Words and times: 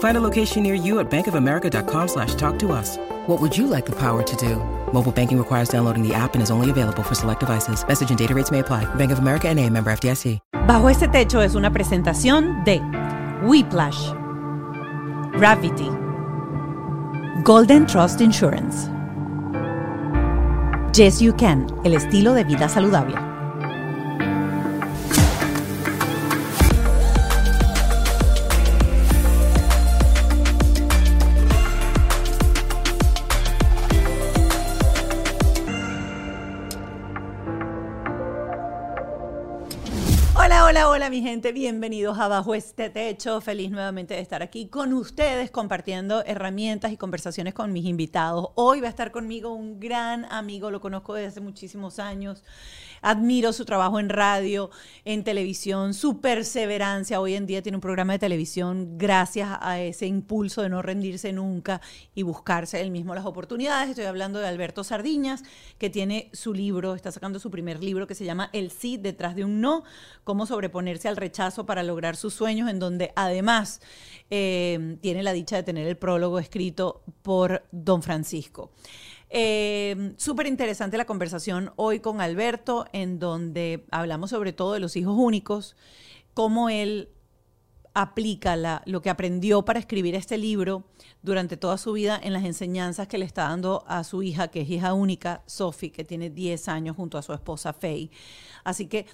Find 0.00 0.16
a 0.16 0.20
location 0.20 0.62
near 0.62 0.74
you 0.74 0.98
at 1.00 1.10
bankofamerica.com 1.10 2.08
slash 2.08 2.34
talk 2.34 2.58
to 2.58 2.72
us. 2.72 2.98
What 3.26 3.40
would 3.40 3.56
you 3.56 3.66
like 3.66 3.86
the 3.86 3.96
power 3.96 4.22
to 4.22 4.36
do? 4.36 4.56
Mobile 4.92 5.12
banking 5.12 5.38
requires 5.38 5.68
downloading 5.68 6.06
the 6.06 6.12
app 6.12 6.34
and 6.34 6.42
is 6.42 6.50
only 6.50 6.68
available 6.68 7.02
for 7.02 7.14
select 7.14 7.40
devices. 7.40 7.82
Message 7.86 8.10
and 8.10 8.18
data 8.18 8.34
rates 8.34 8.50
may 8.50 8.58
apply. 8.58 8.84
Bank 8.96 9.12
of 9.12 9.20
America 9.20 9.48
and 9.48 9.58
a 9.58 9.70
member 9.70 9.90
FDIC. 9.90 10.40
Bajo 10.66 10.88
este 10.88 11.08
techo 11.08 11.42
es 11.42 11.54
una 11.54 11.70
presentación 11.72 12.64
de 12.64 12.80
Whiplash, 13.42 14.12
Gravity, 15.32 15.90
Golden 17.44 17.86
Trust 17.86 18.20
Insurance, 18.20 18.88
Yes 20.94 21.20
You 21.20 21.34
Can, 21.36 21.66
el 21.84 21.94
estilo 21.94 22.34
de 22.34 22.44
vida 22.44 22.68
saludable. 22.68 23.29
Hola, 40.70 40.88
hola, 40.88 41.10
mi 41.10 41.20
gente, 41.20 41.50
bienvenidos 41.50 42.16
a 42.20 42.28
Bajo 42.28 42.54
este 42.54 42.90
Techo. 42.90 43.40
Feliz 43.40 43.72
nuevamente 43.72 44.14
de 44.14 44.20
estar 44.20 44.40
aquí 44.40 44.68
con 44.68 44.92
ustedes 44.92 45.50
compartiendo 45.50 46.24
herramientas 46.24 46.92
y 46.92 46.96
conversaciones 46.96 47.54
con 47.54 47.72
mis 47.72 47.86
invitados. 47.86 48.50
Hoy 48.54 48.80
va 48.80 48.86
a 48.86 48.90
estar 48.90 49.10
conmigo 49.10 49.52
un 49.52 49.80
gran 49.80 50.26
amigo, 50.26 50.70
lo 50.70 50.80
conozco 50.80 51.14
desde 51.14 51.26
hace 51.26 51.40
muchísimos 51.40 51.98
años. 51.98 52.44
Admiro 53.02 53.52
su 53.52 53.64
trabajo 53.64 53.98
en 53.98 54.08
radio, 54.08 54.70
en 55.04 55.24
televisión, 55.24 55.94
su 55.94 56.20
perseverancia. 56.20 57.20
Hoy 57.20 57.34
en 57.34 57.46
día 57.46 57.62
tiene 57.62 57.76
un 57.76 57.80
programa 57.80 58.12
de 58.12 58.18
televisión 58.18 58.98
gracias 58.98 59.48
a 59.60 59.80
ese 59.80 60.06
impulso 60.06 60.62
de 60.62 60.68
no 60.68 60.82
rendirse 60.82 61.32
nunca 61.32 61.80
y 62.14 62.22
buscarse 62.22 62.80
él 62.80 62.90
mismo 62.90 63.14
las 63.14 63.24
oportunidades. 63.24 63.90
Estoy 63.90 64.04
hablando 64.04 64.38
de 64.38 64.48
Alberto 64.48 64.84
Sardiñas, 64.84 65.42
que 65.78 65.88
tiene 65.88 66.30
su 66.32 66.52
libro, 66.52 66.94
está 66.94 67.10
sacando 67.10 67.38
su 67.38 67.50
primer 67.50 67.82
libro 67.82 68.06
que 68.06 68.14
se 68.14 68.24
llama 68.24 68.50
El 68.52 68.70
sí 68.70 68.98
detrás 68.98 69.34
de 69.34 69.44
un 69.44 69.60
no, 69.60 69.84
cómo 70.24 70.44
sobreponerse 70.44 71.08
al 71.08 71.16
rechazo 71.16 71.64
para 71.64 71.82
lograr 71.82 72.16
sus 72.16 72.34
sueños, 72.34 72.68
en 72.68 72.78
donde 72.78 73.12
además 73.16 73.80
eh, 74.30 74.96
tiene 75.00 75.22
la 75.22 75.32
dicha 75.32 75.56
de 75.56 75.62
tener 75.62 75.86
el 75.86 75.96
prólogo 75.96 76.38
escrito 76.38 77.02
por 77.22 77.64
don 77.72 78.02
Francisco. 78.02 78.72
Eh, 79.30 80.14
Súper 80.16 80.46
interesante 80.46 80.98
la 80.98 81.04
conversación 81.04 81.72
hoy 81.76 82.00
con 82.00 82.20
Alberto, 82.20 82.86
en 82.92 83.18
donde 83.18 83.86
hablamos 83.90 84.30
sobre 84.30 84.52
todo 84.52 84.74
de 84.74 84.80
los 84.80 84.96
hijos 84.96 85.14
únicos, 85.16 85.76
cómo 86.34 86.68
él 86.68 87.10
aplica 87.94 88.56
lo 88.86 89.02
que 89.02 89.10
aprendió 89.10 89.64
para 89.64 89.78
escribir 89.78 90.14
este 90.14 90.38
libro 90.38 90.84
durante 91.22 91.56
toda 91.56 91.76
su 91.76 91.92
vida 91.92 92.18
en 92.22 92.32
las 92.32 92.44
enseñanzas 92.44 93.08
que 93.08 93.18
le 93.18 93.24
está 93.24 93.44
dando 93.44 93.84
a 93.86 94.04
su 94.04 94.22
hija, 94.22 94.48
que 94.48 94.60
es 94.60 94.70
hija 94.70 94.94
única, 94.94 95.42
Sophie, 95.46 95.90
que 95.90 96.04
tiene 96.04 96.30
10 96.30 96.68
años 96.68 96.96
junto 96.96 97.18
a 97.18 97.22
su 97.22 97.32
esposa 97.32 97.72
Faye. 97.72 98.10
Así 98.64 98.86
que 98.86 99.06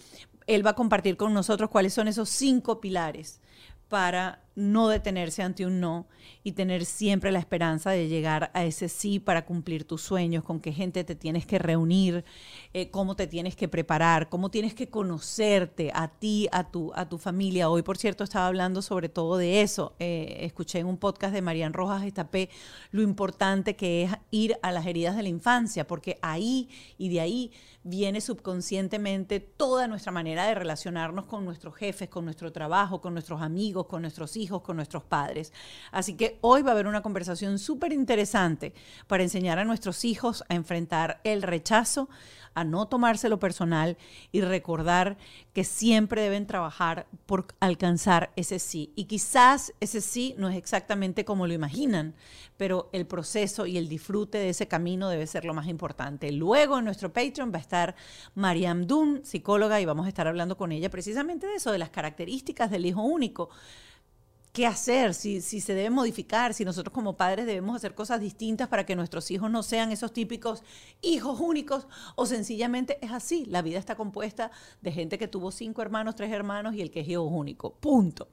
él 0.46 0.64
va 0.64 0.70
a 0.70 0.74
compartir 0.74 1.16
con 1.16 1.32
nosotros 1.34 1.70
cuáles 1.70 1.94
son 1.94 2.08
esos 2.08 2.28
cinco 2.28 2.80
pilares 2.80 3.40
para 3.88 4.45
no 4.56 4.88
detenerse 4.88 5.42
ante 5.42 5.66
un 5.66 5.80
no 5.80 6.08
y 6.42 6.52
tener 6.52 6.86
siempre 6.86 7.30
la 7.30 7.38
esperanza 7.38 7.90
de 7.90 8.08
llegar 8.08 8.50
a 8.54 8.64
ese 8.64 8.88
sí 8.88 9.20
para 9.20 9.44
cumplir 9.44 9.84
tus 9.84 10.00
sueños, 10.00 10.42
con 10.42 10.60
qué 10.60 10.72
gente 10.72 11.04
te 11.04 11.14
tienes 11.14 11.46
que 11.46 11.58
reunir, 11.58 12.24
eh, 12.72 12.90
cómo 12.90 13.16
te 13.16 13.26
tienes 13.26 13.54
que 13.54 13.68
preparar, 13.68 14.30
cómo 14.30 14.50
tienes 14.50 14.74
que 14.74 14.88
conocerte 14.88 15.92
a 15.94 16.08
ti, 16.08 16.48
a 16.52 16.70
tu, 16.70 16.90
a 16.94 17.06
tu 17.08 17.18
familia. 17.18 17.68
Hoy, 17.68 17.82
por 17.82 17.98
cierto, 17.98 18.24
estaba 18.24 18.46
hablando 18.46 18.80
sobre 18.80 19.10
todo 19.10 19.36
de 19.36 19.60
eso. 19.60 19.94
Eh, 19.98 20.38
escuché 20.40 20.78
en 20.78 20.86
un 20.86 20.96
podcast 20.96 21.34
de 21.34 21.42
Marian 21.42 21.74
Rojas 21.74 22.04
Estapé 22.04 22.48
lo 22.92 23.02
importante 23.02 23.76
que 23.76 24.04
es 24.04 24.12
ir 24.30 24.56
a 24.62 24.72
las 24.72 24.86
heridas 24.86 25.16
de 25.16 25.22
la 25.22 25.28
infancia, 25.28 25.86
porque 25.86 26.18
ahí 26.22 26.70
y 26.96 27.10
de 27.10 27.20
ahí 27.20 27.52
viene 27.82 28.20
subconscientemente 28.20 29.38
toda 29.38 29.86
nuestra 29.86 30.10
manera 30.10 30.46
de 30.46 30.54
relacionarnos 30.54 31.26
con 31.26 31.44
nuestros 31.44 31.76
jefes, 31.76 32.08
con 32.08 32.24
nuestro 32.24 32.50
trabajo, 32.52 33.00
con 33.00 33.12
nuestros 33.12 33.42
amigos, 33.42 33.86
con 33.86 34.02
nuestros 34.02 34.36
hijos, 34.36 34.45
con 34.46 34.76
nuestros 34.76 35.02
padres. 35.02 35.52
Así 35.90 36.14
que 36.14 36.38
hoy 36.40 36.62
va 36.62 36.70
a 36.70 36.72
haber 36.72 36.86
una 36.86 37.02
conversación 37.02 37.58
súper 37.58 37.92
interesante 37.92 38.72
para 39.06 39.22
enseñar 39.22 39.58
a 39.58 39.64
nuestros 39.64 40.04
hijos 40.04 40.44
a 40.48 40.54
enfrentar 40.54 41.20
el 41.24 41.42
rechazo, 41.42 42.08
a 42.54 42.64
no 42.64 42.88
tomárselo 42.88 43.38
personal 43.38 43.98
y 44.32 44.40
recordar 44.40 45.18
que 45.52 45.62
siempre 45.62 46.22
deben 46.22 46.46
trabajar 46.46 47.06
por 47.26 47.46
alcanzar 47.60 48.32
ese 48.34 48.58
sí. 48.58 48.92
Y 48.96 49.04
quizás 49.04 49.74
ese 49.80 50.00
sí 50.00 50.34
no 50.38 50.48
es 50.48 50.56
exactamente 50.56 51.26
como 51.26 51.46
lo 51.46 51.52
imaginan, 51.52 52.14
pero 52.56 52.88
el 52.92 53.06
proceso 53.06 53.66
y 53.66 53.76
el 53.76 53.90
disfrute 53.90 54.38
de 54.38 54.48
ese 54.48 54.68
camino 54.68 55.10
debe 55.10 55.26
ser 55.26 55.44
lo 55.44 55.52
más 55.52 55.68
importante. 55.68 56.32
Luego 56.32 56.78
en 56.78 56.86
nuestro 56.86 57.12
Patreon 57.12 57.52
va 57.52 57.58
a 57.58 57.60
estar 57.60 57.94
Mariam 58.34 58.86
Dun, 58.86 59.20
psicóloga, 59.22 59.78
y 59.80 59.84
vamos 59.84 60.06
a 60.06 60.08
estar 60.08 60.26
hablando 60.26 60.56
con 60.56 60.72
ella 60.72 60.88
precisamente 60.88 61.46
de 61.46 61.56
eso, 61.56 61.72
de 61.72 61.78
las 61.78 61.90
características 61.90 62.70
del 62.70 62.86
hijo 62.86 63.02
único 63.02 63.50
qué 64.56 64.66
hacer, 64.66 65.12
si, 65.12 65.42
si, 65.42 65.60
se 65.60 65.74
debe 65.74 65.90
modificar, 65.90 66.54
si 66.54 66.64
nosotros 66.64 66.90
como 66.90 67.14
padres 67.14 67.44
debemos 67.44 67.76
hacer 67.76 67.94
cosas 67.94 68.22
distintas 68.22 68.68
para 68.68 68.86
que 68.86 68.96
nuestros 68.96 69.30
hijos 69.30 69.50
no 69.50 69.62
sean 69.62 69.92
esos 69.92 70.14
típicos 70.14 70.62
hijos 71.02 71.40
únicos 71.40 71.86
o 72.14 72.24
sencillamente 72.24 72.98
es 73.04 73.12
así. 73.12 73.44
La 73.44 73.60
vida 73.60 73.78
está 73.78 73.96
compuesta 73.96 74.50
de 74.80 74.92
gente 74.92 75.18
que 75.18 75.28
tuvo 75.28 75.50
cinco 75.50 75.82
hermanos, 75.82 76.16
tres 76.16 76.32
hermanos 76.32 76.74
y 76.74 76.80
el 76.80 76.90
que 76.90 77.00
es 77.00 77.08
hijo 77.08 77.24
único. 77.24 77.74
Punto. 77.74 78.28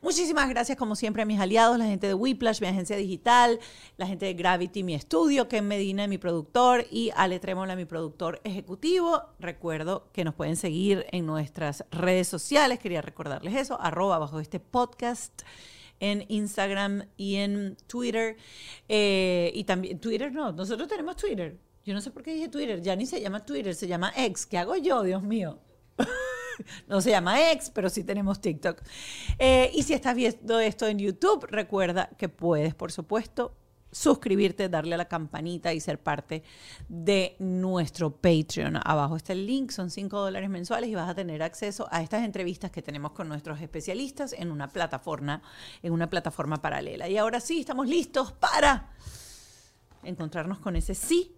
Muchísimas 0.00 0.48
gracias 0.48 0.78
como 0.78 0.94
siempre 0.94 1.22
a 1.22 1.26
mis 1.26 1.40
aliados, 1.40 1.76
la 1.76 1.86
gente 1.86 2.06
de 2.06 2.14
Whiplash, 2.14 2.60
mi 2.60 2.68
agencia 2.68 2.96
digital, 2.96 3.58
la 3.96 4.06
gente 4.06 4.26
de 4.26 4.34
Gravity, 4.34 4.84
mi 4.84 4.94
estudio, 4.94 5.48
Ken 5.48 5.66
Medina, 5.66 6.06
mi 6.06 6.18
productor 6.18 6.86
y 6.88 7.10
Ale 7.16 7.40
Tremola, 7.40 7.74
mi 7.74 7.84
productor 7.84 8.40
ejecutivo. 8.44 9.22
Recuerdo 9.40 10.08
que 10.12 10.22
nos 10.22 10.36
pueden 10.36 10.54
seguir 10.54 11.04
en 11.10 11.26
nuestras 11.26 11.84
redes 11.90 12.28
sociales, 12.28 12.78
quería 12.78 13.02
recordarles 13.02 13.56
eso, 13.56 13.80
arroba 13.80 14.18
bajo 14.18 14.38
este 14.38 14.60
podcast 14.60 15.42
en 16.00 16.24
Instagram 16.28 17.04
y 17.16 17.36
en 17.36 17.76
Twitter. 17.86 18.36
Eh, 18.88 19.50
y 19.54 19.64
también, 19.64 20.00
Twitter 20.00 20.32
no, 20.32 20.52
nosotros 20.52 20.88
tenemos 20.88 21.16
Twitter. 21.16 21.58
Yo 21.84 21.94
no 21.94 22.00
sé 22.00 22.10
por 22.10 22.22
qué 22.22 22.34
dije 22.34 22.48
Twitter, 22.48 22.82
ya 22.82 22.94
ni 22.96 23.06
se 23.06 23.20
llama 23.20 23.44
Twitter, 23.44 23.74
se 23.74 23.86
llama 23.86 24.12
X. 24.14 24.46
¿Qué 24.46 24.58
hago 24.58 24.76
yo, 24.76 25.02
Dios 25.02 25.22
mío? 25.22 25.58
no 26.88 27.00
se 27.00 27.10
llama 27.10 27.50
X, 27.52 27.70
pero 27.74 27.88
sí 27.88 28.04
tenemos 28.04 28.40
TikTok. 28.40 28.82
Eh, 29.38 29.70
y 29.74 29.82
si 29.82 29.94
estás 29.94 30.14
viendo 30.14 30.60
esto 30.60 30.86
en 30.86 30.98
YouTube, 30.98 31.46
recuerda 31.48 32.10
que 32.18 32.28
puedes, 32.28 32.74
por 32.74 32.92
supuesto, 32.92 33.56
suscribirte, 33.90 34.68
darle 34.68 34.94
a 34.94 34.98
la 34.98 35.08
campanita 35.08 35.72
y 35.72 35.80
ser 35.80 36.00
parte 36.00 36.42
de 36.88 37.36
nuestro 37.38 38.10
Patreon. 38.10 38.80
Abajo 38.84 39.16
está 39.16 39.32
el 39.32 39.46
link, 39.46 39.70
son 39.70 39.90
5 39.90 40.20
dólares 40.20 40.50
mensuales 40.50 40.90
y 40.90 40.94
vas 40.94 41.08
a 41.08 41.14
tener 41.14 41.42
acceso 41.42 41.88
a 41.90 42.02
estas 42.02 42.24
entrevistas 42.24 42.70
que 42.70 42.82
tenemos 42.82 43.12
con 43.12 43.28
nuestros 43.28 43.60
especialistas 43.60 44.32
en 44.32 44.50
una 44.50 44.68
plataforma, 44.68 45.42
en 45.82 45.92
una 45.92 46.10
plataforma 46.10 46.56
paralela. 46.56 47.08
Y 47.08 47.16
ahora 47.16 47.40
sí, 47.40 47.60
estamos 47.60 47.88
listos 47.88 48.32
para 48.32 48.92
encontrarnos 50.02 50.58
con 50.58 50.76
ese 50.76 50.94
sí 50.94 51.34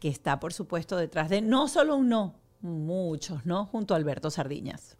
que 0.00 0.08
está, 0.08 0.40
por 0.40 0.52
supuesto, 0.52 0.96
detrás 0.96 1.30
de 1.30 1.40
no 1.40 1.68
solo 1.68 1.96
un 1.96 2.08
no, 2.08 2.34
muchos, 2.60 3.46
¿no? 3.46 3.66
Junto 3.66 3.94
a 3.94 3.96
Alberto 3.96 4.30
Sardiñas. 4.30 4.96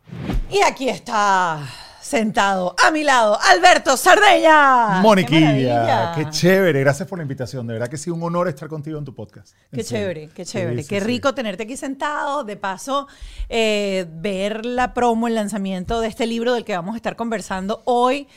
Y 0.51 0.61
aquí 0.63 0.89
está 0.89 1.67
sentado 2.05 2.75
a 2.85 2.91
mi 2.91 3.03
lado, 3.03 3.39
Alberto 3.41 3.97
Sardeña. 3.97 5.01
Moniquilla, 5.01 6.13
qué, 6.15 6.29
chévere. 6.29 6.81
Gracias 6.81 7.09
por 7.09 7.19
la 7.19 7.23
invitación. 7.23 7.67
De 7.67 7.73
verdad 7.73 7.89
que 7.89 7.97
sí, 7.97 8.11
un 8.11 8.23
honor 8.23 8.47
estar 8.47 8.69
contigo 8.69 8.99
en 8.99 9.07
tu 9.07 9.15
podcast. 9.15 9.57
Qué 9.73 9.83
chévere, 9.83 10.29
qué 10.29 10.45
chévere. 10.45 10.85
qué 10.85 11.01
rico 11.01 11.35
tenerte 11.35 11.63
aquí 11.63 11.79
sentado. 11.79 12.45
De 12.45 12.57
paso, 12.57 13.09
eh, 13.49 14.07
ver 14.17 14.67
la 14.67 14.93
promo, 14.93 15.29
el 15.29 15.35
lanzamiento 15.35 16.03
de 16.03 16.09
este 16.09 16.27
libro 16.27 16.53
del 16.53 16.65
que 16.65 16.77
vamos 16.77 16.93
a 16.93 16.97
estar 16.97 17.17
conversando 17.17 17.81
hoy. 17.87 18.29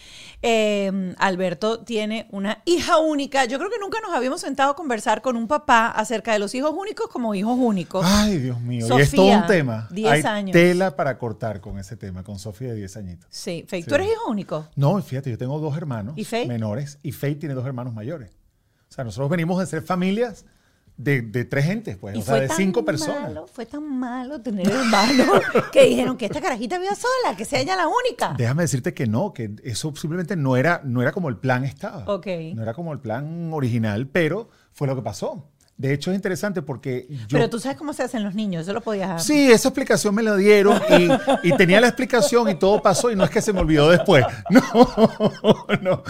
Eh, 0.42 1.16
Alberto 1.18 1.80
tiene 1.84 2.28
una 2.32 2.62
hija 2.66 3.00
única. 3.00 3.46
Yo 3.46 3.58
creo 3.58 3.70
que 3.70 3.80
nunca 3.80 4.00
nos 4.02 4.14
habíamos 4.16 4.42
sentado 4.42 4.72
a 4.72 4.76
conversar 4.76 5.22
con 5.22 5.36
un 5.36 5.48
papá 5.48 5.88
acerca 5.88 6.34
de 6.34 6.40
los 6.40 6.54
hijos 6.54 6.72
únicos 6.76 7.08
como 7.08 7.34
hijos 7.34 7.58
únicos. 7.60 8.06
Ay, 8.08 8.38
Dios 8.38 8.60
mío. 8.62 8.86
y 8.98 9.02
es 9.02 9.12
todo 9.12 9.26
un 9.26 9.46
tema. 9.48 9.88
10 9.92 10.26
años. 10.26 10.54
Tela 10.54 10.96
para 10.96 11.18
cortar 11.18 11.60
con 11.60 11.80
ese 11.80 11.98
tema, 11.98 12.24
con 12.24 12.38
Sofía 12.38 12.70
de 12.70 12.76
10 12.76 12.98
añitos. 12.98 13.28
Sí, 13.32 13.66
Faye, 13.68 13.84
¿tú 13.84 13.96
eres 13.96 14.08
hijo 14.08 14.30
único? 14.30 14.68
No, 14.76 15.02
fíjate, 15.02 15.32
yo 15.32 15.38
tengo 15.38 15.60
dos 15.60 15.76
hermanos 15.76 16.16
menores 16.48 17.00
y 17.02 17.12
Faye 17.12 17.36
tiene 17.36 17.56
dos 17.56 17.66
hermanos 17.66 17.94
mayores. 17.94 18.32
O 18.90 18.94
sea, 18.94 19.04
nosotros 19.04 19.30
venimos 19.30 19.60
de 19.60 19.66
ser 19.66 19.82
familias 19.82 20.46
de, 20.98 21.22
de, 21.22 21.46
tres 21.46 21.66
gentes, 21.66 21.96
pues, 21.98 22.18
o 22.18 22.22
sea, 22.22 22.36
de 22.36 22.50
cinco 22.50 22.84
personas. 22.84 23.34
fue 23.52 23.66
tan 23.66 24.00
malo 24.00 24.42
tener 24.42 24.68
hermanos 24.68 25.42
que 25.72 25.86
dijeron 25.86 26.18
que 26.18 26.26
esta 26.26 26.42
carajita 26.42 26.80
viva 26.80 26.96
sola, 26.96 27.38
que 27.38 27.46
sea 27.46 27.60
ella 27.60 27.76
la 27.76 27.88
única. 27.88 28.34
Déjame 28.38 28.64
decirte 28.64 28.94
que 28.94 29.06
no, 29.06 29.34
que 29.34 29.52
eso 29.64 29.96
simplemente 29.96 30.36
no 30.36 30.58
era, 30.58 30.82
no 30.84 31.02
era 31.02 31.12
como 31.12 31.30
el 31.30 31.38
plan 31.38 31.64
estaba. 31.64 32.04
Ok. 32.08 32.28
No 32.56 32.64
era 32.64 32.74
como 32.74 32.94
el 32.94 33.00
plan 33.00 33.54
original, 33.54 34.08
pero 34.08 34.50
fue 34.74 34.88
lo 34.88 34.96
que 34.96 35.04
pasó. 35.04 35.50
De 35.78 35.94
hecho, 35.94 36.12
es 36.12 36.16
interesante 36.16 36.64
porque 36.64 37.08
yo... 37.10 37.38
Pero 37.38 37.50
tú 37.50 37.60
sabes 37.60 37.78
cómo 37.78 37.94
se 37.94 38.02
hacen 38.02 38.24
los 38.24 38.34
niños, 38.34 38.64
eso 38.64 38.74
lo 38.74 38.82
podías... 38.82 39.24
Sí, 39.24 39.52
esa 39.52 39.70
explicación 39.70 40.16
me 40.16 40.24
la 40.24 40.36
dieron 40.36 40.82
y, 41.44 41.52
tenía 41.56 41.80
la 41.80 41.88
explicación 41.88 42.50
y 42.50 42.56
todo 42.56 42.82
pasó 42.82 43.12
y 43.12 43.16
no 43.16 43.24
es 43.24 43.30
que 43.30 43.42
se 43.42 43.54
me 43.54 43.60
olvidó 43.60 43.90
después. 43.90 44.26
No, 44.50 45.68
no. 45.82 46.04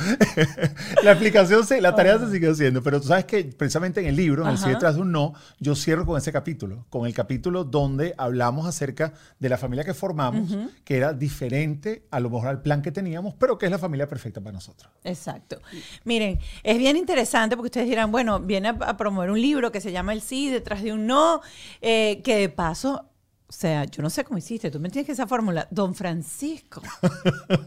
La 1.04 1.12
explicación, 1.12 1.66
sí, 1.66 1.82
la 1.82 1.96
tarea 1.96 2.20
se 2.20 2.32
sigue 2.32 2.50
haciendo, 2.50 2.82
pero 2.82 3.02
tú 3.02 3.08
sabes 3.08 3.26
que 3.26 3.44
precisamente 3.44 4.00
en 4.00 4.08
el 4.08 4.16
libro, 4.16 4.44
en 4.44 4.50
el 4.50 4.58
sí 4.58 4.70
detrás 4.70 4.96
de 4.96 5.02
un 5.02 5.12
no, 5.12 5.34
yo 5.60 5.76
cierro 5.76 6.06
con 6.06 6.18
ese 6.18 6.32
capítulo, 6.32 6.86
con 6.90 7.06
el 7.06 7.14
capítulo 7.14 7.64
donde 7.64 8.14
hablamos 8.18 8.68
acerca 8.68 9.14
de 9.40 9.50
la 9.50 9.58
familia 9.58 9.84
que 9.84 9.94
formamos, 9.94 10.56
que 10.84 10.98
era 10.98 11.14
diferente 11.14 12.08
a 12.12 12.20
lo 12.20 12.30
mejor 12.30 12.48
al 12.48 12.62
plan 12.62 12.82
que 12.82 12.92
teníamos, 12.92 13.34
pero 13.36 13.58
que 13.58 13.66
es 13.66 13.72
la 13.72 13.80
familia 13.80 14.08
perfecta 14.08 14.40
para 14.40 14.54
nosotros. 14.54 14.92
Exacto. 15.04 15.60
Miren, 16.04 16.40
es 16.64 16.78
bien 16.78 16.96
interesante 16.96 17.56
porque 17.56 17.68
ustedes 17.68 17.88
dirán, 17.88 18.12
bueno, 18.12 18.40
viene 18.40 18.70
a 18.70 18.98
promover 18.98 19.32
un 19.32 19.42
libro, 19.42 19.57
que 19.72 19.82
se 19.82 19.92
llama 19.92 20.14
El 20.14 20.22
sí, 20.22 20.50
detrás 20.50 20.84
de 20.84 20.94
un 20.94 21.08
no, 21.08 21.42
eh, 21.82 22.22
que 22.24 22.38
de 22.38 22.50
paso, 22.50 23.10
o 23.48 23.52
sea, 23.52 23.86
yo 23.86 24.04
no 24.04 24.10
sé 24.10 24.24
cómo 24.24 24.38
hiciste, 24.38 24.72
tú 24.72 24.80
me 24.80 24.90
tienes 24.90 25.06
que 25.06 25.14
esa 25.14 25.28
fórmula. 25.28 25.68
Don 25.72 25.96
Francisco 25.96 26.82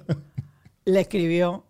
le 0.85 1.01
escribió 1.01 1.65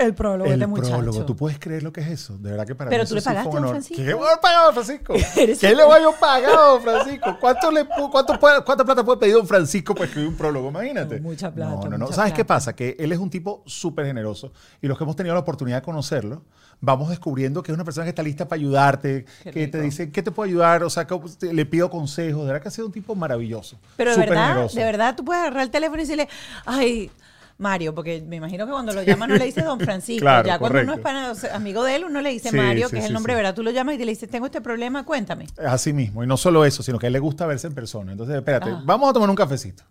el 0.00 0.14
prólogo 0.14 0.48
de 0.48 0.54
este 0.54 0.66
muchacho. 0.66 0.90
prólogo, 0.90 1.24
¿tú 1.24 1.36
puedes 1.36 1.58
creer 1.58 1.82
lo 1.82 1.92
que 1.92 2.00
es 2.00 2.08
eso? 2.08 2.38
De 2.38 2.50
verdad 2.50 2.66
que 2.66 2.74
para 2.74 2.90
Pero 2.90 3.02
mí 3.04 3.08
tú 3.08 3.14
le 3.14 3.22
pagaste 3.22 3.48
a 3.48 3.60
Don 3.60 3.68
Francisco. 3.68 4.02
¿Qué 4.02 4.08
le 4.08 4.14
voy 4.14 4.28
a 4.34 4.40
pagar 4.40 4.60
a 4.60 4.64
Don 4.64 4.74
Francisco? 4.74 5.14
¿Qué 5.60 5.74
le 5.74 5.84
voy 5.84 6.02
a 6.02 6.20
pagar 6.20 6.50
a 6.50 6.62
Don 6.62 6.82
Francisco? 6.82 7.36
¿Cuánto 7.40 7.70
le, 7.70 7.86
cuánto 7.86 8.40
puede, 8.40 8.64
¿Cuánta 8.64 8.84
plata 8.84 9.04
puede 9.04 9.18
pedir 9.18 9.34
Don 9.34 9.46
Francisco 9.46 9.94
para 9.94 10.06
escribir 10.06 10.28
un 10.28 10.36
prólogo? 10.36 10.68
Imagínate. 10.68 11.20
mucha 11.20 11.52
plata. 11.52 11.84
No, 11.84 11.90
no, 11.90 11.98
no. 11.98 12.12
¿Sabes 12.12 12.32
qué 12.32 12.44
pasa? 12.44 12.74
Que 12.74 12.96
él 12.98 13.12
es 13.12 13.18
un 13.18 13.30
tipo 13.30 13.62
súper 13.66 14.06
generoso 14.06 14.52
y 14.80 14.86
los 14.86 14.96
que 14.96 15.04
hemos 15.04 15.16
tenido 15.16 15.34
la 15.34 15.40
oportunidad 15.40 15.78
de 15.78 15.82
conocerlo, 15.82 16.42
vamos 16.80 17.10
descubriendo 17.10 17.62
que 17.62 17.72
es 17.72 17.74
una 17.74 17.84
persona 17.84 18.04
que 18.04 18.10
está 18.10 18.22
lista 18.22 18.48
para 18.48 18.58
ayudarte, 18.58 19.26
que 19.52 19.68
te 19.68 19.80
dice, 19.80 20.10
¿qué 20.10 20.22
te 20.22 20.30
puedo 20.30 20.48
ayudar? 20.48 20.82
O 20.82 20.90
sea, 20.90 21.06
que 21.06 21.18
le 21.52 21.66
pido 21.66 21.90
consejos. 21.90 22.42
De 22.42 22.46
verdad 22.46 22.62
que 22.62 22.68
ha 22.68 22.72
sido 22.72 22.86
un 22.86 22.92
tipo 22.92 23.14
maravilloso. 23.14 23.78
Pero 23.96 24.12
de 24.12 24.18
verdad, 24.18 24.70
de 24.70 24.84
verdad, 24.84 25.14
tú 25.16 25.24
puedes 25.24 25.42
agarrar 25.42 25.62
el 25.62 25.70
teléfono 25.70 25.98
y 25.98 26.04
decirle, 26.04 26.28
ay, 26.64 27.10
Mario, 27.60 27.94
porque 27.94 28.22
me 28.26 28.36
imagino 28.36 28.66
que 28.66 28.72
cuando 28.72 28.92
lo 28.92 29.02
llama 29.02 29.26
no 29.26 29.36
le 29.36 29.44
dice 29.44 29.62
Don 29.62 29.78
Francisco. 29.78 30.24
ya 30.24 30.58
cuando 30.58 30.80
uno 30.80 30.94
es 30.94 31.44
amigo 31.44 31.84
de 31.84 31.96
él, 31.96 32.04
uno 32.04 32.20
le 32.20 32.30
dice 32.30 32.50
Mario, 32.52 32.88
que 32.88 32.98
es 32.98 33.04
el 33.04 33.12
nombre, 33.12 33.34
¿verdad? 33.34 33.54
Tú 33.54 33.62
lo 33.62 33.70
llamas 33.70 33.94
y 33.94 33.98
te 33.98 34.04
le 34.04 34.12
dices, 34.12 34.28
tengo 34.28 34.46
este 34.46 34.60
problema, 34.60 35.04
cuéntame. 35.04 35.46
Así 35.64 35.92
mismo. 35.92 36.24
Y 36.24 36.26
no 36.26 36.36
solo 36.36 36.64
eso, 36.64 36.82
sino 36.82 36.98
que 36.98 37.06
a 37.06 37.08
él 37.08 37.12
le 37.12 37.18
gusta 37.18 37.46
verse 37.46 37.66
en 37.66 37.74
persona. 37.74 38.12
Entonces, 38.12 38.36
espérate, 38.36 38.70
vamos 38.84 39.10
a 39.10 39.12
tomar 39.12 39.28
un 39.30 39.36
cafecito. 39.36 39.84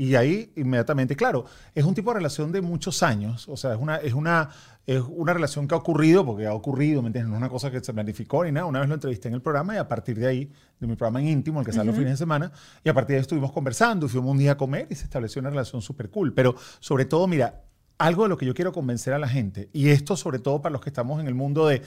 Y 0.00 0.14
ahí 0.14 0.50
inmediatamente, 0.56 1.14
claro, 1.14 1.44
es 1.74 1.84
un 1.84 1.94
tipo 1.94 2.10
de 2.10 2.14
relación 2.20 2.50
de 2.52 2.62
muchos 2.62 3.02
años, 3.02 3.46
o 3.50 3.56
sea, 3.58 3.74
es 3.74 3.78
una, 3.78 3.96
es 3.96 4.14
una, 4.14 4.48
es 4.86 5.02
una 5.06 5.34
relación 5.34 5.68
que 5.68 5.74
ha 5.74 5.76
ocurrido, 5.76 6.24
porque 6.24 6.46
ha 6.46 6.54
ocurrido, 6.54 7.02
¿me 7.02 7.08
entiendes? 7.08 7.28
No 7.28 7.36
es 7.36 7.40
una 7.40 7.50
cosa 7.50 7.70
que 7.70 7.84
se 7.84 7.92
planificó 7.92 8.42
ni 8.42 8.50
nada. 8.50 8.64
Una 8.64 8.80
vez 8.80 8.88
lo 8.88 8.94
entrevisté 8.94 9.28
en 9.28 9.34
el 9.34 9.42
programa 9.42 9.74
y 9.74 9.76
a 9.76 9.86
partir 9.86 10.18
de 10.18 10.26
ahí, 10.26 10.50
de 10.78 10.86
mi 10.86 10.96
programa 10.96 11.20
en 11.20 11.28
íntimo, 11.28 11.60
el 11.60 11.66
que 11.66 11.72
sale 11.72 11.84
los 11.84 11.96
fines 11.96 12.12
de 12.12 12.16
semana, 12.16 12.50
y 12.82 12.88
a 12.88 12.94
partir 12.94 13.08
de 13.08 13.16
ahí 13.16 13.20
estuvimos 13.20 13.52
conversando, 13.52 14.08
fuimos 14.08 14.30
un 14.30 14.38
día 14.38 14.52
a 14.52 14.56
comer 14.56 14.86
y 14.88 14.94
se 14.94 15.04
estableció 15.04 15.40
una 15.40 15.50
relación 15.50 15.82
súper 15.82 16.08
cool. 16.08 16.32
Pero 16.32 16.54
sobre 16.78 17.04
todo, 17.04 17.26
mira, 17.26 17.60
algo 17.98 18.22
de 18.22 18.30
lo 18.30 18.38
que 18.38 18.46
yo 18.46 18.54
quiero 18.54 18.72
convencer 18.72 19.12
a 19.12 19.18
la 19.18 19.28
gente, 19.28 19.68
y 19.74 19.90
esto 19.90 20.16
sobre 20.16 20.38
todo 20.38 20.62
para 20.62 20.72
los 20.72 20.80
que 20.80 20.88
estamos 20.88 21.20
en 21.20 21.26
el 21.26 21.34
mundo 21.34 21.66
de 21.66 21.82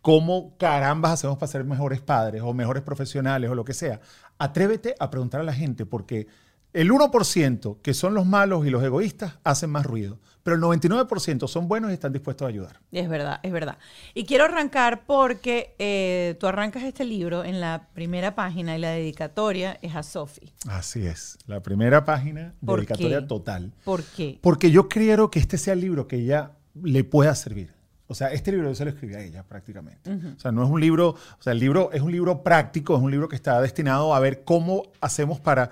cómo 0.00 0.56
carambas 0.58 1.12
hacemos 1.12 1.38
para 1.38 1.52
ser 1.52 1.62
mejores 1.62 2.00
padres 2.00 2.42
o 2.42 2.52
mejores 2.54 2.82
profesionales 2.82 3.48
o 3.48 3.54
lo 3.54 3.64
que 3.64 3.72
sea, 3.72 4.00
atrévete 4.36 4.96
a 4.98 5.10
preguntar 5.10 5.40
a 5.40 5.44
la 5.44 5.52
gente 5.52 5.86
porque 5.86 6.26
el 6.72 6.90
1% 6.90 7.80
que 7.82 7.94
son 7.94 8.14
los 8.14 8.26
malos 8.26 8.66
y 8.66 8.70
los 8.70 8.82
egoístas 8.82 9.38
hacen 9.44 9.70
más 9.70 9.84
ruido, 9.84 10.18
pero 10.42 10.56
el 10.56 10.62
99% 10.62 11.46
son 11.46 11.68
buenos 11.68 11.90
y 11.90 11.94
están 11.94 12.12
dispuestos 12.12 12.46
a 12.46 12.48
ayudar. 12.48 12.80
Es 12.90 13.08
verdad, 13.08 13.40
es 13.42 13.52
verdad. 13.52 13.78
Y 14.14 14.24
quiero 14.24 14.44
arrancar 14.44 15.04
porque 15.06 15.74
eh, 15.78 16.36
tú 16.40 16.46
arrancas 16.46 16.82
este 16.84 17.04
libro 17.04 17.44
en 17.44 17.60
la 17.60 17.88
primera 17.92 18.34
página 18.34 18.76
y 18.76 18.80
la 18.80 18.90
dedicatoria 18.90 19.78
es 19.82 19.94
a 19.94 20.02
Sophie. 20.02 20.52
Así 20.68 21.06
es, 21.06 21.38
la 21.46 21.60
primera 21.60 22.04
página, 22.04 22.54
dedicatoria 22.60 23.26
total. 23.26 23.72
¿Por 23.84 24.02
qué? 24.02 24.38
Porque 24.40 24.70
yo 24.70 24.88
quiero 24.88 25.30
que 25.30 25.38
este 25.38 25.58
sea 25.58 25.74
el 25.74 25.80
libro 25.80 26.08
que 26.08 26.16
ella 26.16 26.52
le 26.82 27.04
pueda 27.04 27.34
servir. 27.34 27.74
O 28.08 28.14
sea, 28.14 28.28
este 28.28 28.52
libro 28.52 28.68
yo 28.68 28.74
se 28.74 28.84
lo 28.84 28.90
escribí 28.90 29.14
a 29.14 29.20
ella 29.20 29.42
prácticamente. 29.42 30.10
O 30.10 30.38
sea, 30.38 30.52
no 30.52 30.64
es 30.64 30.70
un 30.70 30.80
libro, 30.80 31.10
o 31.10 31.42
sea, 31.42 31.54
el 31.54 31.60
libro 31.60 31.90
es 31.92 32.02
un 32.02 32.12
libro 32.12 32.42
práctico, 32.42 32.94
es 32.94 33.00
un 33.02 33.10
libro 33.10 33.28
que 33.28 33.36
está 33.36 33.60
destinado 33.62 34.14
a 34.14 34.20
ver 34.20 34.44
cómo 34.44 34.82
hacemos 35.00 35.40
para 35.40 35.70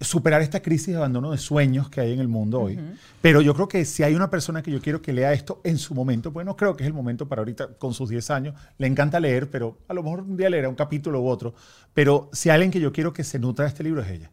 superar 0.00 0.42
esta 0.42 0.60
crisis 0.60 0.88
de 0.88 0.96
abandono 0.96 1.30
de 1.30 1.38
sueños 1.38 1.88
que 1.88 2.00
hay 2.00 2.12
en 2.12 2.20
el 2.20 2.28
mundo 2.28 2.60
hoy. 2.60 2.78
Pero 3.20 3.40
yo 3.40 3.54
creo 3.54 3.68
que 3.68 3.84
si 3.84 4.02
hay 4.02 4.14
una 4.14 4.30
persona 4.30 4.62
que 4.62 4.70
yo 4.70 4.80
quiero 4.80 5.00
que 5.00 5.12
lea 5.12 5.32
esto 5.32 5.60
en 5.64 5.78
su 5.78 5.94
momento, 5.94 6.32
pues 6.32 6.44
no 6.44 6.56
creo 6.56 6.76
que 6.76 6.82
es 6.82 6.86
el 6.88 6.92
momento 6.92 7.28
para 7.28 7.40
ahorita 7.40 7.74
con 7.74 7.94
sus 7.94 8.08
10 8.08 8.30
años, 8.30 8.54
le 8.78 8.86
encanta 8.86 9.20
leer, 9.20 9.50
pero 9.50 9.78
a 9.88 9.94
lo 9.94 10.02
mejor 10.02 10.22
un 10.22 10.36
día 10.36 10.50
leerá 10.50 10.68
un 10.68 10.74
capítulo 10.74 11.20
u 11.20 11.28
otro. 11.28 11.54
Pero 11.94 12.28
si 12.32 12.50
hay 12.50 12.54
alguien 12.54 12.70
que 12.70 12.80
yo 12.80 12.92
quiero 12.92 13.12
que 13.12 13.24
se 13.24 13.38
nutra 13.38 13.64
de 13.64 13.70
este 13.70 13.84
libro 13.84 14.02
es 14.02 14.10
ella. 14.10 14.30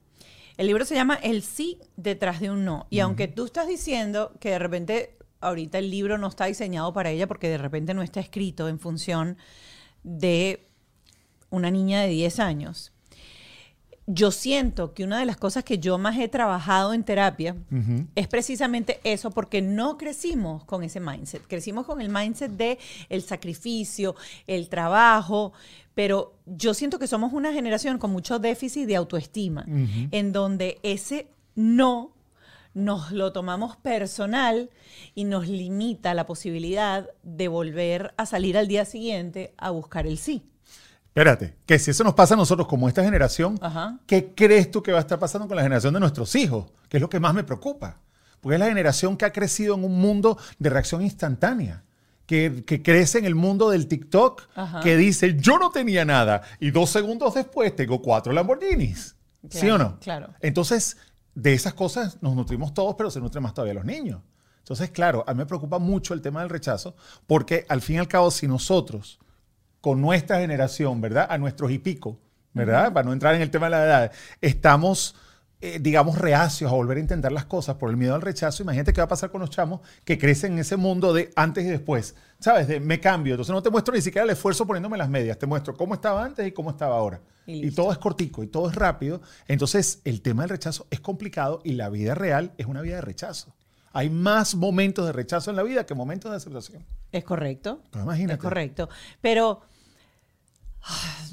El 0.58 0.68
libro 0.68 0.86
se 0.86 0.96
llama 0.96 1.16
El 1.16 1.42
sí 1.42 1.80
detrás 1.96 2.40
de 2.40 2.52
un 2.52 2.66
no. 2.66 2.88
Y 2.90 3.00
aunque 3.00 3.28
tú 3.28 3.46
estás 3.46 3.68
diciendo 3.68 4.34
que 4.40 4.50
de 4.50 4.60
repente 4.60 5.18
ahorita 5.40 5.78
el 5.80 5.90
libro 5.90 6.18
no 6.18 6.28
está 6.28 6.46
diseñado 6.46 6.94
para 6.94 7.10
ella 7.10 7.28
porque 7.28 7.50
de 7.50 7.58
repente 7.58 7.94
no 7.94 8.02
está 8.02 8.20
escrito 8.20 8.68
en 8.68 8.80
función 8.80 9.38
de 10.04 10.68
una 11.50 11.72
niña 11.72 12.02
de 12.02 12.10
10 12.10 12.40
años 12.40 12.94
yo 14.14 14.32
siento 14.32 14.94
que 14.94 15.06
una 15.06 15.20
de 15.20 15.26
las 15.26 15.38
cosas 15.38 15.64
que 15.64 15.80
yo 15.80 15.98
más 15.98 16.18
he 16.20 16.28
trabajado 16.28 16.94
en 16.94 17.04
terapia 17.04 17.56
es 18.16 18.28
precisamente 18.28 19.00
eso, 19.06 19.32
porque 19.32 19.62
no 19.62 19.98
crecimos 19.98 20.66
con 20.66 20.84
ese 20.84 21.00
mindset. 21.00 21.48
Crecimos 21.48 21.86
con 21.86 22.02
el 22.02 22.10
mindset 22.10 22.52
de 22.52 22.78
el 23.08 23.22
sacrificio, 23.22 24.16
el 24.48 24.68
trabajo, 24.68 25.54
pero 25.96 26.34
yo 26.46 26.74
siento 26.74 27.00
que 27.00 27.08
somos 27.08 27.32
una 27.32 27.54
generación 27.54 28.00
con 28.00 28.12
mucho 28.12 28.38
déficit 28.38 28.86
de 28.86 28.98
autoestima, 28.98 29.66
en 29.68 30.34
donde 30.34 30.80
ese 30.84 31.30
no 31.56 32.14
nos 32.74 33.12
lo 33.12 33.32
tomamos 33.32 33.78
personal 33.78 34.70
y 35.16 35.24
nos 35.24 35.48
limita 35.48 36.14
la 36.14 36.26
posibilidad 36.26 37.10
de 37.24 37.48
volver 37.48 38.14
a 38.18 38.26
salir 38.26 38.58
al 38.58 38.68
día 38.68 38.84
siguiente 38.84 39.54
a 39.58 39.70
buscar 39.70 40.06
el 40.06 40.18
sí. 40.18 40.44
Espérate, 41.12 41.58
que 41.66 41.78
si 41.78 41.92
eso 41.92 42.06
nos 42.06 42.14
pasa 42.14 42.36
a 42.36 42.38
nosotros 42.38 42.70
como 42.70 42.88
esta 42.88 43.04
generación, 43.04 43.60
¿qué 44.08 44.34
crees 44.34 44.72
tú 44.72 44.82
que 44.82 44.94
va 44.94 45.00
a 45.00 45.02
estar 45.02 45.20
pasando 45.20 45.46
con 45.46 45.58
la 45.58 45.64
generación 45.64 45.94
de 45.94 46.00
nuestros 46.00 46.34
hijos? 46.36 46.72
Que 46.88 46.98
es 46.98 47.02
lo 47.02 47.10
que 47.10 47.20
más 47.20 47.34
me 47.34 47.44
preocupa. 47.44 47.98
Porque 48.40 48.56
es 48.56 48.60
la 48.62 48.68
generación 48.68 49.18
que 49.18 49.26
ha 49.26 49.34
crecido 49.34 49.76
en 49.76 49.84
un 49.84 50.00
mundo 50.00 50.38
de 50.58 50.70
reacción 50.70 51.02
instantánea. 51.02 51.84
Que, 52.26 52.64
crece 52.82 53.20
en 53.20 53.26
el 53.26 53.36
mundo 53.36 53.72
del 53.72 53.88
TikTok, 53.88 54.44
que 54.82 54.96
dice, 54.96 55.36
yo 55.38 55.60
no 55.60 55.70
tenía 55.70 56.06
nada, 56.06 56.44
y 56.62 56.72
dos 56.72 56.90
segundos 56.90 57.34
después 57.34 57.76
tengo 57.76 58.02
cuatro 58.02 58.32
Lamborghinis. 58.32 59.18
¿Sí 59.50 59.70
o 59.70 59.78
no? 59.78 60.00
Claro. 60.00 60.30
Entonces, 60.40 60.96
de 61.36 61.54
esas 61.54 61.74
cosas 61.74 62.20
nos 62.22 62.34
nutrimos 62.34 62.74
todos, 62.74 62.96
pero 62.96 63.12
se 63.12 63.20
nutren 63.20 63.44
más 63.44 63.54
todavía 63.54 63.74
los 63.74 63.84
niños. 63.84 64.22
Entonces, 64.60 64.92
claro, 64.92 65.26
a 65.28 65.34
mí 65.34 65.40
me 65.40 65.46
preocupa 65.46 65.78
mucho 65.78 66.14
el 66.14 66.22
tema 66.22 66.40
del 66.40 66.50
rechazo, 66.50 66.96
porque 67.28 67.66
al 67.68 67.82
fin 67.82 67.98
y 67.98 68.00
al 68.00 68.08
cabo, 68.08 68.32
si 68.32 68.48
nosotros 68.48 69.20
con 69.82 70.00
nuestra 70.00 70.40
generación, 70.40 71.02
¿verdad? 71.02 71.28
A 71.30 71.38
nuestros 71.38 71.72
y 71.72 71.80
pico, 71.80 72.20
¿verdad? 72.54 72.94
Para 72.94 73.06
no 73.06 73.14
entrar 73.14 73.36
en 73.36 73.42
el 73.42 73.50
tema 73.50 73.66
de 73.66 73.72
la 73.72 73.84
edad, 73.84 74.12
estamos, 74.40 75.16
eh, 75.60 75.80
digamos, 75.82 76.20
reacios 76.20 76.72
a 76.72 76.76
volver 76.76 76.98
a 76.98 77.02
intentar 77.02 77.32
las 77.32 77.46
cosas 77.46 77.76
por 77.76 77.90
el 77.90 77.98
miedo 77.98 78.14
al 78.14 78.22
rechazo. 78.22 78.62
Imagínate 78.62 78.94
qué 78.94 79.02
va 79.02 79.06
a 79.06 79.10
pasar 79.10 79.32
con 79.32 79.42
los 79.42 79.50
chamos 79.50 79.82
que 80.06 80.20
crecen 80.20 80.54
en 80.54 80.60
ese 80.60 80.78
mundo 80.78 81.14
de 81.14 81.32
antes 81.36 81.66
y 81.66 81.68
después, 81.68 82.16
¿sabes? 82.40 82.68
De 82.68 82.80
me 82.80 83.00
cambio. 83.00 83.34
Entonces 83.34 83.54
no 83.54 83.64
te 83.64 83.72
muestro 83.72 83.96
ni 83.96 84.02
siquiera 84.02 84.24
el 84.24 84.30
esfuerzo 84.30 84.68
poniéndome 84.68 84.98
las 84.98 85.10
medias, 85.10 85.38
te 85.40 85.48
muestro 85.48 85.76
cómo 85.76 85.96
estaba 85.96 86.24
antes 86.24 86.48
y 86.48 86.52
cómo 86.52 86.70
estaba 86.70 86.96
ahora. 86.96 87.20
y 87.48 87.72
todo 87.72 87.92
es 87.92 87.98
cortico 87.98 88.44
y 88.44 88.48
todo 88.48 88.70
es 88.70 88.76
rápido. 88.76 89.22
Entonces 89.48 90.02
el 90.06 90.22
tema 90.22 90.44
del 90.44 90.52
rechazo 90.52 90.86
es 90.92 91.00
complicado 91.00 91.60
y 91.64 91.74
la 91.74 91.90
vida 91.90 92.14
real 92.14 92.54
es 92.58 92.68
una 92.68 92.82
vida 92.82 92.96
de 92.96 93.02
rechazo. 93.02 93.56
Hay 93.94 94.10
más 94.10 94.56
momentos 94.56 95.06
de 95.06 95.12
rechazo 95.12 95.50
en 95.50 95.58
la 95.58 95.64
vida 95.64 95.86
que 95.86 95.94
momentos 95.94 96.32
de 96.32 96.38
aceptación. 96.38 96.86
Es 97.12 97.24
correcto. 97.24 97.82
Pues 97.92 98.04
imagínate. 98.04 98.36
Es 98.36 98.40
correcto. 98.40 98.90
Pero 99.20 99.62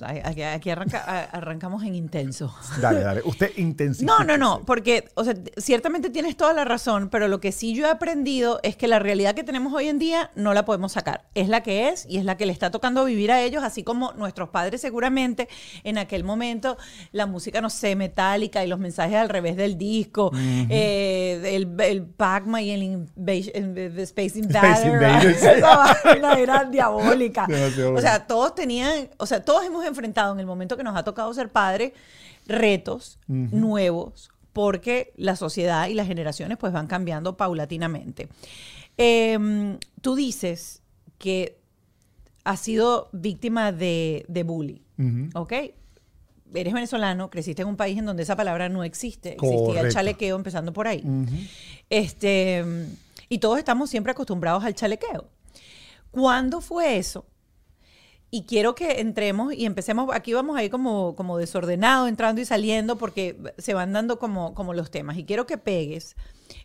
Aquí, 0.01 0.43
aquí 0.43 0.71
arranca- 0.71 1.03
a- 1.05 1.25
arrancamos 1.25 1.83
en 1.83 1.95
intenso. 1.95 2.55
Dale, 2.81 3.01
dale. 3.01 3.23
Usted 3.25 3.51
intensifica. 3.57 4.13
No, 4.19 4.25
no, 4.25 4.37
no, 4.39 4.63
porque, 4.65 5.09
o 5.15 5.25
sea, 5.25 5.35
ciertamente 5.57 6.11
tienes 6.11 6.37
toda 6.37 6.53
la 6.53 6.65
razón, 6.65 7.09
pero 7.09 7.27
lo 7.29 7.41
que 7.41 7.51
sí 7.51 7.75
yo 7.75 7.87
he 7.87 7.91
aprendido 7.91 8.61
es 8.63 8.77
que 8.77 8.87
la 8.89 8.99
realidad 8.99 9.35
que 9.35 9.43
tenemos 9.45 9.73
hoy 9.73 9.89
en 9.89 9.99
día 9.99 10.31
no 10.37 10.55
la 10.55 10.65
podemos 10.65 10.93
sacar. 10.93 11.25
Es 11.35 11.49
la 11.49 11.63
que 11.63 11.89
es 11.89 12.07
y 12.09 12.19
es 12.19 12.25
la 12.25 12.37
que 12.37 12.47
le 12.47 12.53
está 12.53 12.71
tocando 12.71 13.05
vivir 13.05 13.33
a 13.33 13.41
ellos, 13.43 13.65
así 13.65 13.83
como 13.83 14.13
nuestros 14.13 14.51
padres 14.51 14.81
seguramente 14.81 15.49
en 15.83 15.99
aquel 15.99 16.23
momento 16.25 16.77
la 17.13 17.27
música, 17.27 17.61
no 17.61 17.71
sé, 17.71 17.97
metálica 17.97 18.65
y 18.65 18.69
los 18.69 18.79
mensajes 18.79 19.17
al 19.17 19.29
revés 19.29 19.57
del 19.57 19.77
disco, 19.79 20.31
eh, 20.69 21.41
el, 21.57 21.81
el 21.81 22.05
Pac-Man 22.07 22.63
y 22.63 22.71
el, 22.71 22.83
Invasion- 22.83 23.77
el 23.79 23.99
Space 24.01 24.39
Invader, 24.39 24.95
Invaders. 24.95 25.43
esa 25.43 25.95
vaina 26.05 26.35
era 26.39 26.65
diabólica. 26.65 27.47
O 27.99 28.01
sea, 28.01 28.27
todos 28.27 28.55
tenían, 28.55 29.09
o 29.19 29.27
sea, 29.27 29.38
todos 29.45 29.65
hemos 29.65 29.85
enfrentado 29.87 30.33
en 30.33 30.41
el 30.41 30.47
momento 30.47 30.77
que 30.77 30.83
nos 30.83 30.97
ha 30.97 31.05
tocado 31.05 31.33
ser 31.35 31.49
padres 31.51 31.93
retos 32.47 33.19
nuevos 33.27 34.31
porque 34.53 35.13
la 35.17 35.37
sociedad 35.37 35.89
y 35.89 35.95
las 35.95 36.07
generaciones 36.07 36.59
pues 36.59 36.73
van 36.73 36.87
cambiando 36.87 37.37
paulatinamente. 37.37 38.29
Em, 38.97 39.79
tú 40.01 40.17
dices 40.17 40.83
que 41.19 41.59
has 42.45 42.61
sido 42.61 43.09
víctima 43.13 43.73
de, 43.73 44.25
de 44.29 44.43
bullying, 44.43 45.31
¿ok? 45.35 45.53
Eres 46.55 46.73
venezolano, 46.73 47.29
creciste 47.31 47.63
en 47.63 47.69
un 47.69 47.77
país 47.77 47.99
en 47.99 48.07
donde 48.07 48.23
esa 48.23 48.35
palabra 48.35 48.69
no 48.69 48.83
existe. 48.83 49.35
Existía 49.35 49.83
el 49.83 49.93
chalequeo 49.93 50.35
empezando 50.35 50.73
por 50.73 50.89
ahí. 50.89 51.05
Este, 51.91 52.65
y 53.29 53.39
todos 53.39 53.59
estamos 53.59 53.91
siempre 53.91 54.13
acostumbrados 54.13 54.65
al 54.65 54.75
chalequeo. 54.75 55.29
¿Cuándo 56.11 56.61
fue 56.61 56.97
eso? 56.97 57.27
Y 58.31 58.45
quiero 58.45 58.75
que 58.75 59.01
entremos 59.01 59.55
y 59.55 59.65
empecemos, 59.65 60.11
aquí 60.13 60.35
vamos 60.35 60.57
a 60.57 60.63
ir 60.63 60.71
como, 60.71 61.15
como 61.17 61.39
desordenado, 61.39 62.09
entrando 62.09 62.41
y 62.41 62.45
saliendo, 62.45 62.97
porque 62.97 63.37
se 63.57 63.73
van 63.73 63.93
dando 63.93 64.19
como, 64.19 64.55
como 64.55 64.75
los 64.75 64.91
temas. 64.91 65.17
Y 65.17 65.25
quiero 65.25 65.47
que 65.47 65.57
pegues 65.57 66.15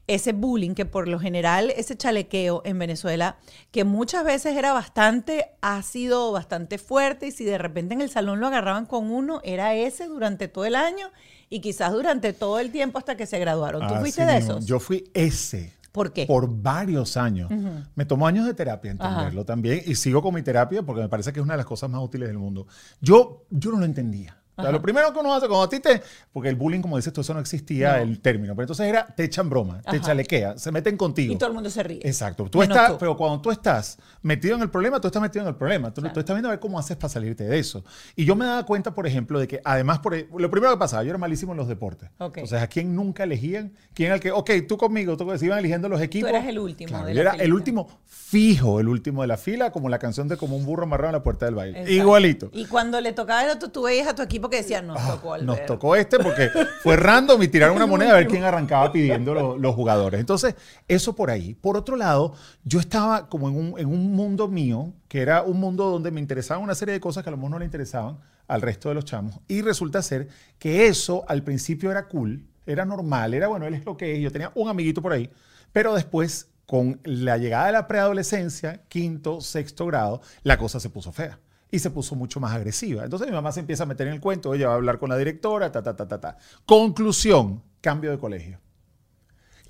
ese 0.08 0.34
bullying, 0.34 0.74
que 0.76 0.86
por 0.86 1.08
lo 1.08 1.20
general 1.20 1.72
ese 1.72 1.96
chalequeo 1.96 2.62
en 2.66 2.80
Venezuela, 2.80 3.38
que 3.72 3.84
muchas 3.86 4.26
veces 4.26 4.58
era 4.58 4.74
bastante 4.74 5.52
ácido, 5.62 6.32
bastante 6.32 6.78
fuerte, 6.78 7.28
y 7.28 7.32
si 7.32 7.46
de 7.46 7.58
repente 7.58 7.94
en 7.94 8.02
el 8.02 8.10
salón 8.10 8.40
lo 8.40 8.48
agarraban 8.48 8.86
con 8.86 9.12
uno, 9.12 9.40
era 9.44 9.76
ese 9.76 10.08
durante 10.08 10.48
todo 10.48 10.66
el 10.66 10.76
año 10.76 11.12
y 11.50 11.62
quizás 11.62 11.94
durante 11.94 12.34
todo 12.34 12.60
el 12.60 12.72
tiempo 12.72 12.98
hasta 12.98 13.16
que 13.16 13.26
se 13.26 13.40
graduaron. 13.40 13.88
¿Tú 13.88 13.94
Así 13.94 14.02
fuiste 14.02 14.26
de 14.26 14.38
esos? 14.38 14.66
Yo 14.66 14.80
fui 14.80 15.10
ese. 15.14 15.72
¿Por 15.94 16.12
qué? 16.12 16.26
Por 16.26 16.50
varios 16.50 17.16
años. 17.18 17.50
Me 17.96 18.04
tomó 18.04 18.26
años 18.28 18.48
de 18.48 18.56
terapia 18.56 18.92
entenderlo 18.92 19.46
también 19.46 19.82
y 19.86 19.94
sigo 19.94 20.22
con 20.24 20.34
mi 20.34 20.42
terapia 20.42 20.82
porque 20.82 21.04
me 21.04 21.08
parece 21.08 21.32
que 21.32 21.40
es 21.40 21.44
una 21.44 21.54
de 21.54 21.60
las 21.60 21.68
cosas 21.68 21.90
más 21.90 22.02
útiles 22.02 22.28
del 22.28 22.40
mundo. 22.40 22.66
Yo, 23.00 23.46
yo 23.52 23.72
no 23.72 23.78
lo 23.78 23.86
entendía. 23.86 24.43
O 24.56 24.62
sea, 24.62 24.72
lo 24.72 24.82
primero 24.82 25.12
que 25.12 25.20
uno 25.20 25.34
hace 25.34 25.48
cuando 25.48 25.64
a 25.64 25.70
ti 25.70 25.80
te... 25.80 26.02
Porque 26.32 26.50
el 26.50 26.56
bullying, 26.56 26.82
como 26.82 26.98
dices 26.98 27.12
tú, 27.12 27.22
eso 27.22 27.34
no 27.34 27.40
existía 27.40 28.02
el 28.02 28.20
término. 28.20 28.54
Pero 28.56 28.64
entonces 28.64 28.86
era, 28.88 29.06
te 29.08 29.24
echan 29.24 29.50
broma, 29.50 29.82
te 29.82 29.98
Ajá. 29.98 30.02
chalequean, 30.08 30.60
se 30.60 30.72
meten 30.72 30.96
contigo. 30.96 31.34
Y 31.34 31.38
todo 31.38 31.50
el 31.50 31.56
mundo 31.56 31.70
se 31.70 31.82
ríe. 31.82 32.00
Exacto. 32.04 32.48
Tú 32.50 32.60
Menos 32.60 32.76
estás, 32.78 32.92
tú. 32.92 32.98
pero 33.00 33.18
cuando 33.18 33.42
tú 33.42 33.50
estás 33.52 33.98
metido 34.22 34.56
en 34.56 34.62
el 34.62 34.70
problema, 34.70 35.00
tú 35.02 35.08
estás 35.08 35.22
metido 35.22 35.42
en 35.44 35.50
el 35.50 35.56
problema. 35.56 35.92
Tú, 35.94 36.02
tú 36.02 36.20
estás 36.20 36.36
viendo 36.36 36.50
a 36.50 36.52
ver 36.52 36.60
cómo 36.60 36.78
haces 36.78 36.98
para 36.98 37.10
salirte 37.10 37.44
de 37.46 37.58
eso. 37.58 37.84
Y 38.16 38.26
yo 38.26 38.36
me 38.36 38.46
daba 38.46 38.64
cuenta, 38.66 38.94
por 38.94 39.08
ejemplo, 39.08 39.40
de 39.40 39.48
que 39.48 39.60
además, 39.66 40.00
por, 40.00 40.14
e, 40.14 40.28
lo 40.38 40.52
primero 40.52 40.72
que 40.74 40.78
pasaba, 40.80 41.04
yo 41.04 41.10
era 41.10 41.18
malísimo 41.18 41.54
en 41.54 41.58
los 41.58 41.68
deportes. 41.68 42.10
Ok. 42.20 42.38
Entonces, 42.38 42.62
¿a 42.62 42.68
quién 42.68 42.96
nunca 42.96 43.24
elegían? 43.24 43.74
¿Quién 43.94 44.08
era 44.08 44.16
el 44.16 44.22
que, 44.22 44.32
ok, 44.32 44.52
tú 44.68 44.78
conmigo, 44.78 45.18
tú 45.18 45.28
se 45.38 45.46
iban 45.46 45.58
eligiendo 45.60 45.90
los 45.90 46.00
equipos? 46.02 46.30
eras 46.30 46.46
el 46.48 46.60
último 46.60 46.90
Claro, 46.90 47.06
de 47.08 47.14
yo 47.16 47.24
la 47.24 47.30
era 47.32 47.32
el 47.32 47.38
filita. 47.40 47.56
último 47.56 47.90
fijo, 48.06 48.80
el 48.80 48.88
último 48.88 49.22
de 49.22 49.28
la 49.28 49.38
fila, 49.38 49.72
como 49.72 49.90
la 49.90 50.00
canción 50.00 50.28
de 50.28 50.38
Como 50.38 50.56
un 50.58 50.66
burro 50.66 50.84
amarrado 50.84 51.10
en 51.10 51.14
la 51.14 51.24
puerta 51.24 51.46
del 51.46 51.56
baile. 51.56 51.80
Exacto. 51.80 51.94
Igualito. 51.94 52.50
Y 52.54 52.66
cuando 52.66 53.00
le 53.02 53.14
tocaba 53.14 53.44
el 53.44 53.50
otro, 53.52 53.70
tú 53.70 53.84
veías 53.84 54.08
a 54.08 54.16
tu 54.16 54.22
equipo 54.22 54.43
que 54.50 54.58
decía, 54.58 54.82
nos 54.82 54.98
tocó 55.08 55.38
Nos 55.38 55.66
tocó 55.66 55.96
este 55.96 56.20
porque 56.20 56.50
fue 56.82 56.96
random 56.96 57.42
y 57.44 57.48
tiraron 57.48 57.76
una 57.76 57.86
moneda 57.86 58.12
a 58.12 58.16
ver 58.16 58.28
quién 58.28 58.44
arrancaba 58.44 58.92
pidiendo 58.92 59.34
lo- 59.34 59.58
los 59.58 59.76
jugadores. 59.76 60.20
Entonces, 60.20 60.56
eso 60.88 61.16
por 61.16 61.30
ahí. 61.30 61.54
Por 61.54 61.78
otro 61.78 61.96
lado, 61.96 62.34
yo 62.64 62.80
estaba 62.80 63.30
como 63.30 63.50
en 63.50 63.56
un, 63.58 63.80
en 63.80 63.88
un 63.88 64.12
mundo 64.14 64.48
mío, 64.48 64.94
que 65.08 65.22
era 65.22 65.44
un 65.44 65.60
mundo 65.60 65.90
donde 65.90 66.12
me 66.12 66.20
interesaban 66.22 66.64
una 66.64 66.76
serie 66.76 66.94
de 66.94 67.00
cosas 67.00 67.24
que 67.24 67.30
a 67.30 67.32
lo 67.32 67.38
mejor 67.38 67.52
no 67.52 67.60
le 67.60 67.66
interesaban 67.66 68.18
al 68.48 68.62
resto 68.62 68.90
de 68.90 68.96
los 68.96 69.06
chamos. 69.06 69.40
Y 69.48 69.62
resulta 69.62 70.02
ser 70.02 70.28
que 70.60 70.88
eso 70.88 71.24
al 71.28 71.44
principio 71.44 71.92
era 71.92 72.08
cool, 72.08 72.46
era 72.66 72.86
normal, 72.86 73.34
era 73.34 73.48
bueno, 73.48 73.66
él 73.66 73.74
es 73.74 73.86
lo 73.86 73.96
que 73.98 74.16
es. 74.16 74.22
Yo 74.22 74.32
tenía 74.32 74.52
un 74.56 74.70
amiguito 74.70 75.02
por 75.02 75.14
ahí, 75.14 75.30
pero 75.72 75.94
después, 75.96 76.48
con 76.66 77.00
la 77.04 77.38
llegada 77.38 77.68
de 77.68 77.72
la 77.74 77.88
preadolescencia, 77.88 78.82
quinto, 78.88 79.42
sexto 79.42 79.86
grado, 79.86 80.22
la 80.44 80.58
cosa 80.58 80.80
se 80.80 80.90
puso 80.90 81.12
fea 81.12 81.40
y 81.74 81.80
se 81.80 81.90
puso 81.90 82.14
mucho 82.16 82.40
más 82.40 82.54
agresiva. 82.54 83.04
Entonces 83.04 83.28
mi 83.28 83.34
mamá 83.34 83.52
se 83.52 83.60
empieza 83.60 83.82
a 83.84 83.86
meter 83.88 84.08
en 84.08 84.14
el 84.14 84.20
cuento, 84.22 84.54
ella 84.54 84.68
va 84.68 84.74
a 84.74 84.76
hablar 84.76 85.00
con 85.00 85.10
la 85.10 85.18
directora, 85.18 85.72
ta, 85.72 85.82
ta, 85.82 85.96
ta, 85.96 86.08
ta, 86.08 86.22
ta. 86.22 86.38
Conclusión, 86.66 87.64
cambio 87.82 88.12
de 88.12 88.20
colegio. 88.20 88.60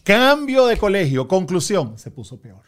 Cambio 0.03 0.65
de 0.67 0.77
colegio, 0.77 1.27
conclusión, 1.27 1.98
se 1.98 2.12
puso 2.12 2.39
peor. 2.41 2.62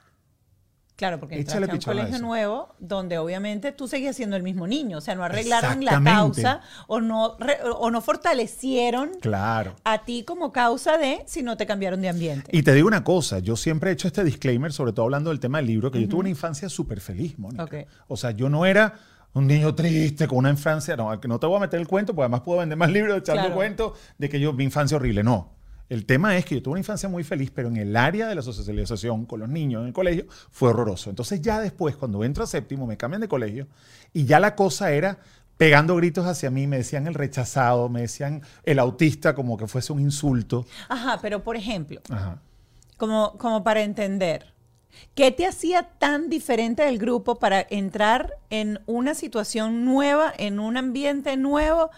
Claro, 0.95 1.19
porque 1.19 1.35
entraste 1.35 1.65
a 1.69 1.73
un 1.73 1.79
a 1.81 1.83
colegio 1.83 2.19
nuevo 2.19 2.73
donde 2.79 3.17
obviamente 3.17 3.73
tú 3.73 3.85
seguías 3.89 4.15
siendo 4.15 4.37
el 4.37 4.43
mismo 4.43 4.65
niño. 4.65 4.99
O 4.99 5.01
sea, 5.01 5.13
no 5.15 5.25
arreglaron 5.25 5.83
la 5.83 6.01
causa 6.01 6.61
o 6.87 7.01
no, 7.01 7.35
re- 7.37 7.59
o 7.77 7.91
no 7.91 7.99
fortalecieron 7.99 9.11
Claro. 9.19 9.75
a 9.83 10.05
ti 10.05 10.23
como 10.23 10.53
causa 10.53 10.97
de 10.97 11.21
si 11.25 11.43
no 11.43 11.57
te 11.57 11.65
cambiaron 11.65 11.99
de 11.99 12.07
ambiente. 12.07 12.49
Y 12.57 12.63
te 12.63 12.73
digo 12.73 12.87
una 12.87 13.03
cosa, 13.03 13.39
yo 13.39 13.57
siempre 13.57 13.89
he 13.89 13.93
hecho 13.93 14.07
este 14.07 14.23
disclaimer, 14.23 14.71
sobre 14.71 14.93
todo 14.93 15.03
hablando 15.03 15.31
del 15.31 15.41
tema 15.41 15.57
del 15.57 15.67
libro, 15.67 15.91
que 15.91 15.99
yo 16.01 16.07
tuve 16.07 16.21
una 16.21 16.29
infancia 16.29 16.69
súper 16.69 17.01
feliz, 17.01 17.37
Mónica. 17.37 17.67
O 18.07 18.15
sea, 18.15 18.31
yo 18.31 18.47
no 18.47 18.65
era 18.65 18.93
un 19.35 19.45
niño 19.47 19.75
triste 19.75 20.27
con 20.27 20.39
una 20.39 20.49
infancia, 20.49 20.95
no, 20.97 21.19
que 21.21 21.27
no 21.27 21.39
te 21.39 21.45
voy 21.45 21.57
a 21.57 21.59
meter 21.59 21.79
el 21.79 21.87
cuento, 21.87 22.13
porque 22.15 22.23
además 22.25 22.41
puedo 22.41 22.59
vender 22.59 22.77
más 22.77 22.89
libros 22.91 23.17
echando 23.19 23.41
Claro. 23.43 23.55
cuentos 23.55 23.93
de 24.17 24.27
que 24.29 24.39
yo, 24.39 24.51
mi 24.53 24.63
infancia 24.63 24.97
horrible, 24.97 25.23
no. 25.23 25.53
El 25.87 26.07
tema 26.07 26.35
es 26.35 26.45
que 26.45 26.55
yo 26.55 26.63
tuve 26.63 26.71
una 26.71 26.79
infancia 26.79 27.07
muy 27.07 27.23
feliz, 27.23 27.51
pero 27.53 27.67
en 27.67 27.77
el 27.77 27.95
área 27.95 28.27
de 28.27 28.33
la 28.33 28.41
socialización 28.41 29.27
con 29.27 29.39
los 29.41 29.49
niños 29.49 29.81
en 29.81 29.87
el 29.87 29.93
colegio 29.93 30.25
fue 30.49 30.69
horroroso. 30.71 31.11
Entonces 31.11 31.41
ya 31.41 31.59
después, 31.59 31.95
cuando 31.95 32.23
entro 32.23 32.43
a 32.43 32.47
séptimo, 32.47 32.87
me 32.87 32.97
cambian 32.97 33.21
de 33.21 33.27
colegio 33.27 33.67
y 34.11 34.25
ya 34.25 34.39
la 34.39 34.55
cosa 34.55 34.91
era 34.91 35.19
pegando 35.57 35.95
gritos 35.95 36.25
hacia 36.25 36.49
mí, 36.49 36.65
me 36.65 36.77
decían 36.77 37.05
el 37.05 37.13
rechazado, 37.13 37.87
me 37.87 38.01
decían 38.01 38.41
el 38.63 38.79
autista 38.79 39.35
como 39.35 39.57
que 39.57 39.67
fuese 39.67 39.93
un 39.93 39.99
insulto. 39.99 40.65
Ajá, 40.89 41.19
pero 41.21 41.43
por 41.43 41.55
ejemplo, 41.55 42.01
Ajá. 42.09 42.41
como, 42.97 43.37
como 43.37 43.63
para 43.63 43.83
entender, 43.83 44.54
¿qué 45.13 45.31
te 45.31 45.45
hacía 45.45 45.83
tan 45.97 46.29
diferente 46.29 46.83
del 46.83 46.97
grupo 46.97 47.35
para 47.35 47.65
entrar 47.69 48.37
en 48.49 48.79
una 48.85 49.13
situación 49.15 49.85
nueva, 49.85 50.33
en 50.37 50.59
un 50.59 50.77
ambiente 50.77 51.37
nuevo 51.37 51.89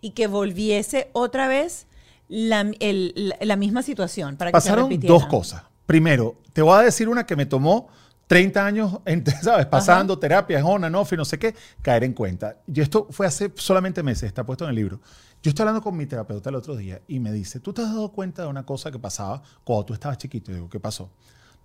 y 0.00 0.10
que 0.10 0.26
volviese 0.26 1.10
otra 1.12 1.48
vez 1.48 1.86
la, 2.28 2.60
el- 2.80 3.12
la- 3.14 3.36
la 3.40 3.56
misma 3.56 3.82
situación? 3.82 4.36
Para 4.36 4.50
que 4.50 4.52
Pasaron 4.54 4.88
dos 5.08 5.26
cosas. 5.30 5.62
Primero, 5.86 6.36
te 6.52 6.62
voy 6.62 6.78
a 6.78 6.82
decir 6.82 7.08
una 7.08 7.24
que 7.26 7.36
me 7.36 7.46
tomó 7.46 7.88
30 8.26 8.66
años, 8.66 8.98
¿sabes? 9.42 9.66
Pasando 9.66 10.18
terapias, 10.18 10.62
on 10.64 10.82
and 10.84 10.96
off 10.96 11.12
y 11.12 11.16
no 11.16 11.24
sé 11.24 11.38
qué, 11.38 11.54
caer 11.82 12.02
en 12.04 12.12
cuenta. 12.12 12.56
Y 12.66 12.80
esto 12.80 13.06
fue 13.10 13.26
hace 13.26 13.52
solamente 13.54 14.02
meses, 14.02 14.24
está 14.24 14.44
puesto 14.44 14.64
en 14.64 14.70
el 14.70 14.76
libro. 14.76 15.00
Yo 15.42 15.50
estoy 15.50 15.62
hablando 15.62 15.82
con 15.82 15.96
mi 15.96 16.06
terapeuta 16.06 16.50
el 16.50 16.56
otro 16.56 16.74
día 16.74 17.00
y 17.06 17.20
me 17.20 17.30
dice, 17.30 17.60
¿tú 17.60 17.72
te 17.72 17.82
has 17.82 17.88
dado 17.88 18.10
cuenta 18.10 18.42
de 18.42 18.48
una 18.48 18.66
cosa 18.66 18.90
que 18.90 18.98
pasaba 18.98 19.42
cuando 19.62 19.84
tú 19.86 19.94
estabas 19.94 20.18
chiquito? 20.18 20.50
Y 20.50 20.54
digo, 20.54 20.68
¿qué 20.68 20.80
pasó? 20.80 21.08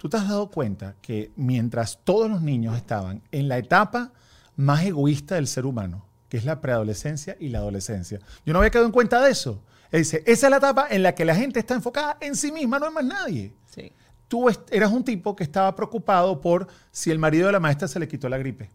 ¿Tú 0.01 0.09
te 0.09 0.17
has 0.17 0.27
dado 0.27 0.49
cuenta 0.49 0.95
que 0.99 1.31
mientras 1.35 1.99
todos 2.03 2.27
los 2.27 2.41
niños 2.41 2.75
estaban 2.75 3.21
en 3.31 3.47
la 3.47 3.59
etapa 3.59 4.11
más 4.55 4.83
egoísta 4.83 5.35
del 5.35 5.45
ser 5.45 5.67
humano, 5.67 6.07
que 6.27 6.37
es 6.37 6.43
la 6.43 6.59
preadolescencia 6.59 7.37
y 7.39 7.49
la 7.49 7.59
adolescencia, 7.59 8.19
yo 8.43 8.51
no 8.51 8.57
había 8.57 8.71
quedado 8.71 8.87
en 8.87 8.93
cuenta 8.93 9.21
de 9.21 9.29
eso. 9.29 9.61
Él 9.91 9.99
dice, 9.99 10.23
esa 10.25 10.47
es 10.47 10.49
la 10.49 10.57
etapa 10.57 10.87
en 10.89 11.03
la 11.03 11.13
que 11.13 11.23
la 11.23 11.35
gente 11.35 11.59
está 11.59 11.75
enfocada 11.75 12.17
en 12.19 12.35
sí 12.35 12.51
misma, 12.51 12.79
no 12.79 12.87
hay 12.87 12.93
más 12.93 13.05
nadie. 13.05 13.53
Sí. 13.67 13.91
Tú 14.27 14.49
eras 14.71 14.91
un 14.91 15.03
tipo 15.03 15.35
que 15.35 15.43
estaba 15.43 15.75
preocupado 15.75 16.41
por 16.41 16.67
si 16.89 17.11
el 17.11 17.19
marido 17.19 17.45
de 17.45 17.51
la 17.51 17.59
maestra 17.59 17.87
se 17.87 17.99
le 17.99 18.07
quitó 18.07 18.27
la 18.27 18.39
gripe. 18.39 18.71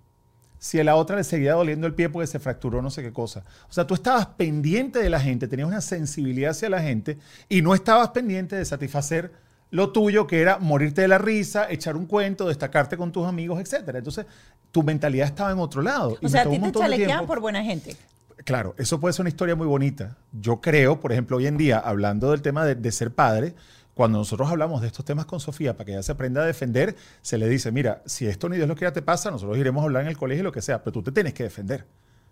Si 0.61 0.79
a 0.79 0.85
la 0.85 0.95
otra 0.95 1.17
le 1.17 1.25
seguía 1.25 1.55
doliendo 1.55 1.89
el 1.89 1.95
pie 1.95 2.09
porque 2.09 2.29
se 2.29 2.39
fracturó 2.39 2.83
no 2.83 2.91
sé 2.91 3.03
qué 3.03 3.13
cosa. 3.13 3.43
O 3.69 3.73
sea, 3.73 3.85
tú 3.85 3.95
estabas 3.95 4.27
pendiente 4.27 5.01
de 5.01 5.11
la 5.11 5.19
gente, 5.19 5.49
tenías 5.49 5.67
una 5.67 5.81
sensibilidad 5.81 6.53
hacia 6.53 6.71
la 6.71 6.83
gente 6.83 7.19
y 7.49 7.63
no 7.63 7.75
estabas 7.75 8.11
pendiente 8.11 8.55
de 8.55 8.65
satisfacer 8.65 9.45
lo 9.71 9.91
tuyo, 9.91 10.27
que 10.27 10.41
era 10.41 10.59
morirte 10.59 11.03
de 11.03 11.09
la 11.09 11.19
risa, 11.19 11.67
echar 11.71 11.97
un 11.97 12.07
cuento, 12.07 12.47
destacarte 12.49 12.97
con 12.97 13.13
tus 13.13 13.27
amigos, 13.27 13.61
etc. 13.61 13.89
Entonces, 13.95 14.27
tu 14.71 14.83
mentalidad 14.83 15.27
estaba 15.27 15.51
en 15.53 15.59
otro 15.59 15.83
lado. 15.83 16.13
y 16.21 16.27
O 16.27 16.29
me 16.29 16.29
sea, 16.29 16.43
a 16.43 16.45
ti 16.51 16.59
te 16.61 16.97
tiempo. 16.97 17.27
por 17.27 17.41
buena 17.41 17.63
gente. 17.63 17.97
Claro, 18.45 18.75
eso 18.79 19.01
puede 19.01 19.13
ser 19.13 19.23
una 19.23 19.31
historia 19.31 19.57
muy 19.57 19.67
bonita. 19.67 20.17
Yo 20.33 20.61
creo, 20.61 21.01
por 21.01 21.11
ejemplo, 21.13 21.37
hoy 21.39 21.47
en 21.47 21.57
día, 21.57 21.79
hablando 21.79 22.31
del 22.31 22.43
tema 22.43 22.65
de, 22.65 22.75
de 22.75 22.93
ser 22.93 23.11
padre, 23.13 23.55
cuando 23.95 24.19
nosotros 24.19 24.49
hablamos 24.51 24.83
de 24.83 24.89
estos 24.89 25.05
temas 25.05 25.25
con 25.25 25.41
Sofía 25.41 25.75
para 25.75 25.87
que 25.87 25.93
ella 25.93 26.03
se 26.03 26.13
aprenda 26.13 26.43
a 26.43 26.45
defender, 26.47 26.95
se 27.23 27.39
le 27.39 27.49
dice, 27.49 27.73
mira, 27.73 28.03
si 28.05 28.27
esto 28.27 28.49
ni 28.49 28.57
Dios 28.57 28.69
lo 28.69 28.77
quiera 28.77 28.93
te 28.93 29.01
pasa, 29.03 29.31
nosotros 29.31 29.57
iremos 29.59 29.81
a 29.83 29.85
hablar 29.85 30.03
en 30.03 30.09
el 30.09 30.17
colegio 30.19 30.45
lo 30.45 30.53
que 30.53 30.61
sea, 30.63 30.83
pero 30.83 30.93
tú 30.93 31.03
te 31.03 31.13
tienes 31.13 31.33
que 31.33 31.45
defender. 31.45 31.87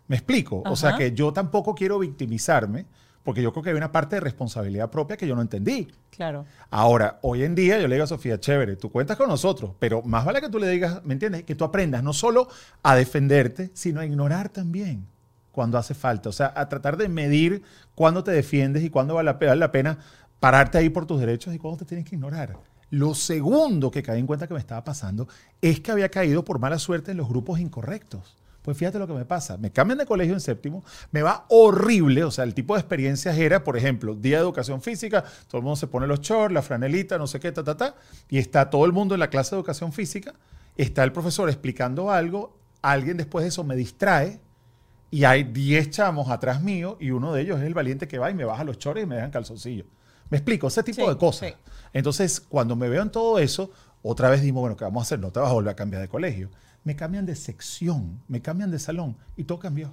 ¿Me 0.07 0.17
explico? 0.17 0.63
O 0.67 0.77
sea 0.77 0.91
Ajá. 0.91 0.99
que 0.99 1.13
yo 1.13 1.33
tampoco 1.33 1.75
quiero 1.75 1.99
victimizarme 1.99 2.85
porque 3.25 3.43
yo 3.43 3.53
creo 3.53 3.65
que 3.65 3.71
hay 3.71 3.77
una 3.77 3.91
parte 3.91 4.17
de 4.17 4.21
responsabilidad 4.21 4.91
propia 4.91 5.17
que 5.17 5.27
yo 5.27 5.35
no 5.35 5.43
entendí. 5.43 5.89
Claro. 6.11 6.45
Ahora, 6.71 7.19
hoy 7.23 7.43
en 7.43 7.55
día 7.55 7.81
yo 7.81 7.89
le 7.89 7.97
digo 7.97 8.05
a 8.05 8.07
Sofía, 8.07 8.39
chévere, 8.39 8.77
tú 8.77 8.93
cuentas 8.93 9.17
con 9.17 9.29
nosotros, 9.29 9.73
pero 9.79 10.03
más 10.03 10.25
vale 10.25 10.41
que 10.41 10.51
tú 10.51 10.59
le 10.59 10.69
digas, 10.69 11.03
¿me 11.05 11.15
entiendes? 11.15 11.43
Que 11.45 11.55
tú 11.55 11.65
aprendas 11.65 12.03
no 12.03 12.13
solo 12.13 12.49
a 12.83 12.95
defenderte, 12.95 13.71
sino 13.75 14.01
a 14.01 14.07
ignorar 14.07 14.51
también 14.51 15.07
cuando 15.51 15.79
hace 15.79 15.95
falta. 15.95 16.29
O 16.29 16.33
sea, 16.33 16.53
a 16.55 16.69
tratar 16.69 16.97
de 16.99 17.09
medir 17.09 17.63
cuándo 17.95 18.23
te 18.23 18.31
defiendes 18.31 18.85
y 18.85 18.91
cuándo 18.91 19.15
vale 19.15 19.35
la 19.57 19.73
pena 19.73 19.99
pararte 20.39 20.77
ahí 20.77 20.91
por 20.91 21.07
tus 21.07 21.19
derechos 21.19 21.55
y 21.55 21.59
cuándo 21.59 21.79
te 21.79 21.87
tienes 21.87 22.07
que 22.07 22.17
ignorar. 22.17 22.59
Lo 22.91 23.15
segundo 23.15 23.91
que 23.91 24.03
caí 24.03 24.21
en 24.21 24.27
cuenta 24.27 24.47
que 24.47 24.55
me 24.55 24.61
estaba 24.61 24.85
pasando 24.85 25.27
es 25.63 25.81
que 25.81 25.91
había 25.91 26.11
caído 26.11 26.45
por 26.45 26.59
mala 26.59 26.79
suerte 26.79 27.13
en 27.13 27.17
los 27.17 27.29
grupos 27.29 27.59
incorrectos. 27.59 28.37
Pues 28.65 28.79
fíjate 28.79 28.99
lo 28.99 29.07
que 29.07 29.13
me 29.13 29.27
pasa. 29.27 29.59
Me 29.59 29.71
cambian 29.71 29.99
de 29.99 30.07
colegio 30.07 30.33
en 30.33 30.41
séptimo, 30.41 30.83
me 31.13 31.21
va 31.21 31.45
horrible. 31.51 32.25
O 32.25 32.31
sea, 32.31 32.45
el 32.45 32.55
tipo 32.55 32.73
de 32.73 32.81
experiencias 32.81 33.37
era, 33.37 33.63
por 33.63 33.77
ejemplo, 33.77 34.15
día 34.15 34.39
de 34.39 34.43
educación 34.43 34.81
física, 34.81 35.23
todo 35.49 35.59
el 35.59 35.65
mundo 35.65 35.77
se 35.77 35.87
pone 35.87 36.07
los 36.07 36.23
shorts, 36.23 36.55
la 36.55 36.63
franelita, 36.63 37.19
no 37.19 37.27
sé 37.27 37.41
qué, 37.41 37.53
ta, 37.53 37.63
ta, 37.63 37.77
ta, 37.77 37.95
y 38.31 38.39
está 38.39 38.71
todo 38.71 38.87
el 38.87 38.93
mundo 38.93 39.13
en 39.13 39.21
la 39.21 39.29
clase 39.29 39.51
de 39.55 39.61
educación 39.61 39.93
física, 39.93 40.33
está 40.79 41.05
el 41.05 41.13
profesor 41.13 41.51
explicando 41.51 42.11
algo, 42.11 42.57
alguien 42.81 43.19
después 43.19 43.43
de 43.43 43.51
eso 43.51 43.65
me 43.65 43.77
distrae, 43.77 44.41
y 45.11 45.25
hay 45.25 45.45
10 45.45 45.91
chamos 45.91 46.31
atrás 46.31 46.63
mío, 46.63 46.97
y 46.99 47.11
uno 47.11 47.35
de 47.35 47.43
ellos 47.43 47.61
es 47.61 47.67
el 47.67 47.75
valiente 47.75 48.09
que 48.09 48.19
va 48.19 48.31
y 48.31 48.35
me 48.35 48.47
baja 48.47 48.65
los 48.65 48.79
shorts 48.79 49.03
y 49.03 49.07
me 49.07 49.17
dejan 49.17 49.31
calzoncillo. 49.31 49.85
Me 50.31 50.39
explico, 50.39 50.69
ese 50.69 50.83
tipo 50.83 51.07
de 51.07 51.19
cosas. 51.19 51.53
Entonces, 51.93 52.41
cuando 52.41 52.77
me 52.77 52.89
veo 52.89 53.03
en 53.03 53.11
todo 53.11 53.39
eso, 53.39 53.71
otra 54.01 54.31
vez 54.31 54.41
digo, 54.41 54.61
bueno, 54.61 54.75
¿qué 54.75 54.85
vamos 54.85 55.03
a 55.03 55.05
hacer? 55.05 55.19
No 55.19 55.31
te 55.31 55.39
vas 55.39 55.51
a 55.51 55.53
volver 55.53 55.73
a 55.73 55.77
cambiar 55.77 56.01
de 56.01 56.09
colegio 56.09 56.49
me 56.85 56.95
cambian 56.95 57.27
de 57.27 57.35
sección, 57.35 58.21
me 58.29 58.41
cambian 58.41 58.71
de 58.71 58.79
salón 58.79 59.17
y 59.37 59.45
todo 59.45 59.59
cambió. 59.59 59.93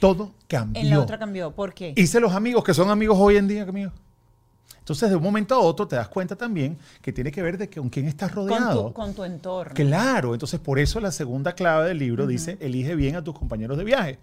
Todo 0.00 0.32
cambió. 0.48 0.82
En 0.82 0.90
la 0.90 1.00
otra 1.00 1.18
cambió, 1.18 1.52
¿por 1.52 1.72
qué? 1.72 1.92
Hice 1.96 2.18
los 2.18 2.32
amigos 2.32 2.64
que 2.64 2.74
son 2.74 2.90
amigos 2.90 3.16
hoy 3.20 3.36
en 3.36 3.46
día 3.46 3.64
conmigo. 3.64 3.92
Entonces, 4.78 5.08
de 5.08 5.16
un 5.16 5.22
momento 5.22 5.54
a 5.54 5.60
otro 5.60 5.88
te 5.88 5.96
das 5.96 6.08
cuenta 6.08 6.36
también 6.36 6.76
que 7.00 7.12
tiene 7.12 7.30
que 7.30 7.40
ver 7.42 7.56
de 7.56 7.70
con 7.70 7.88
quién 7.88 8.06
estás 8.06 8.34
rodeado. 8.34 8.92
Con 8.92 9.14
tu, 9.14 9.24
entorno. 9.24 9.72
Claro, 9.74 10.34
entonces 10.34 10.60
por 10.60 10.78
eso 10.78 11.00
la 11.00 11.10
segunda 11.10 11.54
clave 11.54 11.88
del 11.88 11.98
libro 11.98 12.26
dice, 12.26 12.58
elige 12.60 12.94
bien 12.94 13.16
a 13.16 13.24
tus 13.24 13.38
compañeros 13.38 13.78
de 13.78 13.84
viaje. 13.84 14.18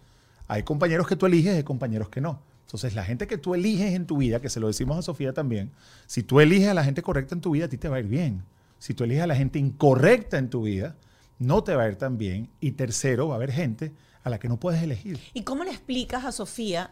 Hay 0.47 0.63
compañeros 0.63 1.07
que 1.07 1.15
tú 1.15 1.25
eliges 1.25 1.59
y 1.59 1.63
compañeros 1.63 2.09
que 2.09 2.21
no. 2.21 2.41
Entonces, 2.65 2.95
la 2.95 3.03
gente 3.03 3.27
que 3.27 3.37
tú 3.37 3.55
eliges 3.55 3.93
en 3.93 4.05
tu 4.05 4.17
vida, 4.17 4.39
que 4.39 4.49
se 4.49 4.59
lo 4.59 4.67
decimos 4.67 4.97
a 4.97 5.01
Sofía 5.01 5.33
también, 5.33 5.71
si 6.05 6.23
tú 6.23 6.39
eliges 6.39 6.69
a 6.69 6.73
la 6.73 6.83
gente 6.83 7.01
correcta 7.01 7.35
en 7.35 7.41
tu 7.41 7.51
vida, 7.51 7.65
a 7.65 7.67
ti 7.67 7.77
te 7.77 7.89
va 7.89 7.97
a 7.97 7.99
ir 7.99 8.07
bien. 8.07 8.43
Si 8.79 8.93
tú 8.93 9.03
eliges 9.03 9.23
a 9.23 9.27
la 9.27 9.35
gente 9.35 9.59
incorrecta 9.59 10.37
en 10.37 10.49
tu 10.49 10.63
vida, 10.63 10.95
no 11.41 11.63
te 11.63 11.75
va 11.75 11.83
a 11.83 11.87
ir 11.87 11.95
tan 11.95 12.17
bien. 12.17 12.49
Y 12.59 12.73
tercero, 12.73 13.27
va 13.27 13.33
a 13.33 13.37
haber 13.37 13.51
gente 13.51 13.91
a 14.23 14.29
la 14.29 14.39
que 14.39 14.47
no 14.47 14.57
puedes 14.57 14.81
elegir. 14.83 15.19
¿Y 15.33 15.41
cómo 15.41 15.63
le 15.63 15.71
explicas 15.71 16.23
a 16.23 16.31
Sofía 16.31 16.91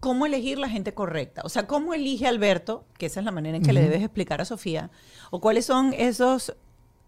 cómo 0.00 0.26
elegir 0.26 0.58
la 0.58 0.68
gente 0.68 0.92
correcta? 0.92 1.42
O 1.44 1.48
sea, 1.48 1.66
¿cómo 1.66 1.94
elige 1.94 2.26
Alberto? 2.26 2.84
Que 2.98 3.06
esa 3.06 3.20
es 3.20 3.24
la 3.24 3.32
manera 3.32 3.56
en 3.56 3.62
que 3.62 3.72
le 3.72 3.80
debes 3.82 4.02
explicar 4.02 4.40
a 4.40 4.44
Sofía. 4.44 4.90
¿O 5.30 5.40
cuáles 5.40 5.66
son 5.66 5.92
esos 5.92 6.54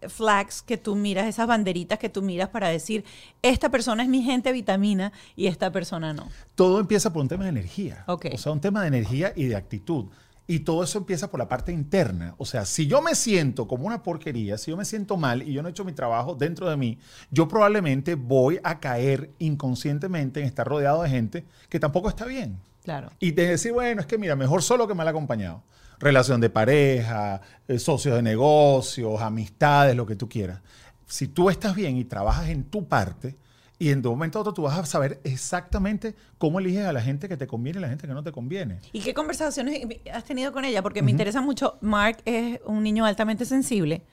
flags 0.07 0.61
que 0.61 0.77
tú 0.77 0.95
miras, 0.95 1.27
esas 1.27 1.45
banderitas 1.47 1.99
que 1.99 2.07
tú 2.07 2.21
miras 2.21 2.47
para 2.47 2.69
decir, 2.69 3.03
esta 3.41 3.69
persona 3.69 4.01
es 4.03 4.07
mi 4.07 4.23
gente 4.23 4.53
vitamina 4.53 5.11
y 5.35 5.47
esta 5.47 5.73
persona 5.73 6.13
no? 6.13 6.29
Todo 6.55 6.79
empieza 6.79 7.11
por 7.11 7.21
un 7.21 7.27
tema 7.27 7.43
de 7.43 7.49
energía. 7.49 8.05
Okay. 8.07 8.31
O 8.33 8.37
sea, 8.37 8.53
un 8.53 8.61
tema 8.61 8.81
de 8.81 8.87
energía 8.87 9.33
y 9.35 9.45
de 9.45 9.57
actitud. 9.57 10.05
Y 10.49 10.61
todo 10.61 10.83
eso 10.83 10.97
empieza 10.97 11.29
por 11.29 11.39
la 11.39 11.47
parte 11.47 11.71
interna. 11.71 12.33
O 12.39 12.43
sea, 12.43 12.65
si 12.65 12.87
yo 12.87 13.03
me 13.03 13.13
siento 13.13 13.67
como 13.67 13.85
una 13.85 14.01
porquería, 14.01 14.57
si 14.57 14.71
yo 14.71 14.77
me 14.77 14.83
siento 14.83 15.15
mal 15.15 15.43
y 15.43 15.53
yo 15.53 15.61
no 15.61 15.67
he 15.67 15.71
hecho 15.71 15.85
mi 15.85 15.91
trabajo 15.91 16.33
dentro 16.33 16.67
de 16.67 16.75
mí, 16.75 16.97
yo 17.29 17.47
probablemente 17.47 18.15
voy 18.15 18.59
a 18.63 18.79
caer 18.79 19.29
inconscientemente 19.37 20.39
en 20.39 20.47
estar 20.47 20.67
rodeado 20.67 21.03
de 21.03 21.09
gente 21.11 21.45
que 21.69 21.79
tampoco 21.79 22.09
está 22.09 22.25
bien. 22.25 22.59
Claro. 22.83 23.11
Y 23.19 23.29
de 23.33 23.45
decir, 23.45 23.73
bueno, 23.73 24.01
es 24.01 24.07
que 24.07 24.17
mira, 24.17 24.35
mejor 24.35 24.63
solo 24.63 24.87
que 24.87 24.95
mal 24.95 25.07
acompañado. 25.07 25.61
Relación 25.99 26.41
de 26.41 26.49
pareja, 26.49 27.41
eh, 27.67 27.77
socios 27.77 28.15
de 28.15 28.23
negocios, 28.23 29.21
amistades, 29.21 29.95
lo 29.95 30.07
que 30.07 30.15
tú 30.15 30.27
quieras. 30.27 30.61
Si 31.05 31.27
tú 31.27 31.51
estás 31.51 31.75
bien 31.75 31.95
y 31.95 32.05
trabajas 32.05 32.49
en 32.49 32.63
tu 32.63 32.87
parte, 32.87 33.35
y 33.79 33.91
en 33.91 33.99
un 34.05 34.11
momento 34.11 34.37
a 34.37 34.41
otro 34.41 34.53
tú 34.53 34.63
vas 34.63 34.77
a 34.77 34.85
saber 34.85 35.21
exactamente 35.23 36.13
cómo 36.37 36.59
eliges 36.59 36.85
a 36.85 36.91
la 36.91 37.01
gente 37.01 37.29
que 37.29 37.37
te 37.37 37.47
conviene 37.47 37.79
y 37.79 37.81
la 37.81 37.87
gente 37.87 38.07
que 38.07 38.13
no 38.13 38.21
te 38.21 38.33
conviene. 38.33 38.79
¿Y 38.91 38.99
qué 38.99 39.13
conversaciones 39.13 39.87
has 40.13 40.25
tenido 40.25 40.51
con 40.51 40.65
ella? 40.65 40.83
Porque 40.83 41.01
me 41.01 41.11
interesa 41.11 41.39
mucho. 41.39 41.77
Mark 41.79 42.17
es 42.25 42.59
un 42.65 42.83
niño 42.83 43.05
altamente 43.05 43.45
sensible. 43.45 44.03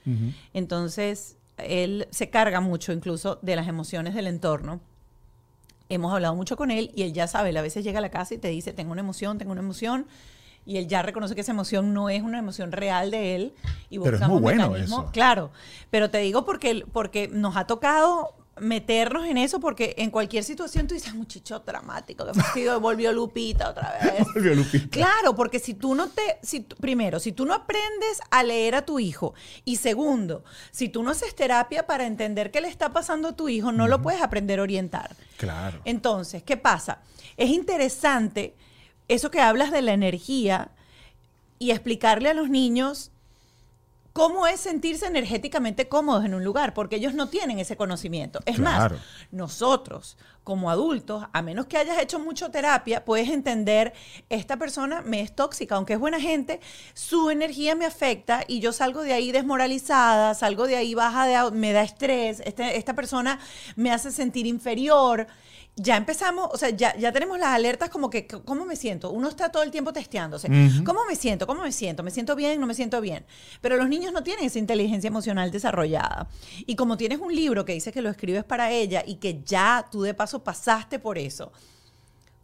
Entonces, 0.54 1.37
él 1.59 2.07
se 2.11 2.31
carga 2.31 2.61
mucho 2.61 2.92
incluso 2.92 3.40
de 3.42 3.57
las 3.57 3.66
emociones 3.66 4.14
del 4.14 4.29
entorno. 4.29 4.81
Hemos 5.88 6.14
hablado 6.14 6.37
mucho 6.37 6.57
con 6.57 6.70
él 6.70 6.92
y 6.94 7.02
él 7.02 7.12
ya 7.12 7.26
sabe. 7.26 7.57
A 7.59 7.62
veces 7.62 7.83
llega 7.83 7.98
a 7.98 8.02
la 8.02 8.11
casa 8.11 8.35
y 8.35 8.38
te 8.38 8.48
dice, 8.48 8.72
tengo 8.72 8.92
una 8.92 9.00
emoción, 9.00 9.37
tengo 9.37 9.50
una 9.50 9.62
emoción 9.62 10.07
y 10.64 10.76
él 10.79 10.87
ya 10.87 11.02
reconoce 11.02 11.35
que 11.35 11.40
esa 11.40 11.52
emoción 11.52 11.92
no 11.92 12.09
es 12.09 12.22
una 12.22 12.38
emoción 12.38 12.70
real 12.70 13.11
de 13.11 13.35
él 13.37 13.55
y 13.88 13.98
pero 13.98 14.16
es 14.16 14.29
muy 14.29 14.40
bueno 14.40 14.76
eso. 14.76 15.11
Claro, 15.12 15.50
pero 15.90 16.11
te 16.11 16.18
digo 16.18 16.44
porque 16.44 16.85
porque 16.92 17.29
nos 17.29 17.57
ha 17.57 17.66
tocado 17.66 18.35
meternos 18.59 19.27
en 19.27 19.37
eso 19.37 19.61
porque 19.61 19.95
en 19.99 20.11
cualquier 20.11 20.42
situación 20.42 20.87
tú 20.87 20.95
dices, 20.95 21.14
muchacho 21.14 21.59
dramático, 21.61 22.25
que 22.25 22.33
fastidio, 22.33 22.81
volvió 22.81 23.12
Lupita 23.12 23.69
otra 23.71 23.99
vez. 24.03 24.27
volvió 24.35 24.55
Lupita. 24.55 24.88
Claro, 24.88 25.35
porque 25.35 25.59
si 25.59 25.75
tú 25.75 25.95
no 25.95 26.09
te, 26.09 26.38
si, 26.42 26.61
primero, 26.61 27.21
si 27.21 27.33
tú 27.33 27.45
no 27.45 27.53
aprendes 27.55 28.21
a 28.31 28.42
leer 28.42 28.75
a 28.75 28.87
tu 28.87 28.99
hijo 28.99 29.35
y 29.64 29.77
segundo, 29.77 30.42
si 30.71 30.88
tú 30.88 31.03
no 31.03 31.11
haces 31.11 31.35
terapia 31.35 31.87
para 31.87 32.07
entender 32.07 32.51
qué 32.51 32.61
le 32.61 32.69
está 32.69 32.92
pasando 32.92 33.29
a 33.29 33.37
tu 33.37 33.49
hijo, 33.49 33.73
no 33.73 33.88
lo 33.88 34.01
puedes 34.01 34.23
aprender 34.23 34.59
a 34.59 34.62
orientar. 34.62 35.14
Claro. 35.37 35.81
Entonces, 35.85 36.42
¿qué 36.42 36.57
pasa? 36.57 37.01
Es 37.37 37.51
interesante 37.51 38.55
eso 39.09 39.31
que 39.31 39.40
hablas 39.40 39.71
de 39.71 39.83
la 39.83 39.92
energía 39.92 40.71
y 41.59 41.71
explicarle 41.73 42.31
a 42.31 42.35
los 42.35 42.49
niños 42.49 43.11
cómo 44.16 44.46
es 44.46 44.61
sentirse 44.61 45.05
energéticamente 45.05 45.88
cómodos 45.88 46.24
en 46.24 46.33
un 46.33 46.42
lugar, 46.42 46.72
porque 46.72 46.96
ellos 46.96 47.12
no 47.12 47.29
tienen 47.29 47.59
ese 47.59 47.76
conocimiento. 47.76 48.40
Es 48.46 48.59
más, 48.59 48.90
nosotros 49.31 50.16
como 50.42 50.70
adultos, 50.70 51.24
a 51.35 51.42
menos 51.42 51.66
que 51.66 51.76
hayas 51.76 51.98
hecho 51.98 52.18
mucho 52.18 52.50
terapia, 52.50 53.05
puedes 53.05 53.29
entender, 53.29 53.92
esta 54.31 54.57
persona 54.57 55.02
me 55.02 55.20
es 55.20 55.35
tóxica, 55.35 55.74
aunque 55.74 55.92
es 55.92 55.98
buena 55.98 56.18
gente, 56.18 56.61
su 56.94 57.29
energía 57.29 57.74
me 57.74 57.85
afecta 57.85 58.42
y 58.48 58.61
yo 58.61 58.72
salgo 58.72 59.02
de 59.02 59.12
ahí 59.12 59.33
desmoralizada, 59.33 60.33
salgo 60.33 60.66
de 60.66 60.76
ahí 60.76 60.94
baja, 60.94 61.26
de, 61.26 61.50
me 61.50 61.72
da 61.72 61.83
estrés, 61.83 62.40
este, 62.46 62.79
esta 62.79 62.94
persona 62.94 63.38
me 63.74 63.90
hace 63.90 64.11
sentir 64.12 64.46
inferior 64.46 65.26
ya 65.79 65.99
empezamos, 65.99 66.49
o 66.53 66.57
sea, 66.57 66.71
ya, 66.71 66.97
ya 66.97 67.12
tenemos 67.12 67.39
las 67.39 67.51
alertas 67.51 67.91
como 67.91 68.09
que, 68.09 68.27
¿cómo 68.27 68.65
me 68.65 68.77
siento? 68.77 69.11
Uno 69.11 69.29
está 69.29 69.51
todo 69.51 69.62
el 69.62 69.71
tiempo 69.71 69.93
testeándose. 69.93 70.49
¿Cómo 70.85 71.01
me 71.07 71.15
siento? 71.17 71.47
¿Cómo 71.47 71.62
me 71.62 71.71
siento? 71.71 72.03
¿Me 72.03 72.11
siento 72.11 72.35
bien? 72.35 72.59
¿No 72.59 72.67
me 72.67 72.73
siento 72.73 73.03
bien? 73.03 73.27
Pero 73.61 73.77
los 73.77 73.87
niños 73.87 74.11
no 74.15 74.23
tienen 74.23 74.47
esa 74.47 74.59
inteligencia 74.59 75.09
emocional 75.09 75.51
desarrollada. 75.51 76.29
Y 76.65 76.77
como 76.77 76.97
tienes 76.97 77.21
un 77.21 77.35
libro 77.35 77.67
que 77.67 77.75
dice 77.75 77.93
que 77.93 78.01
lo 78.01 78.09
escribes 78.09 78.43
para 78.43 78.71
ella 78.71 79.03
y 79.07 79.17
que 79.17 79.43
ya 79.45 79.87
tú 79.93 80.01
de 80.01 80.15
paso 80.15 80.43
pasaste 80.43 80.99
por 80.99 81.19
eso, 81.19 81.53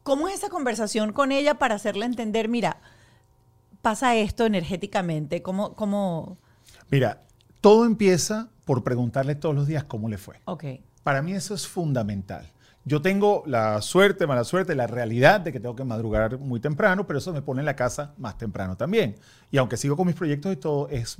¿cómo 0.03 0.29
es 0.29 0.35
esa 0.35 0.51
conversación 0.51 1.15
con 1.15 1.33
ella 1.33 1.55
para 1.55 1.77
hacerle 1.77 2.05
entender, 2.05 2.51
mira, 2.51 2.83
pasa 3.81 4.15
esto 4.15 4.45
energéticamente? 4.45 5.41
¿Cómo, 5.41 5.73
cómo... 5.75 6.37
Mira, 6.91 7.23
todo 7.63 7.87
empieza 7.87 8.51
por 8.67 8.85
preguntarle 8.85 9.37
todos 9.37 9.55
los 9.55 9.67
días 9.67 9.85
cómo 9.85 10.11
le 10.11 10.19
fue. 10.19 10.43
Ok. 10.45 10.65
Para 11.03 11.23
mí 11.23 11.33
eso 11.33 11.55
es 11.55 11.67
fundamental. 11.67 12.53
Yo 12.85 13.01
tengo 13.01 13.45
la 13.47 13.81
suerte, 13.81 14.27
mala 14.27 14.43
suerte, 14.43 14.75
la 14.75 14.89
realidad 14.89 15.41
de 15.41 15.53
que 15.53 15.61
tengo 15.61 15.77
que 15.77 15.85
madrugar 15.85 16.39
muy 16.39 16.59
temprano, 16.59 17.07
pero 17.07 17.21
eso 17.21 17.33
me 17.33 17.41
pone 17.41 17.61
en 17.61 17.67
la 17.67 17.77
casa 17.77 18.13
más 18.19 18.37
temprano 18.39 18.77
también. 18.77 19.15
Y 19.53 19.59
aunque 19.59 19.77
sigo 19.77 19.97
con 19.97 20.07
mis 20.07 20.17
proyectos 20.17 20.53
y 20.53 20.57
todo, 20.57 20.89
es 20.89 21.17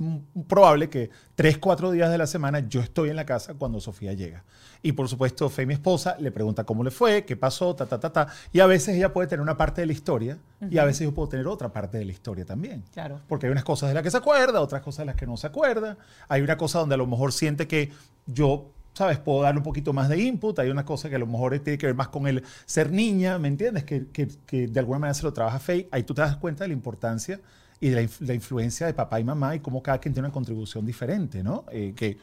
probable 0.47 0.89
que 0.89 1.09
tres, 1.35 1.57
cuatro 1.57 1.91
días 1.91 2.11
de 2.11 2.17
la 2.17 2.27
semana 2.27 2.59
yo 2.59 2.81
estoy 2.81 3.09
en 3.09 3.15
la 3.15 3.25
casa 3.25 3.53
cuando 3.53 3.79
Sofía 3.79 4.11
llega. 4.11 4.43
Y 4.81 4.91
por 4.91 5.07
supuesto, 5.07 5.49
Fe, 5.49 5.65
mi 5.65 5.73
esposa, 5.73 6.17
le 6.19 6.31
pregunta 6.31 6.65
cómo 6.65 6.83
le 6.83 6.91
fue, 6.91 7.23
qué 7.23 7.37
pasó, 7.37 7.73
ta, 7.73 7.85
ta, 7.85 7.97
ta, 7.97 8.11
ta. 8.11 8.27
Y 8.51 8.59
a 8.59 8.65
veces 8.65 8.97
ella 8.97 9.13
puede 9.13 9.29
tener 9.29 9.41
una 9.41 9.55
parte 9.55 9.79
de 9.79 9.87
la 9.87 9.93
historia 9.93 10.37
y 10.69 10.77
a 10.77 10.83
veces 10.83 11.07
yo 11.07 11.13
puedo 11.13 11.29
tener 11.29 11.47
otra 11.47 11.71
parte 11.71 11.97
de 11.97 12.03
la 12.03 12.11
historia 12.11 12.43
también. 12.43 12.83
Claro. 12.91 13.21
Porque 13.29 13.45
hay 13.45 13.51
unas 13.53 13.63
cosas 13.63 13.87
de 13.87 13.95
las 13.95 14.03
que 14.03 14.11
se 14.11 14.17
acuerda, 14.17 14.59
otras 14.59 14.81
cosas 14.81 14.99
de 14.99 15.05
las 15.05 15.15
que 15.15 15.25
no 15.25 15.37
se 15.37 15.47
acuerda. 15.47 15.97
Hay 16.27 16.41
una 16.41 16.57
cosa 16.57 16.79
donde 16.79 16.95
a 16.95 16.97
lo 16.97 17.07
mejor 17.07 17.31
siente 17.31 17.67
que 17.67 17.91
yo 18.25 18.71
¿sabes? 18.93 19.17
Puedo 19.19 19.41
darle 19.41 19.59
un 19.59 19.63
poquito 19.63 19.93
más 19.93 20.09
de 20.09 20.21
input. 20.21 20.57
Hay 20.59 20.69
una 20.69 20.85
cosa 20.85 21.09
que 21.09 21.15
a 21.15 21.19
lo 21.19 21.27
mejor 21.27 21.57
tiene 21.59 21.77
que 21.77 21.87
ver 21.87 21.95
más 21.95 22.09
con 22.09 22.27
el 22.27 22.43
ser 22.65 22.91
niña, 22.91 23.37
¿me 23.39 23.47
entiendes? 23.47 23.83
Que, 23.83 24.07
que, 24.07 24.67
de 24.67 24.79
alguna 24.79 24.99
manera 24.99 25.13
se 25.13 25.23
lo 25.23 25.33
trabaja 25.33 25.59
Faye. 25.59 25.87
Ahí 25.91 26.03
tú 26.03 26.13
te 26.13 26.21
das 26.21 26.37
cuenta 26.37 26.63
de 26.63 26.69
la 26.69 26.73
importancia 26.73 27.39
y 27.79 27.89
de 27.89 28.09
la, 28.19 28.33
influencia 28.33 28.87
de 28.87 28.93
papá 28.93 29.19
y 29.19 29.23
mamá 29.23 29.55
y 29.55 29.59
cómo 29.59 29.83
cada 29.83 29.97
quien 29.97 30.13
tiene 30.13 30.27
una 30.27 30.33
contribución 30.33 30.85
diferente, 30.85 31.43
¿no? 31.43 31.65
Eh, 31.71 31.93
que, 31.95 32.17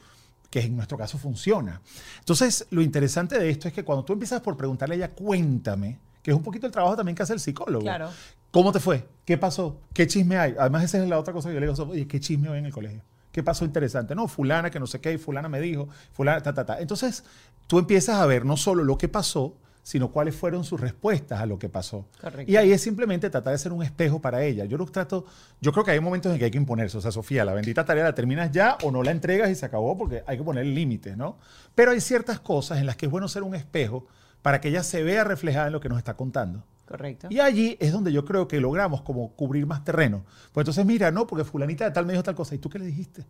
que 0.48 0.60
en 0.60 0.76
nuestro 0.76 0.96
caso 0.96 1.18
funciona. 1.18 1.80
Entonces, 2.20 2.66
lo 2.70 2.82
interesante 2.82 3.38
de 3.38 3.50
esto 3.50 3.68
es 3.68 3.74
que 3.74 3.84
cuando 3.84 4.04
tú 4.04 4.14
empiezas 4.14 4.40
por 4.40 4.56
preguntarle 4.56 4.94
a 4.94 4.96
ella, 4.96 5.10
cuéntame, 5.10 5.98
que 6.22 6.30
es 6.30 6.36
un 6.36 6.42
poquito 6.42 6.66
el 6.66 6.72
trabajo 6.72 6.96
también 6.96 7.14
que 7.14 7.22
hace 7.22 7.34
el 7.34 7.40
psicólogo. 7.40 7.82
Claro. 7.82 8.10
¿Cómo 8.50 8.72
te 8.72 8.80
fue? 8.80 9.06
¿Qué 9.24 9.38
pasó? 9.38 9.80
¿Qué 9.92 10.06
chisme 10.06 10.36
hay? 10.36 10.54
Además, 10.58 10.84
esa 10.84 11.02
es 11.02 11.08
la 11.08 11.18
otra 11.18 11.32
cosa 11.32 11.48
que 11.48 11.54
yo 11.54 11.60
le 11.60 11.68
digo, 11.68 11.82
oye, 11.84 12.06
¿qué 12.06 12.18
chisme 12.20 12.48
hay 12.48 12.58
en 12.58 12.66
el 12.66 12.72
colegio? 12.72 13.02
¿Qué 13.32 13.42
pasó 13.42 13.64
interesante? 13.64 14.14
No, 14.14 14.28
fulana 14.28 14.70
que 14.70 14.80
no 14.80 14.86
sé 14.86 15.00
qué, 15.00 15.18
fulana 15.18 15.48
me 15.48 15.60
dijo, 15.60 15.88
fulana, 16.12 16.42
ta, 16.42 16.52
ta, 16.52 16.66
ta. 16.66 16.80
Entonces, 16.80 17.24
tú 17.66 17.78
empiezas 17.78 18.16
a 18.16 18.26
ver 18.26 18.44
no 18.44 18.56
solo 18.56 18.82
lo 18.84 18.98
que 18.98 19.08
pasó, 19.08 19.56
sino 19.82 20.10
cuáles 20.10 20.36
fueron 20.36 20.64
sus 20.64 20.80
respuestas 20.80 21.40
a 21.40 21.46
lo 21.46 21.58
que 21.58 21.68
pasó. 21.68 22.06
Correcto. 22.20 22.50
Y 22.50 22.56
ahí 22.56 22.72
es 22.72 22.80
simplemente 22.80 23.30
tratar 23.30 23.52
de 23.52 23.58
ser 23.58 23.72
un 23.72 23.82
espejo 23.82 24.20
para 24.20 24.42
ella. 24.44 24.64
Yo 24.64 24.76
lo 24.76 24.86
trato, 24.86 25.24
yo 25.60 25.72
creo 25.72 25.84
que 25.84 25.92
hay 25.92 26.00
momentos 26.00 26.32
en 26.32 26.38
que 26.38 26.44
hay 26.44 26.50
que 26.50 26.58
imponerse. 26.58 26.98
O 26.98 27.00
sea, 27.00 27.10
Sofía, 27.10 27.44
la 27.44 27.54
bendita 27.54 27.84
tarea 27.84 28.04
la 28.04 28.14
terminas 28.14 28.50
ya 28.52 28.76
o 28.82 28.90
no 28.90 29.02
la 29.02 29.10
entregas 29.10 29.50
y 29.50 29.54
se 29.54 29.66
acabó 29.66 29.96
porque 29.96 30.22
hay 30.26 30.36
que 30.36 30.44
poner 30.44 30.66
límites, 30.66 31.16
¿no? 31.16 31.38
Pero 31.74 31.92
hay 31.92 32.00
ciertas 32.00 32.40
cosas 32.40 32.78
en 32.78 32.86
las 32.86 32.96
que 32.96 33.06
es 33.06 33.12
bueno 33.12 33.28
ser 33.28 33.42
un 33.42 33.54
espejo 33.54 34.06
para 34.42 34.60
que 34.60 34.68
ella 34.68 34.82
se 34.82 35.02
vea 35.02 35.24
reflejada 35.24 35.66
en 35.66 35.72
lo 35.72 35.80
que 35.80 35.88
nos 35.88 35.98
está 35.98 36.14
contando. 36.14 36.64
Correcto. 36.90 37.28
Y 37.30 37.38
allí 37.38 37.76
es 37.78 37.92
donde 37.92 38.12
yo 38.12 38.24
creo 38.24 38.48
que 38.48 38.60
logramos 38.60 39.02
como 39.02 39.36
cubrir 39.36 39.64
más 39.64 39.84
terreno. 39.84 40.24
Pues 40.52 40.64
entonces, 40.64 40.84
mira, 40.84 41.12
no, 41.12 41.24
porque 41.24 41.44
fulanita 41.44 41.84
de 41.84 41.92
tal 41.92 42.04
me 42.04 42.14
dijo 42.14 42.24
tal 42.24 42.34
cosa. 42.34 42.56
¿Y 42.56 42.58
tú 42.58 42.68
qué 42.68 42.80
le 42.80 42.86
dijiste? 42.86 43.24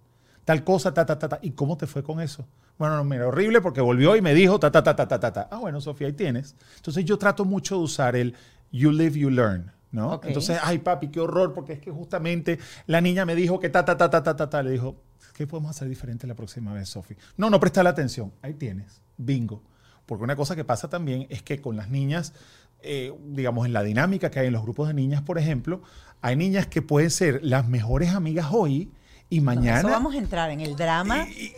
Tal 0.47 0.65
cosa, 0.65 0.95
ta, 0.95 1.05
ta, 1.05 1.19
ta, 1.19 1.29
ta. 1.29 1.39
¿Y 1.43 1.51
cómo 1.51 1.77
te 1.77 1.87
fue 1.87 2.03
con 2.03 2.23
eso? 2.23 2.49
Bueno, 2.79 2.97
no, 2.97 3.05
mira, 3.05 3.29
horrible 3.29 3.61
porque 3.61 3.83
volvió 3.83 4.17
y 4.17 4.23
me 4.23 4.33
dijo 4.33 4.59
ta, 4.59 4.71
ta, 4.71 4.83
ta, 4.83 4.97
ta, 4.97 5.07
ta, 5.07 5.21
ta, 5.21 5.31
ta. 5.31 5.49
Ah, 5.51 5.59
bueno, 5.59 5.79
Sofía, 5.83 6.07
ahí 6.07 6.15
tienes. 6.15 6.57
Entonces 6.77 7.05
yo 7.05 7.19
trato 7.19 7.45
mucho 7.45 7.77
de 7.77 7.83
usar 7.83 8.17
el 8.17 8.35
you 8.73 8.91
live, 8.93 9.19
you 9.19 9.29
learn. 9.29 9.71
¿no? 9.93 10.15
Ok. 10.15 10.25
Entonces, 10.25 10.59
ay, 10.63 10.79
papi, 10.79 11.09
qué 11.09 11.21
horror, 11.21 11.53
porque 11.53 11.75
es 11.75 11.81
que 11.81 11.91
justamente 11.91 12.59
la 12.87 13.03
niña 13.03 13.27
me 13.27 13.35
dijo 13.35 13.61
que 13.61 13.69
ta, 13.69 13.85
ta, 13.85 13.99
ta, 13.99 14.09
ta, 14.09 14.23
ta, 14.23 14.37
ta, 14.37 14.49
ta. 14.49 14.63
Le 14.63 14.71
dijo, 14.71 15.03
¿qué 15.35 15.47
podemos 15.47 15.73
hacer 15.73 15.87
diferente 15.87 16.27
la 16.27 16.35
próxima 16.35 16.73
vez, 16.73 16.89
Sofía? 16.89 17.19
No, 17.37 17.51
no 17.51 17.61
presta 17.61 17.83
la 17.83 17.91
atención. 17.91 18.33
Ahí 18.41 18.55
tienes, 18.55 19.03
bingo. 19.19 19.63
Porque 20.11 20.25
una 20.25 20.35
cosa 20.35 20.57
que 20.57 20.65
pasa 20.65 20.89
también 20.89 21.29
es 21.31 21.43
que 21.43 21.61
con 21.61 21.77
las 21.77 21.89
niñas, 21.89 22.33
eh, 22.83 23.13
digamos, 23.27 23.67
en 23.67 23.73
la 23.73 23.83
dinámica 23.83 24.31
que 24.31 24.41
hay 24.41 24.47
en 24.49 24.53
los 24.53 24.63
grupos 24.63 24.89
de 24.89 24.95
niñas, 24.95 25.23
por 25.23 25.39
ejemplo, 25.39 25.83
hay 26.21 26.37
niñas 26.37 26.67
que 26.67 26.83
pueden 26.83 27.11
ser 27.11 27.41
las 27.43 27.67
mejores 27.69 28.11
amigas 28.11 28.49
hoy 28.51 28.91
y 29.29 29.39
No, 29.41 29.45
mañana. 29.47 29.79
eso 29.81 29.89
vamos 29.89 30.15
a 30.15 30.19
entrar 30.19 30.51
en 30.51 30.61
el 30.61 30.77
drama, 30.77 31.27
y, 31.29 31.53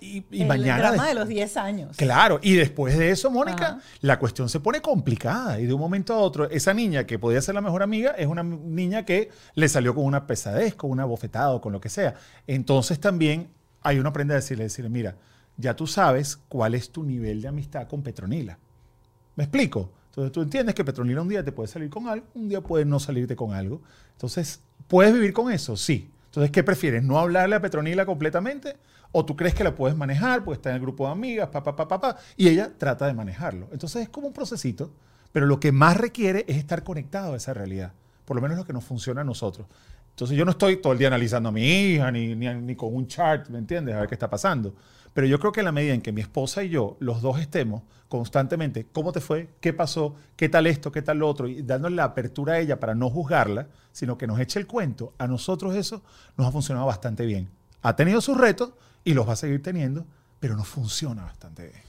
y- 0.00 0.26
y 0.32 0.42
el 0.42 0.48
mañana. 0.48 0.78
drama 0.90 1.06
de 1.06 1.14
los 1.14 1.28
10 1.28 1.56
años. 1.56 1.96
Claro, 1.96 2.40
y 2.42 2.54
después 2.54 2.98
de 2.98 3.10
eso, 3.10 3.30
Mónica, 3.30 3.66
Ajá. 3.66 3.80
la 4.00 4.18
cuestión 4.18 4.48
se 4.48 4.58
pone 4.60 4.80
complicada 4.80 5.60
y 5.60 5.66
de 5.66 5.72
un 5.74 5.80
momento 5.80 6.12
a 6.14 6.18
otro, 6.18 6.50
esa 6.50 6.74
niña 6.74 7.04
que 7.06 7.18
podía 7.20 7.40
ser 7.40 7.54
la 7.54 7.60
mejor 7.60 7.82
amiga 7.84 8.10
es 8.12 8.26
una 8.26 8.42
niña 8.42 9.04
que 9.04 9.30
le 9.54 9.68
salió 9.68 9.94
con 9.94 10.04
una 10.04 10.26
pesadez, 10.26 10.74
con 10.74 10.90
una 10.90 11.04
bofetada 11.04 11.50
o 11.52 11.60
con 11.60 11.72
lo 11.72 11.80
que 11.80 11.88
sea. 11.88 12.14
Entonces 12.48 12.98
también 12.98 13.48
hay 13.82 13.98
uno 14.00 14.08
aprende 14.08 14.34
a 14.34 14.36
decirle, 14.36 14.64
decirle, 14.64 14.90
mira, 14.90 15.16
ya 15.56 15.76
tú 15.76 15.86
sabes 15.86 16.36
cuál 16.48 16.74
es 16.74 16.90
tu 16.90 17.04
nivel 17.04 17.40
de 17.42 17.48
amistad 17.48 17.86
con 17.86 18.02
Petronila. 18.02 18.58
¿Me 19.36 19.44
explico? 19.44 19.92
Entonces 20.12 20.32
tú 20.32 20.42
entiendes 20.42 20.74
que 20.74 20.84
Petronila 20.84 21.22
un 21.22 21.28
día 21.28 21.42
te 21.42 21.52
puede 21.52 21.68
salir 21.68 21.88
con 21.88 22.06
algo, 22.06 22.26
un 22.34 22.46
día 22.46 22.60
puede 22.60 22.84
no 22.84 23.00
salirte 23.00 23.34
con 23.34 23.54
algo. 23.54 23.80
Entonces, 24.12 24.60
¿puedes 24.86 25.14
vivir 25.14 25.32
con 25.32 25.50
eso? 25.50 25.74
Sí. 25.74 26.10
Entonces, 26.26 26.50
¿qué 26.50 26.62
prefieres? 26.62 27.02
¿No 27.02 27.18
hablarle 27.18 27.56
a 27.56 27.62
Petronila 27.62 28.04
completamente? 28.04 28.76
¿O 29.10 29.24
tú 29.24 29.36
crees 29.36 29.54
que 29.54 29.64
la 29.64 29.74
puedes 29.74 29.96
manejar? 29.96 30.44
Pues 30.44 30.58
está 30.58 30.68
en 30.68 30.76
el 30.76 30.82
grupo 30.82 31.06
de 31.06 31.12
amigas, 31.12 31.48
pa, 31.48 31.62
pa, 31.62 31.74
pa, 31.74 31.88
pa, 31.88 31.98
pa, 31.98 32.18
y 32.36 32.48
ella 32.48 32.70
trata 32.76 33.06
de 33.06 33.14
manejarlo. 33.14 33.68
Entonces 33.72 34.02
es 34.02 34.08
como 34.10 34.26
un 34.26 34.34
procesito, 34.34 34.92
pero 35.32 35.46
lo 35.46 35.58
que 35.58 35.72
más 35.72 35.96
requiere 35.96 36.44
es 36.46 36.58
estar 36.58 36.84
conectado 36.84 37.32
a 37.32 37.36
esa 37.38 37.54
realidad. 37.54 37.94
Por 38.26 38.36
lo 38.36 38.42
menos 38.42 38.58
lo 38.58 38.66
que 38.66 38.74
nos 38.74 38.84
funciona 38.84 39.22
a 39.22 39.24
nosotros. 39.24 39.66
Entonces 40.10 40.36
yo 40.36 40.44
no 40.44 40.50
estoy 40.50 40.76
todo 40.76 40.92
el 40.92 40.98
día 40.98 41.08
analizando 41.08 41.48
a 41.48 41.52
mi 41.52 41.64
hija, 41.64 42.12
ni, 42.12 42.34
ni 42.34 42.76
con 42.76 42.94
un 42.94 43.06
chart, 43.06 43.48
¿me 43.48 43.58
entiendes? 43.58 43.94
A 43.94 44.00
ver 44.00 44.08
qué 44.08 44.14
está 44.14 44.28
pasando. 44.28 44.74
Pero 45.14 45.26
yo 45.26 45.38
creo 45.38 45.52
que 45.52 45.60
en 45.60 45.66
la 45.66 45.72
medida 45.72 45.94
en 45.94 46.00
que 46.00 46.12
mi 46.12 46.20
esposa 46.20 46.62
y 46.64 46.70
yo, 46.70 46.96
los 47.00 47.20
dos 47.20 47.38
estemos 47.38 47.82
constantemente, 48.08 48.86
¿cómo 48.92 49.12
te 49.12 49.20
fue? 49.20 49.50
¿Qué 49.60 49.72
pasó? 49.72 50.14
¿Qué 50.36 50.48
tal 50.48 50.66
esto? 50.66 50.92
¿Qué 50.92 51.02
tal 51.02 51.18
lo 51.18 51.28
otro? 51.28 51.48
Y 51.48 51.62
dándole 51.62 51.96
la 51.96 52.04
apertura 52.04 52.54
a 52.54 52.58
ella 52.58 52.78
para 52.78 52.94
no 52.94 53.10
juzgarla, 53.10 53.68
sino 53.92 54.18
que 54.18 54.26
nos 54.26 54.40
eche 54.40 54.58
el 54.58 54.66
cuento, 54.66 55.14
a 55.18 55.26
nosotros 55.26 55.74
eso 55.74 56.02
nos 56.36 56.46
ha 56.46 56.52
funcionado 56.52 56.86
bastante 56.86 57.26
bien. 57.26 57.50
Ha 57.82 57.96
tenido 57.96 58.20
sus 58.20 58.36
retos 58.36 58.72
y 59.04 59.14
los 59.14 59.28
va 59.28 59.32
a 59.32 59.36
seguir 59.36 59.62
teniendo, 59.62 60.06
pero 60.40 60.56
nos 60.56 60.68
funciona 60.68 61.24
bastante 61.24 61.68
bien. 61.68 61.82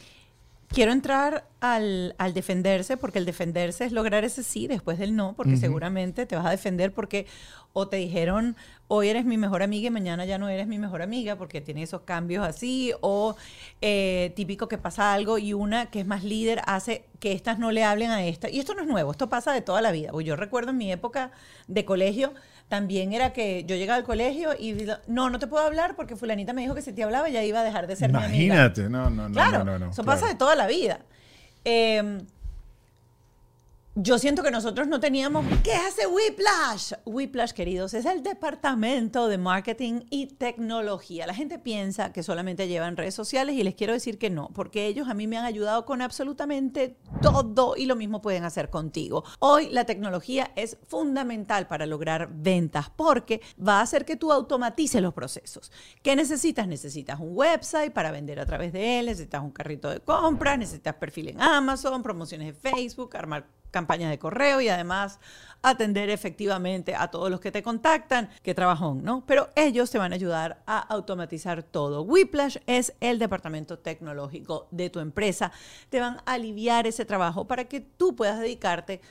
Quiero 0.73 0.91
entrar 0.91 1.47
al, 1.59 2.15
al 2.17 2.33
defenderse, 2.33 2.97
porque 2.97 3.19
el 3.19 3.25
defenderse 3.25 3.86
es 3.86 3.91
lograr 3.91 4.23
ese 4.23 4.41
sí 4.41 4.65
después 4.65 4.97
del 4.97 5.15
no, 5.15 5.33
porque 5.36 5.55
seguramente 5.55 6.25
te 6.25 6.36
vas 6.36 6.47
a 6.47 6.49
defender 6.49 6.91
porque 6.91 7.27
o 7.73 7.88
te 7.88 7.97
dijeron, 7.97 8.55
hoy 8.88 9.09
eres 9.09 9.23
mi 9.23 9.38
mejor 9.38 9.62
amiga 9.62 9.88
y 9.88 9.91
mañana 9.91 10.25
ya 10.25 10.39
no 10.39 10.49
eres 10.49 10.65
mi 10.65 10.79
mejor 10.79 11.03
amiga, 11.03 11.36
porque 11.36 11.62
tiene 11.62 11.83
esos 11.83 12.01
cambios 12.01 12.43
así, 12.43 12.91
o 13.01 13.36
eh, 13.81 14.33
típico 14.36 14.67
que 14.67 14.79
pasa 14.79 15.13
algo 15.13 15.38
y 15.38 15.53
una 15.53 15.91
que 15.91 15.99
es 15.99 16.07
más 16.07 16.23
líder 16.23 16.62
hace 16.65 17.05
que 17.19 17.33
estas 17.33 17.59
no 17.59 17.71
le 17.71 17.83
hablen 17.83 18.09
a 18.09 18.25
esta. 18.25 18.49
Y 18.49 18.59
esto 18.59 18.73
no 18.73 18.81
es 18.81 18.88
nuevo, 18.88 19.12
esto 19.12 19.29
pasa 19.29 19.53
de 19.53 19.62
toda 19.62 19.81
la 19.81 19.91
vida. 19.91 20.12
Pues 20.12 20.25
yo 20.25 20.36
recuerdo 20.36 20.71
en 20.71 20.77
mi 20.77 20.91
época 20.91 21.31
de 21.67 21.86
colegio, 21.86 22.33
también 22.73 23.13
era 23.13 23.33
que 23.33 23.65
yo 23.65 23.75
llegaba 23.75 23.97
al 23.97 24.03
colegio 24.03 24.55
y 24.57 24.75
no, 25.05 25.29
no 25.29 25.38
te 25.38 25.45
puedo 25.45 25.63
hablar 25.63 25.95
porque 25.95 26.15
fulanita 26.15 26.53
me 26.53 26.63
dijo 26.63 26.73
que 26.73 26.81
si 26.81 26.91
te 26.91 27.03
hablaba 27.03 27.29
ya 27.29 27.43
iba 27.43 27.59
a 27.59 27.63
dejar 27.63 27.86
de 27.86 27.95
ser 27.95 28.12
mi 28.12 28.17
amiga. 28.17 28.36
Imagínate, 28.36 28.89
no, 28.89 29.12
no, 29.12 29.29
no, 29.29 29.31
Claro, 29.31 29.59
no, 29.59 29.73
no, 29.73 29.77
no, 29.77 29.91
eso 29.91 30.01
claro. 30.03 30.19
pasa 30.19 30.31
de 30.31 30.39
toda 30.39 30.55
la 30.55 30.65
vida. 30.65 31.01
Eh, 31.65 32.17
yo 33.95 34.17
siento 34.17 34.41
que 34.41 34.49
nosotros 34.49 34.88
no 34.88 34.99
teníamos. 34.99 35.45
¿Qué 35.63 35.73
hace 35.73 36.08
Whiplash? 36.08 36.93
Whiplash, 37.06 37.51
queridos, 37.51 37.93
es 37.93 38.06
el 38.06 38.23
departamento 38.23 39.27
de 39.27 39.38
marketing 39.38 40.01
y 40.10 40.27
tecnología. 40.27 41.27
La 41.27 41.36
gente 41.36 41.60
piensa 41.60 42.12
que 42.12 42.23
solamente 42.23 42.67
llevan 42.67 42.97
redes 42.97 43.13
sociales 43.13 43.56
y 43.56 43.63
les 43.63 43.75
quiero 43.75 43.93
decir 43.93 44.17
que 44.17 44.32
no, 44.32 44.49
porque 44.56 44.88
ellos 44.88 45.10
a 45.10 45.13
mí 45.13 45.27
me 45.27 45.38
han 45.38 45.45
ayudado 45.45 45.86
con 45.86 46.01
absolutamente 46.01 46.97
todo 47.21 47.75
y 47.77 47.86
lo 47.86 47.95
mismo 47.95 48.19
pueden 48.19 48.45
hacer 48.45 48.71
contigo. 48.71 49.23
Hoy 49.38 49.69
la 49.69 49.86
tecnología 49.86 50.51
es 50.56 50.77
fundamental 50.88 51.67
para 51.67 51.86
lograr 51.86 52.29
ventas 52.34 52.89
porque 52.89 53.41
va 53.65 53.77
a 53.77 53.84
hacer 53.84 54.06
que 54.06 54.15
tú 54.15 54.32
automatices 54.32 55.03
los 55.03 55.13
procesos. 55.13 55.71
¿Qué 56.01 56.15
necesitas? 56.15 56.67
Necesitas 56.67 57.19
un 57.19 57.38
website 57.38 57.93
para 57.93 58.10
vender 58.10 58.39
a 58.39 58.47
través 58.47 58.73
de 58.73 58.99
él, 58.99 59.06
necesitas 59.06 59.43
un 59.43 59.51
carrito 59.51 59.91
de 59.91 59.99
compras, 59.99 60.58
necesitas 60.58 60.95
perfil 60.95 61.29
en 61.29 61.41
Amazon, 61.41 62.01
promociones 62.01 62.47
de 62.47 62.71
Facebook, 62.71 63.15
armar 63.15 63.45
campañas 63.73 64.12
de 64.12 64.19
correo 64.19 64.62
y 64.62 64.69
además 64.69 65.19
atender 65.63 66.09
efectivamente 66.09 66.93
a 66.95 67.09
todos 67.09 67.31
los 67.31 67.39
que 67.39 67.51
te 67.51 67.63
contactan. 67.63 68.29
Qué 68.43 68.53
trabajón, 68.53 69.03
¿no? 69.03 69.25
Pero 69.25 69.49
ellos 69.55 69.89
te 69.89 69.97
van 69.97 70.12
a 70.12 70.15
ayudar 70.15 70.62
a 70.67 70.77
automatizar 70.77 71.63
todo. 71.63 72.03
Whiplash 72.03 72.57
es 72.67 72.93
el 72.99 73.17
departamento 73.17 73.79
tecnológico 73.79 74.67
de 74.71 74.89
tu 74.89 74.99
empresa. 74.99 75.51
Te 75.89 75.99
van 75.99 76.17
a 76.25 76.33
aliviar 76.33 76.86
ese 76.86 77.05
trabajo 77.05 77.47
para 77.47 77.65
que 77.65 77.81
tú 77.81 78.15
puedas 78.15 78.39
dedicarte 78.39 79.01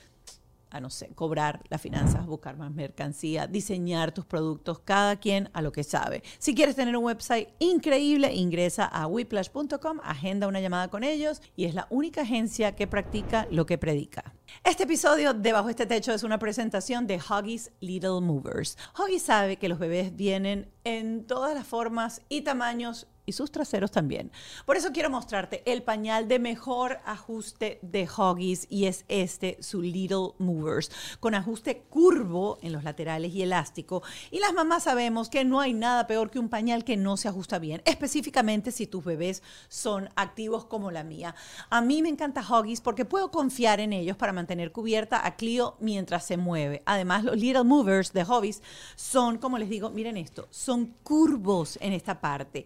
a, 0.73 0.81
no 0.81 0.89
sé, 0.89 1.09
cobrar 1.15 1.61
las 1.69 1.81
finanzas, 1.81 2.25
buscar 2.25 2.57
más 2.57 2.71
mercancía, 2.71 3.47
diseñar 3.47 4.11
tus 4.11 4.25
productos, 4.25 4.79
cada 4.79 5.15
quien 5.15 5.49
a 5.53 5.61
lo 5.61 5.71
que 5.71 5.83
sabe. 5.83 6.23
Si 6.39 6.53
quieres 6.53 6.75
tener 6.75 6.97
un 6.97 7.05
website 7.05 7.49
increíble, 7.59 8.33
ingresa 8.33 8.85
a 8.85 9.07
whiplash.com, 9.07 9.99
agenda 10.03 10.47
una 10.47 10.59
llamada 10.59 10.89
con 10.89 11.03
ellos 11.03 11.41
y 11.55 11.65
es 11.65 11.75
la 11.75 11.87
única 11.89 12.21
agencia 12.21 12.75
que 12.75 12.87
practica 12.87 13.47
lo 13.51 13.65
que 13.65 13.77
predica. 13.77 14.33
Este 14.63 14.83
episodio 14.83 15.33
de 15.33 15.51
Bajo 15.51 15.69
este 15.69 15.85
Techo 15.85 16.13
es 16.13 16.23
una 16.23 16.39
presentación 16.39 17.07
de 17.07 17.17
Huggies 17.17 17.71
Little 17.79 18.21
Movers. 18.21 18.77
Huggies 18.97 19.23
sabe 19.23 19.57
que 19.57 19.69
los 19.69 19.79
bebés 19.79 20.15
vienen 20.15 20.71
en 20.83 21.25
todas 21.25 21.53
las 21.53 21.65
formas 21.65 22.21
y 22.29 22.41
tamaños 22.41 23.07
y 23.25 23.33
sus 23.33 23.51
traseros 23.51 23.91
también. 23.91 24.31
Por 24.65 24.77
eso 24.77 24.91
quiero 24.91 25.09
mostrarte 25.09 25.63
el 25.65 25.83
pañal 25.83 26.27
de 26.27 26.39
mejor 26.39 26.99
ajuste 27.05 27.79
de 27.81 28.07
Huggies 28.07 28.67
y 28.69 28.85
es 28.85 29.05
este, 29.07 29.57
su 29.61 29.81
Little 29.81 30.33
Movers, 30.37 30.91
con 31.19 31.35
ajuste 31.35 31.83
curvo 31.89 32.57
en 32.61 32.71
los 32.71 32.83
laterales 32.83 33.33
y 33.33 33.41
elástico. 33.41 34.03
Y 34.31 34.39
las 34.39 34.53
mamás 34.53 34.83
sabemos 34.83 35.29
que 35.29 35.45
no 35.45 35.59
hay 35.59 35.73
nada 35.73 36.07
peor 36.07 36.29
que 36.29 36.39
un 36.39 36.49
pañal 36.49 36.83
que 36.83 36.97
no 36.97 37.17
se 37.17 37.27
ajusta 37.27 37.59
bien, 37.59 37.81
específicamente 37.85 38.71
si 38.71 38.87
tus 38.87 39.03
bebés 39.03 39.43
son 39.67 40.09
activos 40.15 40.65
como 40.65 40.91
la 40.91 41.03
mía. 41.03 41.35
A 41.69 41.81
mí 41.81 42.01
me 42.01 42.09
encanta 42.09 42.41
Huggies 42.41 42.81
porque 42.81 43.05
puedo 43.05 43.31
confiar 43.31 43.79
en 43.79 43.93
ellos 43.93 44.17
para 44.17 44.33
mantener 44.33 44.71
cubierta 44.71 45.25
a 45.25 45.35
Clio 45.35 45.75
mientras 45.79 46.25
se 46.25 46.37
mueve. 46.37 46.83
Además, 46.85 47.23
los 47.23 47.37
Little 47.37 47.63
Movers 47.63 48.13
de 48.13 48.23
Huggies 48.23 48.61
son, 48.95 49.37
como 49.37 49.57
les 49.57 49.69
digo, 49.69 49.89
miren 49.89 50.17
esto, 50.17 50.47
son 50.51 50.95
curvos 51.03 51.77
en 51.81 51.93
esta 51.93 52.19
parte. 52.19 52.65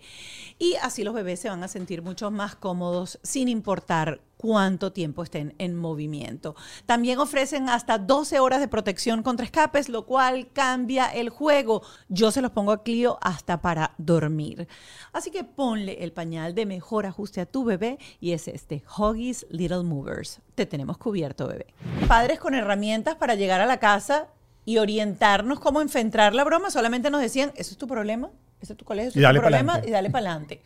Y 0.60 0.76
así 0.82 1.04
los 1.04 1.13
bebés 1.13 1.39
se 1.39 1.50
van 1.50 1.63
a 1.63 1.67
sentir 1.67 2.02
mucho 2.02 2.32
más 2.32 2.56
cómodos 2.56 3.20
sin 3.22 3.48
importar 3.48 4.22
cuánto 4.38 4.91
tiempo 4.91 5.24
estén 5.24 5.54
en 5.58 5.76
movimiento. 5.76 6.56
También 6.86 7.20
ofrecen 7.20 7.70
hasta 7.70 7.98
12 7.98 8.39
horas 8.39 8.60
de 8.60 8.67
protección 8.67 9.22
contra 9.22 9.46
escapes, 9.46 9.89
lo 9.89 10.06
cual 10.06 10.50
cambia 10.54 11.08
el 11.08 11.30
juego. 11.30 11.84
Yo 12.10 12.32
se 12.32 12.41
los 12.41 12.52
pongo 12.52 12.72
a 12.72 12.84
Clio 12.84 13.20
hasta 13.22 13.62
para 13.62 13.93
dormir. 13.98 14.67
Así 15.13 15.30
que 15.30 15.43
ponle 15.43 16.04
el 16.04 16.12
pañal 16.12 16.56
de 16.56 16.65
mejor 16.65 17.06
ajuste 17.06 17.41
a 17.41 17.46
tu 17.46 17.63
bebé 17.63 18.00
y 18.20 18.32
es 18.32 18.48
este 18.48 18.84
Huggies 18.98 19.46
Little 19.50 19.84
Movers. 19.84 20.39
Te 20.56 20.65
tenemos 20.65 20.98
cubierto, 20.98 21.48
bebé. 21.48 21.67
Padres 22.08 22.39
con 22.39 22.56
herramientas 22.56 23.15
para 23.15 23.36
llegar 23.36 23.62
a 23.62 23.65
la 23.67 23.80
casa 23.80 24.28
y 24.65 24.80
orientarnos 24.80 25.60
cómo 25.60 25.82
enfrentar 25.82 26.36
la 26.36 26.43
broma, 26.43 26.72
solamente 26.72 27.10
nos 27.10 27.22
decían, 27.22 27.54
eso 27.56 27.72
es 27.72 27.78
tu 27.78 27.88
problema, 27.88 28.32
ese 28.62 28.74
es 28.74 28.78
tu 28.78 28.86
colegio, 28.86 29.10
ese 29.10 29.20
Y 29.20 29.24
es 29.24 29.34
tu 29.34 29.39
problema 29.39 29.82
y 29.86 29.91
dale 29.91 30.10
para 30.10 30.30
adelante. 30.32 30.62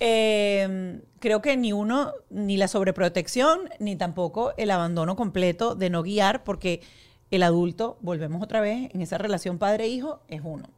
Eh, 0.00 1.00
creo 1.18 1.42
que 1.42 1.56
ni 1.56 1.72
uno, 1.72 2.12
ni 2.30 2.56
la 2.56 2.68
sobreprotección, 2.68 3.68
ni 3.78 3.96
tampoco 3.96 4.52
el 4.56 4.70
abandono 4.70 5.16
completo 5.16 5.74
de 5.74 5.90
no 5.90 6.02
guiar, 6.02 6.44
porque 6.44 6.82
el 7.30 7.42
adulto, 7.42 7.98
volvemos 8.00 8.42
otra 8.42 8.60
vez, 8.60 8.90
en 8.94 9.02
esa 9.02 9.18
relación 9.18 9.58
padre-hijo, 9.58 10.22
es 10.28 10.40
uno. 10.42 10.68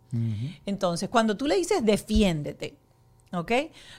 Entonces, 0.67 1.09
cuando 1.09 1.37
tú 1.37 1.47
le 1.47 1.55
dices 1.55 1.85
defiéndete, 1.85 2.75
¿ok? 3.33 3.53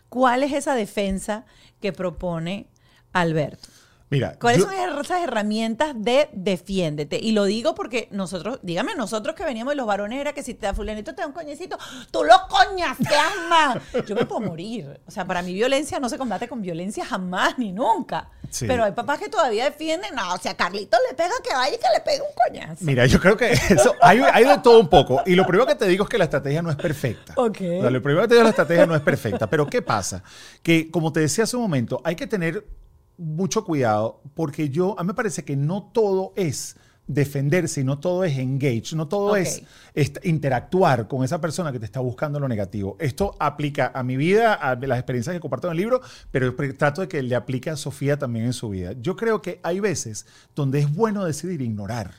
¿Cuál 0.10 0.44
es 0.44 0.52
esa 0.52 0.76
defensa 0.76 1.46
que 1.80 1.94
propone 1.94 2.68
Alberto? 3.14 3.70
Mira, 4.12 4.36
¿Cuáles 4.40 4.60
yo- 4.60 4.66
son 4.66 5.00
esas 5.00 5.24
herramientas 5.24 5.94
de 5.96 6.30
defiéndete? 6.34 7.18
Y 7.18 7.32
lo 7.32 7.46
digo 7.46 7.74
porque 7.74 8.10
nosotros, 8.12 8.60
dígame, 8.62 8.94
nosotros 8.96 9.36
que 9.36 9.46
veníamos 9.46 9.72
de 9.72 9.78
los 9.78 9.88
varones 9.88 10.20
era 10.20 10.34
que 10.34 10.44
si 10.44 10.54
te 10.54 10.66
da 10.68 10.74
fulanito 10.74 11.16
te 11.16 11.22
da 11.22 11.28
un 11.28 11.34
coñecito, 11.34 11.78
tú 12.12 12.24
lo 12.26 12.36
coñaseas 12.50 13.32
más. 13.50 13.78
Yo 14.06 14.14
me 14.16 14.26
puedo 14.26 14.42
morir. 14.42 15.00
O 15.08 15.12
sea, 15.12 15.26
para 15.26 15.42
mí 15.42 15.54
violencia 15.54 15.98
no 16.00 16.10
se 16.10 16.18
combate 16.18 16.48
con 16.50 16.62
violencia 16.62 17.06
jamás 17.06 17.58
ni 17.58 17.72
nunca. 17.72 18.30
Sí. 18.50 18.68
Pero 18.68 18.84
hay 18.84 18.92
papás 18.92 19.18
que 19.18 19.30
todavía 19.30 19.64
defienden, 19.64 20.14
no, 20.14 20.34
o 20.34 20.38
sea, 20.38 20.58
Carlito 20.58 20.98
le 21.10 21.16
pega 21.16 21.32
que 21.42 21.54
vaya 21.54 21.74
y 21.74 21.80
que 21.80 21.88
le 21.94 22.02
pegue 22.02 22.20
un 22.22 22.36
coñazo. 22.66 22.84
Mira, 22.84 23.06
yo 23.06 23.18
creo 23.22 23.38
que 23.38 23.52
eso, 23.54 23.96
hay, 24.02 24.20
hay 24.20 24.44
de 24.44 24.58
todo 24.58 24.78
un 24.82 24.90
poco. 24.90 25.22
Y 25.26 25.36
lo 25.36 25.46
primero 25.48 25.66
que 25.66 25.76
te 25.76 25.88
digo 25.88 26.04
es 26.04 26.10
que 26.10 26.18
la 26.18 26.26
estrategia 26.26 26.62
no 26.62 26.70
es 26.70 26.76
perfecta. 26.76 27.34
Ok. 27.38 27.62
O 27.62 27.82
sea, 27.82 27.90
lo 27.90 28.02
primero 28.02 28.24
que 28.24 28.28
te 28.28 28.34
digo 28.36 28.42
es 28.48 28.54
que 28.54 28.58
la 28.58 28.64
estrategia 28.64 28.86
no 28.86 28.96
es 28.96 29.02
perfecta. 29.02 29.48
Pero 29.50 29.68
¿qué 29.68 29.82
pasa? 29.82 30.22
Que, 30.62 30.92
como 30.92 31.14
te 31.14 31.22
decía 31.22 31.46
hace 31.46 31.56
un 31.56 31.62
momento, 31.62 32.02
hay 32.04 32.18
que 32.18 32.28
tener 32.28 32.66
mucho 33.22 33.64
cuidado 33.64 34.22
porque 34.34 34.70
yo, 34.70 35.00
a 35.00 35.04
mí 35.04 35.08
me 35.08 35.14
parece 35.14 35.44
que 35.44 35.56
no 35.56 35.84
todo 35.94 36.34
es 36.36 36.76
defenderse 37.08 37.82
y 37.82 37.84
no 37.84 38.00
todo 38.00 38.24
es 38.24 38.38
engage, 38.38 38.96
no 38.96 39.08
todo 39.08 39.32
Ok. 39.32 39.38
es 39.38 39.64
est- 39.96 40.26
interactuar 40.26 41.08
con 41.08 41.24
esa 41.26 41.42
persona 41.42 41.72
que 41.72 41.80
te 41.80 41.86
está 41.86 42.00
buscando 42.00 42.40
lo 42.40 42.48
negativo. 42.48 42.96
Esto 43.00 43.36
aplica 43.40 43.92
a 43.94 44.02
mi 44.04 44.16
vida, 44.16 44.54
a 44.54 44.76
las 44.76 44.98
experiencias 45.00 45.34
que 45.36 45.40
comparto 45.42 45.68
en 45.68 45.72
el 45.72 45.78
libro, 45.78 46.02
pero 46.32 46.56
trato 46.78 47.02
de 47.02 47.08
que 47.10 47.22
le 47.22 47.36
aplique 47.36 47.70
a 47.70 47.76
Sofía 47.76 48.18
también 48.18 48.46
en 48.46 48.54
su 48.54 48.70
vida. 48.70 48.94
Yo 49.02 49.16
creo 49.18 49.42
que 49.42 49.60
hay 49.64 49.80
veces 49.82 50.26
donde 50.56 50.80
es 50.80 50.94
bueno 50.94 51.26
decidir 51.26 51.62
ignorar. 51.62 52.14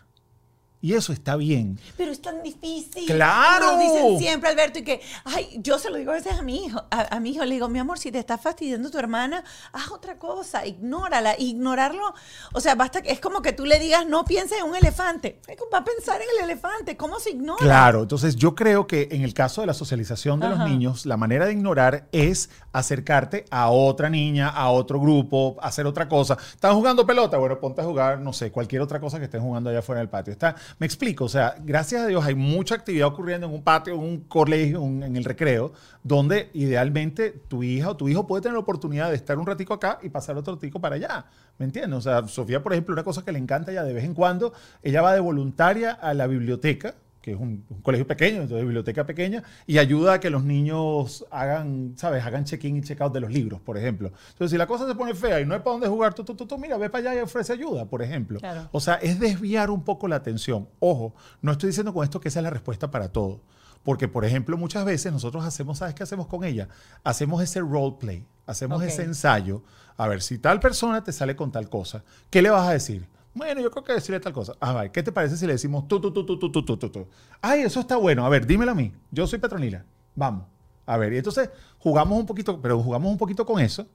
Y 0.83 0.95
eso 0.95 1.13
está 1.13 1.37
bien. 1.37 1.79
Pero 1.97 2.11
es 2.11 2.21
tan 2.21 2.43
difícil. 2.43 3.07
¡Claro! 3.07 3.73
Nos 3.73 3.81
dicen 3.81 4.19
siempre, 4.19 4.51
Alberto, 4.51 4.81
y 4.81 4.83
que, 4.83 5.01
ay, 5.25 5.61
yo 5.63 5.79
se 5.79 5.89
lo 5.89 5.97
digo 5.97 6.11
a 6.11 6.15
veces 6.15 6.37
a 6.37 6.43
mi 6.43 6.65
hijo. 6.67 6.83
A, 6.91 7.17
a 7.17 7.21
mi 7.21 7.31
hijo 7.31 7.45
le 7.45 7.55
digo, 7.55 7.69
mi 7.69 7.79
amor, 7.79 8.01
si 8.01 8.11
te 8.11 8.19
está 8.19 8.37
fastidiando 8.37 8.91
tu 8.91 8.99
hermana, 8.99 9.45
haz 9.73 9.93
otra 9.93 10.19
cosa, 10.19 10.67
ignórala. 10.67 11.37
Ignorarlo, 11.39 12.15
o 12.53 12.61
sea, 12.61 12.75
basta 12.75 13.01
que 13.01 13.13
es 13.13 13.21
como 13.21 13.43
que 13.43 13.53
tú 13.53 13.65
le 13.65 13.79
digas, 13.79 14.07
no 14.07 14.25
pienses 14.25 14.59
en 14.59 14.65
un 14.65 14.75
elefante. 14.75 15.41
Va 15.73 15.79
a 15.79 15.85
pensar 15.85 16.21
en 16.21 16.27
el 16.37 16.51
elefante. 16.51 16.97
¿Cómo 16.97 17.21
se 17.21 17.31
ignora? 17.31 17.59
Claro, 17.61 18.03
entonces 18.03 18.35
yo 18.35 18.55
creo 18.57 18.87
que 18.89 19.09
en 19.13 19.23
el 19.23 19.35
caso 19.35 19.61
de 19.61 19.69
la 19.69 19.75
socialización 19.75 20.41
de 20.41 20.47
Ajá. 20.47 20.57
los 20.57 20.69
niños, 20.69 21.07
la 21.07 21.17
manera 21.17 21.47
de 21.47 21.53
ignorar 21.53 22.09
es 22.11 22.51
acercarte 22.73 23.45
a 23.51 23.71
otra 23.71 24.11
niña, 24.11 24.49
a 24.49 24.71
otro 24.71 24.99
grupo, 24.99 25.57
hacer 25.61 25.87
otra 25.87 26.09
cosa. 26.09 26.37
¿Están 26.55 26.75
jugando 26.75 27.07
pelota? 27.07 27.39
Bueno, 27.39 27.61
ponte 27.61 27.81
a 27.83 27.85
jugar, 27.85 28.19
no 28.19 28.33
sé, 28.33 28.51
cualquier 28.51 28.83
otra 28.83 28.99
cosa 28.99 29.19
que 29.19 29.27
estén 29.27 29.43
jugando 29.43 29.71
allá 29.71 29.79
afuera 29.79 30.01
del 30.01 30.09
patio. 30.09 30.33
Está, 30.33 30.57
me 30.79 30.87
explico, 30.87 31.25
o 31.25 31.29
sea, 31.29 31.57
gracias 31.65 32.03
a 32.03 32.07
Dios 32.07 32.25
hay 32.25 32.35
mucha 32.35 32.75
actividad 32.75 33.09
ocurriendo 33.09 33.47
en 33.47 33.53
un 33.53 33.63
patio, 33.63 33.95
en 33.95 34.01
un 34.01 34.21
colegio, 34.21 34.83
en 34.83 35.17
el 35.17 35.25
recreo, 35.25 35.73
donde 36.03 36.51
idealmente 36.55 37.31
tu 37.49 37.63
hija 37.63 37.91
o 37.91 37.97
tu 37.97 38.09
hijo 38.09 38.27
puede 38.27 38.43
tener 38.43 38.55
la 38.55 38.61
oportunidad 38.61 39.11
de 39.11 39.17
estar 39.17 39.39
un 39.39 39.47
ratico 39.47 39.75
acá 39.75 39.99
y 40.03 40.09
pasar 40.09 40.37
otro 40.37 40.55
ratico 40.55 40.81
para 40.81 40.97
allá. 40.97 41.27
¿Me 41.59 41.65
entiendes? 41.65 41.99
O 41.99 42.03
sea, 42.03 42.27
Sofía, 42.29 42.63
por 42.63 42.73
ejemplo, 42.73 42.93
una 42.93 43.05
cosa 43.05 43.25
que 43.25 43.33
le 43.33 43.39
encanta 43.39 43.73
ya 43.73 43.85
de 43.85 43.93
vez 43.93 44.05
en 44.05 44.15
cuando, 44.15 44.53
ella 44.83 45.03
va 45.03 45.15
de 45.15 45.21
voluntaria 45.21 45.93
a 45.93 46.15
la 46.15 46.27
biblioteca 46.27 46.95
que 47.23 47.33
es 47.33 47.39
un, 47.39 47.65
un 47.69 47.81
colegio 47.81 48.07
pequeño, 48.07 48.43
entonces 48.43 48.65
biblioteca 48.65 49.07
pequeña, 49.07 49.45
y 49.67 49.79
ayuda 49.79 50.15
a 50.15 50.21
que 50.21 50.29
los 50.29 50.43
niños 50.43 51.25
hagan, 51.31 51.95
¿sabes? 51.97 52.25
Hagan 52.25 52.45
check-in 52.45 52.77
y 52.77 52.83
check-out 52.83 53.15
de 53.15 53.21
los 53.21 53.33
libros, 53.33 53.61
por 53.61 53.79
ejemplo. 53.79 54.13
Entonces, 54.33 54.51
si 54.51 54.59
la 54.59 54.67
cosa 54.67 54.89
se 54.89 54.95
pone 54.97 55.15
fea 55.15 55.41
y 55.41 55.47
no 55.47 55.55
hay 55.55 55.61
para 55.61 55.73
dónde 55.73 55.89
jugar, 55.89 56.15
tú, 56.15 56.25
tú, 56.25 56.35
tú, 56.35 56.47
tú, 56.47 56.59
mira, 56.59 56.77
ve 56.77 56.91
para 56.91 57.11
allá 57.11 57.21
y 57.21 57.23
ofrece 57.23 57.53
ayuda, 57.53 57.87
por 57.87 58.03
ejemplo. 58.03 58.41
Claro. 58.41 58.69
O 58.73 58.81
sea, 58.81 58.97
es 58.97 59.21
desviar 59.21 59.71
un 59.71 59.85
poco 59.85 60.09
la 60.09 60.17
atención. 60.17 60.69
Ojo, 60.81 61.15
no 61.41 61.53
estoy 61.53 61.69
diciendo 61.69 61.95
con 61.95 62.03
esto 62.03 62.21
que 62.21 62.29
esa 62.29 62.41
es 62.41 62.45
la 62.45 62.51
respuesta 62.51 62.91
para 62.91 63.13
todo. 63.13 63.41
Porque, 63.85 64.09
por 64.09 64.25
ejemplo, 64.25 64.57
muchas 64.57 64.85
veces 64.85 65.13
nosotros 65.13 65.45
hacemos, 65.45 65.79
¿sabes 65.79 65.95
qué 65.95 66.03
hacemos 66.03 66.27
con 66.27 66.45
ella? 66.45 66.69
Hacemos 67.05 67.43
ese 67.43 67.61
role 67.61 67.97
play, 67.99 68.27
hacemos 68.47 68.83
ese 68.83 69.03
ensayo. 69.05 69.63
A 69.97 70.09
ver, 70.09 70.23
si 70.23 70.39
tal 70.39 70.61
persona 70.61 71.05
te 71.05 71.13
sale 71.13 71.37
con 71.37 71.53
tal 71.53 71.69
cosa, 71.69 72.05
¿qué 72.31 72.43
le 72.43 72.51
vas 72.51 72.69
a 72.69 72.73
decir? 72.73 73.07
Bueno, 73.35 73.61
yo 73.61 73.71
creo 73.71 73.85
que 73.85 73.95
decirle 73.95 74.21
tal 74.21 74.33
cosa. 74.33 74.55
A 74.61 74.73
ver, 74.75 74.91
¿qué 74.91 75.03
te 75.03 75.13
parece 75.13 75.37
si 75.37 75.47
le 75.47 75.55
decimos 75.55 75.89
tú, 75.89 76.01
tú, 76.01 76.13
tú, 76.13 76.27
tú, 76.27 76.39
tú, 76.39 76.51
tú, 76.51 76.63
tú, 76.63 76.77
tú? 76.77 77.09
Ay, 77.41 77.63
eso 77.63 77.81
está 77.81 77.97
bueno. 77.97 78.27
A 78.27 78.29
ver, 78.29 78.47
dímelo 78.47 78.73
a 78.73 78.75
mí. 78.75 78.93
Yo 79.11 79.27
soy 79.27 79.39
Petronila. 79.39 79.85
Vamos. 80.15 80.45
A 80.85 80.97
ver, 80.97 81.13
y 81.13 81.19
entonces 81.19 81.49
jugamos 81.79 82.19
un 82.19 82.27
poquito, 82.27 82.61
pero 82.61 82.83
jugamos 82.83 83.11
un 83.11 83.19
poquito 83.19 83.47
con 83.47 83.61
eso 83.61 83.87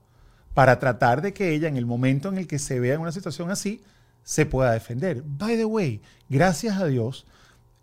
para 0.54 0.80
tratar 0.80 1.21
de 1.21 1.34
que 1.34 1.54
ella, 1.54 1.67
en 1.67 1.78
el 1.78 1.86
momento 1.86 2.30
en 2.30 2.38
el 2.38 2.47
que 2.47 2.58
se 2.58 2.80
vea 2.80 2.95
en 2.95 3.02
una 3.02 3.12
situación 3.12 3.52
así, 3.52 3.84
se 4.23 4.45
pueda 4.45 4.71
defender. 4.71 5.21
By 5.23 5.56
the 5.56 5.65
way, 5.65 6.02
gracias 6.30 6.78
a 6.78 6.86
Dios, 6.86 7.28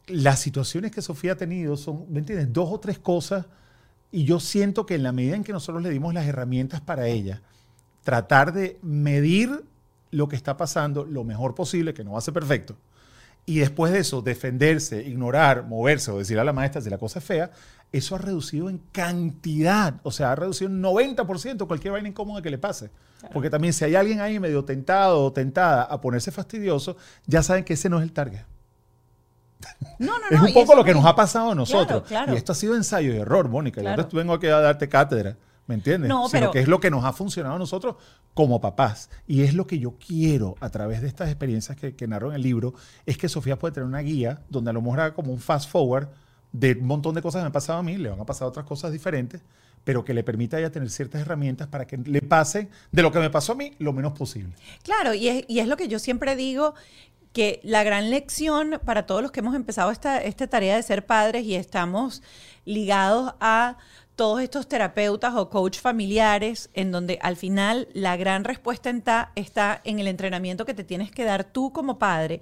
las 0.07 0.41
situaciones 0.41 0.91
que 0.91 1.03
Sofía 1.03 1.33
ha 1.33 1.37
tenido 1.37 1.77
son, 1.77 2.07
¿me 2.11 2.19
entiendes? 2.19 2.53
Dos 2.53 2.69
o 2.73 2.81
tres 2.81 2.99
cosas. 2.99 3.47
Y 4.11 4.25
yo 4.25 4.41
siento 4.41 4.87
que 4.87 4.95
en 4.95 5.03
la 5.03 5.13
medida 5.13 5.37
en 5.37 5.45
que 5.45 5.53
nosotros 5.53 5.83
le 5.83 5.91
dimos 5.91 6.15
las 6.15 6.27
herramientas 6.27 6.81
para 6.81 7.07
ella, 7.07 7.43
tratar 8.03 8.53
de 8.53 8.79
medir 8.83 9.65
lo 10.15 10.29
que 10.29 10.37
está 10.37 10.57
pasando 10.57 11.05
lo 11.05 11.25
mejor 11.25 11.55
posible, 11.55 11.93
que 11.95 12.05
no 12.05 12.13
va 12.13 12.19
a 12.19 12.23
ser 12.23 12.35
perfecto, 12.35 12.77
y 13.47 13.59
después 13.59 13.93
de 13.93 13.99
eso 13.99 14.23
defenderse, 14.23 15.03
ignorar, 15.03 15.65
moverse 15.67 16.11
o 16.11 16.19
decir 16.19 16.39
a 16.39 16.45
la 16.45 16.53
maestra 16.53 16.81
si 16.81 16.89
la 16.89 16.99
cosa 16.99 17.19
es 17.19 17.25
fea, 17.25 17.51
eso 17.93 18.15
ha 18.15 18.19
reducido 18.19 18.71
en 18.71 18.79
cantidad, 18.91 19.95
o 20.03 20.11
sea, 20.11 20.33
ha 20.33 20.35
reducido 20.35 20.71
en 20.71 20.83
90% 20.83 21.67
cualquier 21.67 21.93
vaina 21.93 22.09
incómoda 22.09 22.43
que 22.43 22.51
le 22.51 22.59
pase. 22.59 22.91
Porque 23.33 23.51
también 23.51 23.73
si 23.73 23.85
hay 23.85 23.95
alguien 23.95 24.21
ahí 24.21 24.39
medio 24.41 24.65
tentado 24.65 25.25
o 25.25 25.33
tentada 25.33 25.85
a 25.85 26.01
ponerse 26.01 26.31
fastidioso, 26.31 26.97
ya 27.27 27.43
saben 27.43 27.65
que 27.65 27.75
ese 27.75 27.89
no 27.89 27.99
es 27.99 28.03
el 28.03 28.13
target. 28.13 28.41
No, 29.99 30.19
no, 30.19 30.25
Es 30.31 30.41
no. 30.41 30.47
un 30.47 30.55
poco 30.55 30.75
lo 30.75 30.85
que 30.85 30.93
nos 30.95 31.05
ha 31.05 31.15
pasado 31.15 31.53
a 31.53 31.55
nosotros. 31.55 32.03
claro. 32.07 32.35
Y 32.35 32.37
esto 32.37 32.53
ha 32.53 32.55
sido 32.55 32.75
ensayo 32.77 33.13
y 33.15 33.17
error, 33.17 33.49
Mónica. 33.49 33.81
Claro. 33.81 34.03
Yo 34.03 34.09
no 34.11 34.19
vengo 34.19 34.33
aquí 34.35 34.47
a 34.47 34.61
darte 34.61 34.89
cátedra, 34.89 35.37
¿me 35.67 35.75
entiendes? 35.75 36.09
No, 36.09 36.29
Sino 36.29 36.41
pero- 36.41 36.51
que 36.53 36.61
es 36.61 36.69
lo 36.69 36.81
que 36.81 36.91
nos 36.91 37.05
ha 37.05 37.13
funcionado 37.13 37.57
a 37.57 37.59
nosotros 37.59 37.97
como 38.35 38.61
papás. 38.61 39.11
Y 39.27 39.43
es 39.43 39.55
lo 39.55 39.67
que 39.67 39.79
yo 39.79 39.95
quiero 39.99 40.57
a 40.61 40.69
través 40.71 41.01
de 41.03 41.09
estas 41.09 41.29
experiencias 41.29 41.77
que, 41.77 41.95
que 41.95 42.07
narro 42.09 42.31
en 42.31 42.37
el 42.37 42.43
libro, 42.43 42.75
es 43.07 43.17
que 43.17 43.29
Sofía 43.29 43.59
puede 43.59 43.73
tener 43.75 43.87
una 43.89 44.01
guía 44.01 44.43
donde 44.49 44.71
a 44.71 44.73
lo 44.73 44.83
mejor 44.83 45.01
haga 45.01 45.15
como 45.15 45.33
un 45.33 45.41
fast 45.41 45.71
forward 45.71 46.09
de 46.53 46.73
un 46.73 46.87
montón 46.87 47.15
de 47.15 47.23
cosas 47.23 47.41
que 47.41 47.43
me 47.45 47.47
han 47.47 47.53
pasado 47.53 47.79
a 47.79 47.83
mí, 47.83 47.97
le 47.97 48.09
van 48.11 48.21
a 48.21 48.27
pasar 48.27 48.47
otras 48.47 48.65
cosas 48.65 48.93
diferentes, 48.93 49.43
pero 49.83 50.05
que 50.05 50.15
le 50.15 50.23
permita 50.23 50.57
a 50.57 50.61
ella 50.61 50.71
tener 50.71 50.89
ciertas 50.89 51.21
herramientas 51.21 51.67
para 51.69 51.87
que 51.87 51.97
le 51.99 52.23
pase 52.23 52.69
de 52.93 53.03
lo 53.03 53.11
que 53.13 53.19
me 53.19 53.29
pasó 53.31 53.53
a 53.53 53.55
mí 53.57 53.73
lo 53.79 53.93
menos 53.93 54.13
posible. 54.13 54.55
Claro, 54.83 55.15
y 55.15 55.29
es, 55.29 55.45
y 55.49 55.59
es 55.59 55.67
lo 55.69 55.77
que 55.77 55.89
yo 55.89 55.99
siempre 55.99 56.37
digo, 56.37 56.75
que 57.33 57.61
la 57.65 57.83
gran 57.83 58.11
lección 58.11 58.81
para 58.85 59.07
todos 59.07 59.21
los 59.21 59.33
que 59.33 59.41
hemos 59.41 59.57
empezado 59.57 59.91
esta, 59.91 60.23
esta 60.23 60.47
tarea 60.47 60.77
de 60.77 60.83
ser 60.85 61.05
padres 61.05 61.45
y 61.45 61.57
estamos 61.57 62.23
ligados 62.65 63.35
a 63.41 63.77
todos 64.17 64.41
estos 64.41 64.69
terapeutas 64.69 65.35
o 65.35 65.51
coach 65.51 65.79
familiares, 65.81 66.71
en 66.75 66.93
donde 66.93 67.19
al 67.21 67.37
final 67.37 67.89
la 67.95 68.17
gran 68.17 68.45
respuesta 68.45 68.91
está, 68.91 69.33
está 69.35 69.81
en 69.85 69.99
el 69.99 70.07
entrenamiento 70.07 70.65
que 70.65 70.75
te 70.75 70.85
tienes 70.85 71.11
que 71.11 71.25
dar 71.25 71.45
tú 71.45 71.73
como 71.73 71.99
padre. 71.99 72.41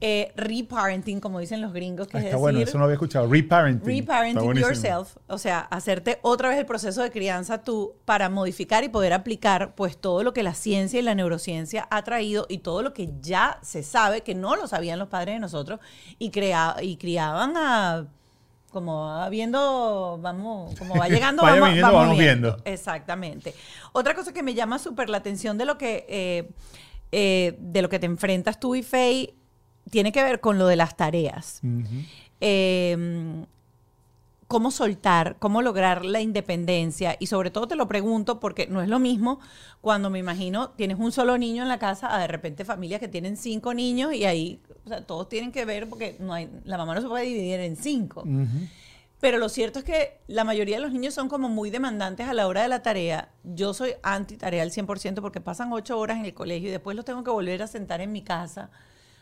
Eh, 0.00 0.32
reparenting, 0.36 1.20
como 1.20 1.40
dicen 1.40 1.60
los 1.60 1.72
gringos, 1.72 2.06
que 2.06 2.16
Ah, 2.16 2.20
es 2.20 2.26
está 2.26 2.36
decir, 2.36 2.40
bueno, 2.40 2.60
eso 2.60 2.78
no 2.78 2.84
había 2.84 2.94
escuchado. 2.94 3.26
Reparenting. 3.28 3.86
Reparenting 3.86 4.54
yourself, 4.54 5.16
o 5.26 5.38
sea, 5.38 5.60
hacerte 5.60 6.18
otra 6.22 6.48
vez 6.48 6.58
el 6.58 6.66
proceso 6.66 7.02
de 7.02 7.10
crianza 7.10 7.62
tú 7.62 7.94
para 8.04 8.28
modificar 8.28 8.84
y 8.84 8.88
poder 8.88 9.12
aplicar 9.12 9.74
pues 9.74 9.96
todo 9.96 10.22
lo 10.22 10.32
que 10.32 10.42
la 10.42 10.54
ciencia 10.54 11.00
y 11.00 11.02
la 11.02 11.14
neurociencia 11.14 11.88
ha 11.90 12.02
traído 12.02 12.46
y 12.48 12.58
todo 12.58 12.82
lo 12.82 12.92
que 12.92 13.10
ya 13.20 13.58
se 13.62 13.82
sabe 13.82 14.20
que 14.20 14.34
no 14.34 14.54
lo 14.54 14.68
sabían 14.68 14.98
los 14.98 15.08
padres 15.08 15.34
de 15.34 15.40
nosotros 15.40 15.80
y 16.18 16.30
crea 16.30 16.76
y 16.80 16.96
criaban 16.96 17.56
a 17.56 18.06
como 18.70 19.06
va 19.06 19.28
viendo, 19.28 20.18
vamos, 20.22 20.74
como 20.78 20.96
va 20.96 21.08
llegando, 21.10 21.42
vamos, 21.42 21.68
viniendo, 21.68 21.86
vamos 21.86 22.00
vamos 22.02 22.18
viendo. 22.18 22.48
viendo. 22.54 22.62
Exactamente. 22.70 23.54
Otra 23.92 24.14
cosa 24.14 24.32
que 24.32 24.42
me 24.42 24.54
llama 24.54 24.78
súper 24.78 25.10
la 25.10 25.18
atención 25.18 25.58
de 25.58 25.64
lo 25.66 25.76
que 25.76 26.06
eh, 26.08 26.50
eh, 27.12 27.56
de 27.58 27.82
lo 27.82 27.88
que 27.88 27.98
te 27.98 28.06
enfrentas 28.06 28.58
tú 28.60 28.74
y 28.74 28.82
Faye 28.82 29.34
tiene 29.90 30.12
que 30.12 30.22
ver 30.22 30.40
con 30.40 30.58
lo 30.58 30.66
de 30.66 30.76
las 30.76 30.96
tareas. 30.96 31.60
Ujú. 31.62 31.86
Eh, 32.40 33.44
cómo 34.50 34.72
soltar, 34.72 35.36
cómo 35.38 35.62
lograr 35.62 36.04
la 36.04 36.20
independencia. 36.20 37.16
Y 37.20 37.28
sobre 37.28 37.52
todo 37.52 37.68
te 37.68 37.76
lo 37.76 37.86
pregunto 37.86 38.40
porque 38.40 38.66
no 38.66 38.82
es 38.82 38.88
lo 38.88 38.98
mismo 38.98 39.38
cuando 39.80 40.10
me 40.10 40.18
imagino 40.18 40.70
tienes 40.70 40.98
un 40.98 41.12
solo 41.12 41.38
niño 41.38 41.62
en 41.62 41.68
la 41.68 41.78
casa 41.78 42.12
a 42.12 42.18
de 42.18 42.26
repente 42.26 42.64
familias 42.64 42.98
que 42.98 43.06
tienen 43.06 43.36
cinco 43.36 43.74
niños 43.74 44.12
y 44.12 44.24
ahí 44.24 44.60
o 44.84 44.88
sea, 44.88 45.06
todos 45.06 45.28
tienen 45.28 45.52
que 45.52 45.64
ver 45.64 45.88
porque 45.88 46.16
no 46.18 46.34
hay, 46.34 46.50
la 46.64 46.76
mamá 46.76 46.96
no 46.96 47.00
se 47.00 47.06
puede 47.06 47.26
dividir 47.26 47.60
en 47.60 47.76
cinco. 47.76 48.24
Pero 49.20 49.38
lo 49.38 49.48
cierto 49.48 49.78
es 49.78 49.84
que 49.84 50.18
la 50.26 50.42
mayoría 50.42 50.78
de 50.78 50.82
los 50.82 50.90
niños 50.90 51.14
son 51.14 51.28
como 51.28 51.48
muy 51.48 51.70
demandantes 51.70 52.26
a 52.26 52.34
la 52.34 52.48
hora 52.48 52.62
de 52.62 52.68
la 52.68 52.82
tarea. 52.82 53.28
Yo 53.44 53.72
soy 53.72 53.92
anti 54.02 54.36
tarea 54.36 54.64
al 54.64 54.72
100% 54.72 55.20
porque 55.20 55.40
pasan 55.40 55.72
ocho 55.72 55.96
horas 55.96 56.18
en 56.18 56.24
el 56.24 56.34
colegio 56.34 56.70
y 56.70 56.72
después 56.72 56.96
los 56.96 57.04
tengo 57.04 57.22
que 57.22 57.30
volver 57.30 57.62
a 57.62 57.68
sentar 57.68 58.00
en 58.00 58.10
mi 58.10 58.22
casa 58.22 58.68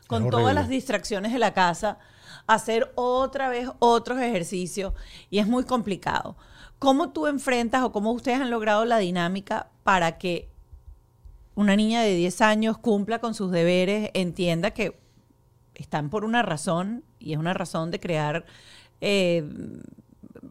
con 0.06 0.30
todas 0.30 0.54
las 0.54 0.70
distracciones 0.70 1.34
de 1.34 1.38
la 1.38 1.52
casa, 1.52 1.98
hacer 2.48 2.90
otra 2.96 3.48
vez 3.48 3.68
otros 3.78 4.18
ejercicios 4.18 4.94
y 5.30 5.38
es 5.38 5.46
muy 5.46 5.62
complicado. 5.64 6.36
¿Cómo 6.80 7.10
tú 7.10 7.26
enfrentas 7.26 7.82
o 7.82 7.92
cómo 7.92 8.10
ustedes 8.12 8.40
han 8.40 8.50
logrado 8.50 8.84
la 8.84 8.98
dinámica 8.98 9.68
para 9.84 10.18
que 10.18 10.48
una 11.54 11.74
niña 11.76 12.02
de 12.02 12.14
10 12.14 12.40
años 12.40 12.78
cumpla 12.78 13.18
con 13.20 13.34
sus 13.34 13.50
deberes, 13.50 14.10
entienda 14.14 14.70
que 14.72 14.98
están 15.74 16.08
por 16.10 16.24
una 16.24 16.42
razón 16.42 17.04
y 17.18 17.32
es 17.32 17.38
una 17.38 17.52
razón 17.52 17.90
de 17.90 17.98
crear 18.00 18.44
eh, 19.00 19.44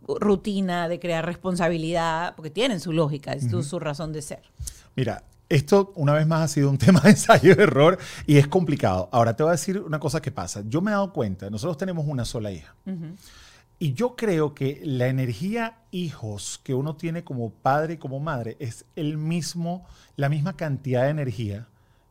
rutina, 0.07 0.87
de 0.87 0.99
crear 0.99 1.25
responsabilidad, 1.25 2.35
porque 2.35 2.49
tienen 2.49 2.79
su 2.79 2.91
lógica, 2.93 3.33
es 3.33 3.49
su- 3.49 3.63
su 3.63 3.79
razón 3.79 4.13
de 4.13 4.21
ser. 4.21 4.41
Mira, 4.95 5.23
esto 5.49 5.93
una 5.95 6.13
vez 6.13 6.27
más 6.27 6.41
ha 6.41 6.47
sido 6.47 6.69
un 6.69 6.77
tema 6.77 6.99
de 7.01 7.11
ensayo 7.11 7.55
de 7.55 7.63
error 7.63 7.97
y 8.25 8.37
es 8.37 8.47
complicado. 8.47 9.09
Ahora 9.11 9.35
te 9.35 9.43
voy 9.43 9.51
a 9.51 9.53
decir 9.53 9.79
una 9.79 9.99
cosa 9.99 10.21
que 10.21 10.31
pasa. 10.31 10.63
Yo 10.67 10.81
me 10.81 10.91
he 10.91 10.93
dado 10.93 11.13
cuenta, 11.13 11.49
nosotros 11.49 11.77
tenemos 11.77 12.05
una 12.07 12.25
sola 12.25 12.51
hija. 12.51 12.75
Y 13.79 13.93
yo 13.93 14.15
creo 14.15 14.55
que 14.55 14.81
la 14.83 15.07
energía 15.07 15.77
hijos 15.91 16.59
que 16.63 16.73
uno 16.73 16.95
tiene 16.95 17.23
como 17.23 17.51
padre 17.51 17.93
y 17.93 17.97
como 17.97 18.19
madre 18.19 18.57
es 18.59 18.85
el 18.95 19.17
mismo, 19.17 19.85
la 20.15 20.29
misma 20.29 20.55
cantidad 20.57 21.03
de 21.03 21.09
energía. 21.09 21.67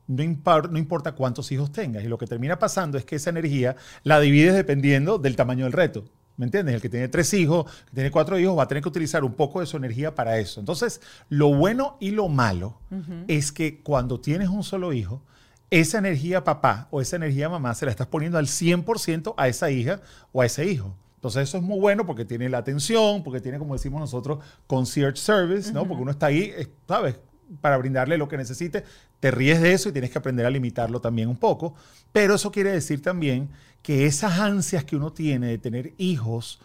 No, 0.07 0.22
no 0.70 0.79
importa 0.79 1.12
cuántos 1.12 1.51
hijos 1.51 1.72
tengas. 1.72 2.05
Y 2.05 2.09
lo 2.09 2.18
que 2.18 2.27
termina 2.27 2.61
pasando 2.61 2.99
es 2.99 3.05
que 3.05 3.16
esa 3.16 3.31
energía 3.31 3.75
la 4.05 4.20
divides 4.20 4.55
dependiendo 4.55 5.18
del 5.18 5.35
tamaño 5.35 5.64
del 5.64 5.72
reto. 5.72 6.05
¿Me 6.37 6.44
entiendes? 6.44 6.75
El 6.75 6.81
que 6.81 6.88
tiene 6.88 7.09
tres 7.09 7.33
hijos, 7.35 7.64
que 7.87 7.94
tiene 7.94 8.11
cuatro 8.11 8.38
hijos, 8.38 8.59
va 8.59 8.64
a 8.64 8.68
tener 8.68 8.83
que 8.83 8.88
utilizar 8.88 9.25
un 9.25 9.33
poco 9.33 9.61
de 9.61 9.66
su 9.66 9.77
energía 9.77 10.14
para 10.14 10.38
eso. 10.38 10.61
Entonces, 10.61 11.01
lo 11.29 11.55
bueno 11.55 11.96
y 12.01 12.11
lo 12.11 12.29
malo 12.29 12.79
es 13.27 13.53
que 13.53 13.81
cuando 13.83 14.20
tienes 14.20 14.49
un 14.49 14.62
solo 14.62 14.92
hijo, 14.92 15.22
esa 15.70 15.99
energía 15.99 16.44
papá 16.44 16.88
o 16.90 17.01
esa 17.01 17.16
energía 17.16 17.49
mamá 17.49 17.75
se 17.75 17.87
la 17.87 17.90
estás 17.90 18.07
poniendo 18.07 18.38
al 18.38 18.46
100% 18.46 19.35
a 19.37 19.49
esa 19.49 19.70
hija 19.70 20.01
o 20.33 20.42
a 20.42 20.46
ese 20.46 20.66
hijo. 20.66 20.94
Entonces 21.16 21.49
eso 21.49 21.57
es 21.57 21.64
muy 21.64 21.81
bueno 21.81 22.07
porque 22.07 22.25
tiene 22.25 22.49
la 22.49 22.59
atención, 22.59 23.25
porque 23.25 23.40
tiene, 23.40 23.59
como 23.59 23.75
decimos 23.75 24.01
nosotros, 24.01 24.38
concierge 24.66 25.16
service, 25.16 25.72
¿no? 25.72 25.88
Porque 25.88 26.03
uno 26.03 26.12
está 26.12 26.27
ahí, 26.27 26.53
¿sabes? 26.87 27.18
Para 27.61 27.77
brindarle 27.77 28.19
lo 28.19 28.29
que 28.29 28.37
necesite. 28.37 28.85
Te 29.21 29.31
ríes 29.31 29.61
de 29.61 29.73
eso 29.73 29.89
y 29.89 29.93
tienes 29.93 30.11
que 30.11 30.19
aprender 30.19 30.47
a 30.47 30.51
limitarlo 30.51 31.01
también 31.01 31.29
un 31.29 31.37
poco. 31.37 31.75
Pero 32.13 32.35
eso 32.35 32.51
quiere 32.51 32.73
decir 32.73 33.03
también 33.03 33.49
que 33.83 34.07
esas 34.07 34.39
ansias 34.41 34.85
que 34.85 34.97
uno 34.97 35.13
tiene 35.13 35.47
de 35.47 35.59
tener 35.59 35.95
hijos 35.99 36.61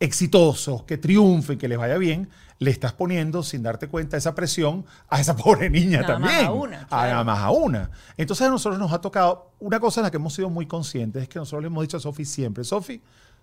exitosos, 0.00 0.82
que 0.82 0.98
triunfen, 0.98 1.58
que 1.58 1.68
les 1.68 1.78
vaya 1.78 1.96
bien, 1.96 2.28
le 2.58 2.70
estás 2.70 2.92
poniendo 2.92 3.42
sin 3.42 3.62
darte 3.62 3.88
cuenta 3.88 4.16
esa 4.16 4.34
presión 4.34 4.84
a 5.08 5.20
esa 5.20 5.36
pobre 5.36 5.70
niña 5.70 6.00
nada 6.00 6.14
también. 6.14 6.36
Más 6.36 6.46
a 6.46 6.52
una, 6.52 6.88
Nada 6.90 7.24
más 7.24 7.38
a 7.38 7.50
una. 7.50 7.90
Entonces 8.16 8.46
a 8.46 8.50
nosotros 8.50 8.80
nos 8.80 8.92
ha 8.92 9.00
tocado, 9.00 9.52
una 9.60 9.78
cosa 9.78 10.00
en 10.00 10.04
la 10.04 10.10
que 10.10 10.16
hemos 10.16 10.34
sido 10.34 10.50
muy 10.50 10.66
conscientes 10.66 11.22
es 11.22 11.28
que 11.28 11.38
nosotros 11.38 11.62
le 11.62 11.66
hemos 11.68 11.82
dicho 11.82 11.98
a 11.98 12.00
Sofi 12.00 12.24
siempre, 12.24 12.64
Sofi, 12.64 13.00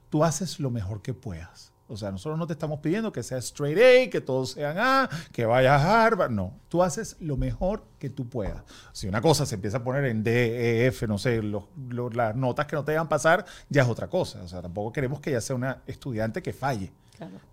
tú 0.09 0.23
haces 0.23 0.59
lo 0.59 0.69
mejor 0.69 1.01
que 1.01 1.13
puedas. 1.13 1.71
O 1.89 1.97
sea, 1.97 2.11
nosotros 2.11 2.37
no 2.37 2.45
te 2.45 2.53
estamos 2.53 2.79
pidiendo 2.81 3.11
que 3.11 3.23
seas 3.23 3.45
straight 3.45 3.77
A, 3.77 4.11
que 4.11 4.21
todos 4.21 4.51
sean 4.51 4.77
A, 4.77 5.09
que 5.31 5.43
vayas 5.45 5.81
a 5.81 6.05
Harvard. 6.05 6.29
No, 6.29 6.53
tú 6.69 6.83
haces 6.83 7.17
lo 7.19 7.35
mejor 7.35 7.83
que 7.97 8.11
tú 8.11 8.29
puedas. 8.29 8.63
Si 8.91 9.07
una 9.07 9.21
cosa 9.21 9.43
se 9.47 9.55
empieza 9.55 9.77
a 9.77 9.83
poner 9.83 10.05
en 10.05 10.23
D, 10.23 10.83
E, 10.83 10.87
F, 10.87 11.07
no 11.07 11.17
sé, 11.17 11.41
las 11.41 12.35
notas 12.35 12.67
que 12.67 12.75
no 12.75 12.83
te 12.83 12.91
dejan 12.91 13.09
pasar, 13.09 13.43
ya 13.69 13.81
es 13.81 13.89
otra 13.89 14.07
cosa. 14.07 14.43
O 14.43 14.47
sea, 14.47 14.61
tampoco 14.61 14.93
queremos 14.93 15.19
que 15.19 15.31
ella 15.31 15.41
sea 15.41 15.55
una 15.55 15.81
estudiante 15.87 16.43
que 16.43 16.53
falle. 16.53 16.93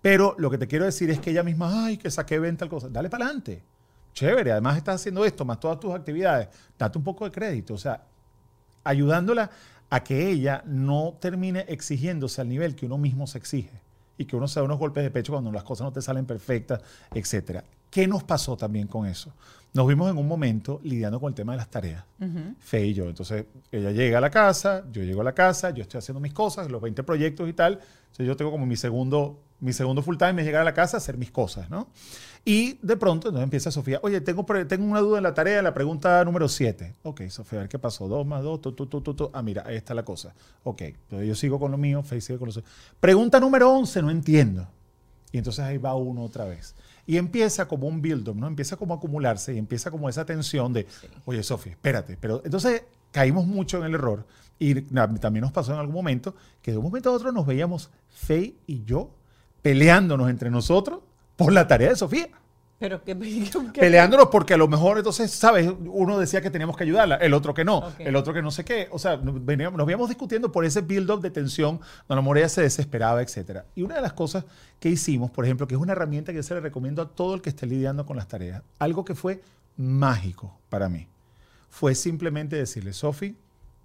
Pero 0.03 0.35
lo 0.37 0.51
que 0.51 0.59
te 0.59 0.67
quiero 0.67 0.85
decir 0.85 1.09
es 1.09 1.19
que 1.19 1.31
ella 1.31 1.41
misma, 1.41 1.85
ay, 1.85 1.97
que 1.97 2.11
saqué 2.11 2.37
venta 2.37 2.59
tal 2.59 2.69
cosa. 2.69 2.89
Dale 2.89 3.09
para 3.09 3.25
adelante. 3.25 3.63
Chévere, 4.13 4.51
además 4.51 4.77
estás 4.77 5.01
haciendo 5.01 5.25
esto, 5.25 5.45
más 5.45 5.59
todas 5.59 5.79
tus 5.79 5.95
actividades. 5.95 6.47
Date 6.77 6.97
un 6.97 7.03
poco 7.03 7.25
de 7.25 7.31
crédito. 7.31 7.73
O 7.73 7.77
sea, 7.77 8.03
ayudándola 8.83 9.49
a 9.89 10.03
que 10.03 10.29
ella 10.29 10.61
no 10.67 11.17
termine 11.19 11.61
exigiéndose 11.67 12.39
al 12.39 12.49
nivel 12.49 12.75
que 12.75 12.85
uno 12.85 12.99
mismo 12.99 13.25
se 13.25 13.39
exige 13.39 13.86
y 14.17 14.25
que 14.25 14.35
uno 14.35 14.47
se 14.47 14.59
da 14.59 14.63
unos 14.63 14.79
golpes 14.79 15.03
de 15.03 15.11
pecho 15.11 15.33
cuando 15.33 15.51
las 15.51 15.63
cosas 15.63 15.85
no 15.85 15.91
te 15.91 16.01
salen 16.01 16.25
perfectas, 16.25 16.81
etc. 17.13 17.61
¿Qué 17.89 18.07
nos 18.07 18.23
pasó 18.23 18.57
también 18.57 18.87
con 18.87 19.05
eso? 19.05 19.31
Nos 19.73 19.87
vimos 19.87 20.09
en 20.09 20.17
un 20.17 20.27
momento 20.27 20.79
lidiando 20.83 21.19
con 21.19 21.29
el 21.29 21.35
tema 21.35 21.53
de 21.53 21.57
las 21.57 21.69
tareas, 21.69 22.03
Fe 22.59 22.87
y 22.87 22.93
yo. 22.93 23.05
Entonces, 23.05 23.45
ella 23.71 23.91
llega 23.91 24.17
a 24.17 24.21
la 24.21 24.29
casa, 24.29 24.83
yo 24.91 25.03
llego 25.03 25.21
a 25.21 25.23
la 25.23 25.33
casa, 25.33 25.69
yo 25.69 25.83
estoy 25.83 25.99
haciendo 25.99 26.19
mis 26.19 26.33
cosas, 26.33 26.71
los 26.71 26.81
20 26.81 27.03
proyectos 27.03 27.47
y 27.47 27.53
tal. 27.53 27.73
Entonces, 27.73 28.25
yo 28.25 28.35
tengo 28.35 28.49
como 28.49 28.65
mi 28.65 28.75
segundo, 28.75 29.39
mi 29.59 29.73
segundo 29.73 30.01
full 30.01 30.17
time 30.17 30.41
es 30.41 30.47
llegar 30.47 30.61
a 30.61 30.65
la 30.65 30.73
casa 30.73 30.97
a 30.97 30.99
hacer 30.99 31.17
mis 31.17 31.31
cosas, 31.31 31.69
¿no? 31.69 31.89
Y 32.45 32.79
de 32.81 32.95
pronto 32.97 33.27
entonces 33.27 33.43
empieza 33.43 33.71
Sofía, 33.71 33.99
oye, 34.03 34.21
tengo, 34.21 34.45
tengo 34.67 34.85
una 34.85 34.99
duda 34.99 35.17
en 35.17 35.23
la 35.23 35.33
tarea, 35.33 35.61
la 35.61 35.73
pregunta 35.73 36.23
número 36.23 36.47
7. 36.47 36.95
Ok, 37.03 37.27
Sofía, 37.27 37.59
a 37.59 37.61
ver 37.63 37.69
qué 37.69 37.79
pasó. 37.79 38.07
2 38.07 38.25
más 38.25 38.43
2, 38.43 38.61
tu, 38.61 38.71
tu, 38.71 38.85
tu, 38.87 39.01
tu, 39.01 39.29
Ah, 39.33 39.41
mira, 39.41 39.63
ahí 39.65 39.75
está 39.75 39.93
la 39.93 40.03
cosa. 40.03 40.33
Ok, 40.63 40.81
entonces 40.81 41.27
yo 41.27 41.35
sigo 41.35 41.59
con 41.59 41.71
lo 41.71 41.77
mío, 41.77 42.03
Faye 42.03 42.21
sigue 42.21 42.39
con 42.39 42.47
lo 42.47 42.51
suyo. 42.51 42.65
Pregunta 42.99 43.39
número 43.39 43.71
11, 43.71 44.01
no 44.01 44.11
entiendo. 44.11 44.67
Y 45.31 45.37
entonces 45.37 45.63
ahí 45.65 45.77
va 45.77 45.93
uno 45.95 46.23
otra 46.23 46.45
vez. 46.45 46.75
Y 47.05 47.17
empieza 47.17 47.67
como 47.67 47.87
un 47.87 48.01
build-up, 48.01 48.35
¿no? 48.35 48.47
Empieza 48.47 48.77
como 48.77 48.93
a 48.93 48.97
acumularse 48.97 49.53
y 49.53 49.57
empieza 49.57 49.91
como 49.91 50.09
esa 50.09 50.25
tensión 50.25 50.73
de, 50.73 50.87
oye, 51.25 51.43
Sofía, 51.43 51.73
espérate. 51.73 52.17
Pero 52.19 52.41
entonces 52.43 52.83
caímos 53.11 53.45
mucho 53.45 53.77
en 53.77 53.85
el 53.85 53.95
error. 53.95 54.25
Y 54.59 54.81
también 54.81 55.41
nos 55.41 55.51
pasó 55.51 55.73
en 55.73 55.79
algún 55.79 55.95
momento 55.95 56.35
que 56.61 56.71
de 56.71 56.77
un 56.77 56.83
momento 56.83 57.09
a 57.09 57.13
otro 57.13 57.31
nos 57.31 57.45
veíamos 57.45 57.89
Faye 58.09 58.55
y 58.65 58.83
yo 58.83 59.11
peleándonos 59.61 60.29
entre 60.29 60.49
nosotros 60.49 60.99
por 61.37 61.53
la 61.53 61.65
tarea 61.67 61.89
de 61.89 61.95
Sofía. 61.95 62.27
Pero 62.79 63.03
que, 63.03 63.15
peleándonos 63.73 64.27
porque 64.27 64.53
a 64.53 64.57
lo 64.57 64.67
mejor 64.67 64.99
entonces, 64.99 65.31
¿sabes? 65.31 65.67
Uno 65.85 66.19
decía 66.19 66.41
que 66.41 66.51
teníamos 66.51 66.77
que 66.77 66.83
ayudarla, 66.83 67.15
el 67.15 67.33
otro 67.33 67.51
que 67.51 67.65
no, 67.65 67.91
el 67.97 68.15
otro 68.15 68.35
que 68.35 68.43
no 68.43 68.51
sé 68.51 68.63
qué. 68.63 68.87
O 68.91 68.99
sea, 68.99 69.17
nos, 69.17 69.43
veníamos, 69.43 69.79
nos 69.79 69.89
íbamos 69.89 70.09
discutiendo 70.09 70.51
por 70.51 70.63
ese 70.63 70.81
build-up 70.81 71.21
de 71.21 71.31
tensión, 71.31 71.79
donde 72.07 72.15
la 72.17 72.21
Morea 72.21 72.47
se 72.49 72.61
desesperaba, 72.61 73.23
etc. 73.23 73.61
Y 73.73 73.81
una 73.81 73.95
de 73.95 74.01
las 74.01 74.13
cosas 74.13 74.45
que 74.79 74.89
hicimos, 74.89 75.31
por 75.31 75.43
ejemplo, 75.45 75.67
que 75.67 75.73
es 75.73 75.81
una 75.81 75.93
herramienta 75.93 76.31
que 76.31 76.35
yo 76.35 76.43
se 76.43 76.53
le 76.53 76.59
recomiendo 76.59 77.01
a 77.01 77.09
todo 77.09 77.33
el 77.33 77.41
que 77.41 77.49
esté 77.49 77.65
lidiando 77.65 78.05
con 78.05 78.15
las 78.15 78.27
tareas, 78.27 78.61
algo 78.77 79.03
que 79.03 79.15
fue 79.15 79.41
mágico 79.75 80.55
para 80.69 80.87
mí, 80.87 81.07
fue 81.71 81.95
simplemente 81.95 82.57
decirle, 82.57 82.93
Sofi, 82.93 83.35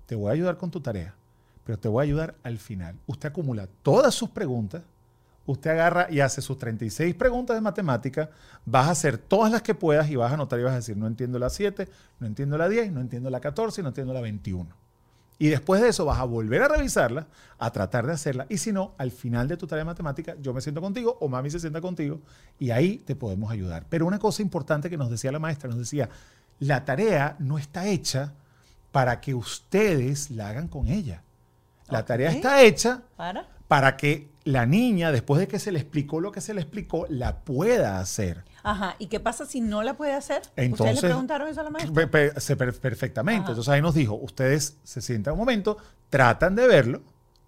te 0.04 0.16
voy 0.16 0.28
a 0.28 0.32
ayudar 0.34 0.58
con 0.58 0.70
tu 0.70 0.80
tarea, 0.80 1.14
pero 1.64 1.78
te 1.78 1.88
voy 1.88 2.02
a 2.02 2.04
ayudar 2.04 2.34
al 2.42 2.58
final. 2.58 2.96
Usted 3.06 3.30
acumula 3.30 3.68
todas 3.82 4.14
sus 4.14 4.28
preguntas 4.28 4.82
usted 5.46 5.70
agarra 5.70 6.06
y 6.10 6.20
hace 6.20 6.40
sus 6.42 6.58
36 6.58 7.14
preguntas 7.14 7.56
de 7.56 7.60
matemática, 7.60 8.30
vas 8.64 8.88
a 8.88 8.90
hacer 8.92 9.18
todas 9.18 9.50
las 9.50 9.62
que 9.62 9.74
puedas 9.74 10.10
y 10.10 10.16
vas 10.16 10.30
a 10.30 10.34
anotar 10.34 10.60
y 10.60 10.62
vas 10.62 10.72
a 10.72 10.76
decir, 10.76 10.96
no 10.96 11.06
entiendo 11.06 11.38
la 11.38 11.50
7, 11.50 11.88
no 12.20 12.26
entiendo 12.26 12.56
la 12.58 12.68
10, 12.68 12.92
no 12.92 13.00
entiendo 13.00 13.30
la 13.30 13.40
14, 13.40 13.82
no 13.82 13.88
entiendo 13.88 14.12
la 14.12 14.20
21. 14.20 14.82
Y 15.38 15.48
después 15.48 15.80
de 15.80 15.88
eso 15.88 16.04
vas 16.04 16.20
a 16.20 16.24
volver 16.24 16.62
a 16.62 16.68
revisarla, 16.68 17.26
a 17.58 17.72
tratar 17.72 18.06
de 18.06 18.12
hacerla. 18.12 18.46
Y 18.48 18.58
si 18.58 18.72
no, 18.72 18.94
al 18.96 19.10
final 19.10 19.48
de 19.48 19.56
tu 19.56 19.66
tarea 19.66 19.80
de 19.80 19.86
matemática, 19.86 20.36
yo 20.40 20.54
me 20.54 20.60
siento 20.60 20.80
contigo 20.80 21.18
o 21.20 21.28
mami 21.28 21.50
se 21.50 21.58
sienta 21.58 21.80
contigo 21.80 22.20
y 22.60 22.70
ahí 22.70 22.98
te 22.98 23.16
podemos 23.16 23.50
ayudar. 23.50 23.86
Pero 23.88 24.06
una 24.06 24.20
cosa 24.20 24.40
importante 24.40 24.88
que 24.88 24.96
nos 24.96 25.10
decía 25.10 25.32
la 25.32 25.40
maestra, 25.40 25.68
nos 25.68 25.80
decía, 25.80 26.08
la 26.60 26.84
tarea 26.84 27.34
no 27.40 27.58
está 27.58 27.88
hecha 27.88 28.34
para 28.92 29.20
que 29.20 29.34
ustedes 29.34 30.30
la 30.30 30.48
hagan 30.48 30.68
con 30.68 30.86
ella. 30.86 31.24
La 31.88 32.04
tarea 32.04 32.30
está 32.30 32.62
hecha 32.62 33.02
¿Para? 33.16 33.48
Para 33.72 33.96
que 33.96 34.28
la 34.44 34.66
niña, 34.66 35.12
después 35.12 35.40
de 35.40 35.48
que 35.48 35.58
se 35.58 35.72
le 35.72 35.78
explicó 35.78 36.20
lo 36.20 36.30
que 36.30 36.42
se 36.42 36.52
le 36.52 36.60
explicó, 36.60 37.06
la 37.08 37.38
pueda 37.38 38.00
hacer. 38.00 38.44
Ajá, 38.62 38.96
¿y 38.98 39.06
qué 39.06 39.18
pasa 39.18 39.46
si 39.46 39.62
no 39.62 39.82
la 39.82 39.96
puede 39.96 40.12
hacer? 40.12 40.42
Entonces, 40.56 40.96
¿Ustedes 40.96 41.02
le 41.02 41.08
preguntaron 41.08 41.48
eso 41.48 41.62
a 41.62 41.64
la 41.64 41.70
maestra? 41.70 42.10
perfectamente. 42.82 43.48
Entonces 43.48 43.72
ahí 43.72 43.80
nos 43.80 43.94
dijo, 43.94 44.12
ustedes 44.16 44.76
se 44.82 45.00
sientan 45.00 45.32
un 45.32 45.38
momento, 45.38 45.78
tratan 46.10 46.54
de 46.54 46.66
verlo, 46.66 47.02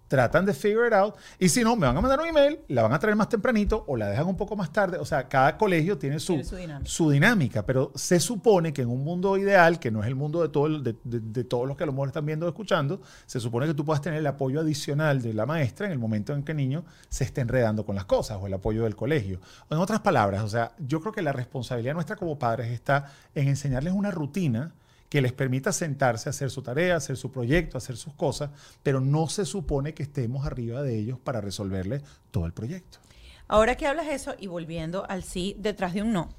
tratan 0.07 0.45
de 0.45 0.53
figure 0.53 0.87
it 0.87 0.93
out. 0.93 1.15
Y 1.39 1.49
si 1.49 1.63
no, 1.63 1.75
me 1.75 1.87
van 1.87 1.97
a 1.97 2.01
mandar 2.01 2.19
un 2.19 2.27
email, 2.27 2.59
la 2.67 2.83
van 2.83 2.93
a 2.93 2.99
traer 2.99 3.15
más 3.15 3.29
tempranito 3.29 3.83
o 3.87 3.97
la 3.97 4.07
dejan 4.07 4.27
un 4.27 4.37
poco 4.37 4.55
más 4.55 4.71
tarde. 4.71 4.97
O 4.97 5.05
sea, 5.05 5.27
cada 5.27 5.57
colegio 5.57 5.97
tiene 5.97 6.19
su, 6.19 6.41
su, 6.83 7.09
dinámica. 7.09 7.65
Pero 7.65 7.91
se 7.95 8.19
supone 8.19 8.73
que 8.73 8.83
en 8.83 8.89
un 8.89 9.03
mundo 9.03 9.37
ideal, 9.37 9.79
que 9.79 9.91
no 9.91 10.01
es 10.01 10.07
el 10.07 10.15
mundo 10.15 10.41
de, 10.41 10.49
todo 10.49 10.79
de, 10.79 10.95
de, 11.03 11.43
todos 11.43 11.67
los 11.67 11.77
que 11.77 11.83
a 11.83 11.87
lo 11.87 11.93
mejor 11.93 12.09
están 12.09 12.25
viendo 12.25 12.45
o 12.45 12.49
escuchando, 12.49 13.01
se 13.25 13.39
supone 13.39 13.67
que 13.67 13.73
tú 13.73 13.85
puedas 13.85 14.01
tener 14.01 14.19
el 14.19 14.27
apoyo 14.27 14.61
adicional 14.61 15.21
de 15.21 15.33
la 15.33 15.45
maestra 15.45 15.85
en 15.87 15.91
el 15.91 15.99
momento 15.99 16.33
en 16.33 16.43
que 16.43 16.51
el 16.51 16.57
niño 16.57 16.85
se 17.09 17.23
esté 17.23 17.41
enredando 17.41 17.85
con 17.85 17.95
las 17.95 18.05
cosas 18.05 18.37
o 18.41 18.47
el 18.47 18.53
apoyo 18.53 18.83
del 18.83 18.95
colegio. 18.95 19.39
En 19.69 19.77
otras 19.77 20.01
palabras, 20.01 20.43
o 20.43 20.49
sea, 20.49 20.73
yo 20.79 21.01
creo 21.01 21.11
que 21.11 21.21
la 21.21 21.33
responsabilidad 21.33 21.93
nuestra 21.93 22.15
como 22.15 22.37
padres 22.37 22.71
está 22.71 23.11
en 23.33 23.47
enseñarles 23.47 23.93
una 23.93 24.11
rutina 24.11 24.73
que 25.09 25.21
les 25.21 25.33
permita 25.33 25.71
sentarse 25.71 26.29
a 26.29 26.31
hacer 26.31 26.49
su 26.49 26.61
tarea, 26.61 26.95
hacer 26.95 27.17
su 27.17 27.31
proyecto, 27.31 27.77
hacer 27.77 27.97
sus 27.97 28.13
cosas, 28.13 28.49
pero 28.83 28.99
no 28.99 29.27
se 29.27 29.45
supone 29.45 29.93
que 29.93 30.03
estemos 30.03 30.45
arriba 30.45 30.81
de 30.81 30.97
ellos 30.97 31.19
para 31.19 31.41
resolverles 31.41 32.03
todo 32.31 32.45
el 32.45 32.53
proyecto. 32.53 32.99
Ahora 33.47 33.75
que 33.75 33.85
hablas 33.85 34.07
eso 34.07 34.35
y 34.39 34.47
volviendo 34.47 35.05
al 35.07 35.23
sí 35.23 35.55
detrás 35.59 35.93
de 35.93 36.01
un 36.01 36.13
no. 36.13 36.29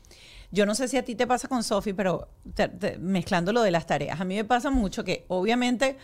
Yo 0.51 0.67
no 0.67 0.75
sé 0.75 0.89
si 0.89 0.97
a 0.97 1.05
ti 1.05 1.15
te 1.15 1.27
pasa 1.27 1.49
con 1.49 1.63
Sofi, 1.63 1.93
pero 1.93 2.29
mezclando 3.01 3.53
lo 3.53 3.63
de 3.63 3.71
las 3.71 3.87
tareas, 3.87 4.21
a 4.21 4.25
mí 4.25 4.37
me 4.37 4.45
pasa 4.45 4.71
mucho 4.71 5.05
que 5.05 5.25
obviamente 5.29 5.97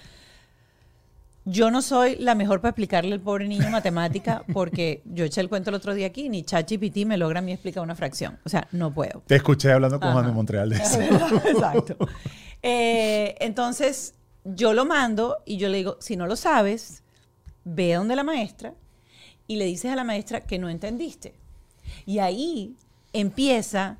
yo 1.44 1.70
no 1.70 1.82
soy 1.82 2.16
la 2.16 2.34
mejor 2.34 2.60
para 2.60 2.70
explicarle 2.70 3.12
al 3.12 3.20
pobre 3.20 3.48
niño 3.48 3.68
matemática 3.70 4.44
porque 4.52 5.02
yo 5.04 5.24
eché 5.24 5.40
el 5.40 5.48
cuento 5.48 5.70
el 5.70 5.76
otro 5.76 5.94
día 5.94 6.06
aquí, 6.06 6.28
ni 6.28 6.42
ChatGPT 6.44 7.04
me 7.04 7.16
logra 7.16 7.40
a 7.40 7.42
mí 7.42 7.52
explicar 7.52 7.82
una 7.82 7.96
fracción. 7.96 8.38
O 8.44 8.48
sea, 8.48 8.68
no 8.72 8.94
puedo. 8.94 9.22
Te 9.26 9.36
escuché 9.36 9.72
hablando 9.72 9.98
con 9.98 10.12
Juan 10.12 10.26
de 10.26 10.32
Montreal 10.32 10.70
de 10.70 10.76
eso. 10.82 11.00
Exacto. 11.00 11.96
Eh, 12.62 13.34
entonces, 13.40 14.14
yo 14.44 14.72
lo 14.72 14.84
mando 14.84 15.38
y 15.44 15.56
yo 15.56 15.68
le 15.68 15.78
digo, 15.78 15.96
si 16.00 16.16
no 16.16 16.26
lo 16.26 16.36
sabes, 16.36 17.02
ve 17.64 17.94
a 17.94 17.98
donde 17.98 18.16
la 18.16 18.24
maestra 18.24 18.74
y 19.46 19.56
le 19.56 19.64
dices 19.64 19.90
a 19.90 19.96
la 19.96 20.04
maestra 20.04 20.42
que 20.42 20.58
no 20.58 20.68
entendiste. 20.68 21.34
Y 22.06 22.20
ahí 22.20 22.76
empieza 23.12 23.98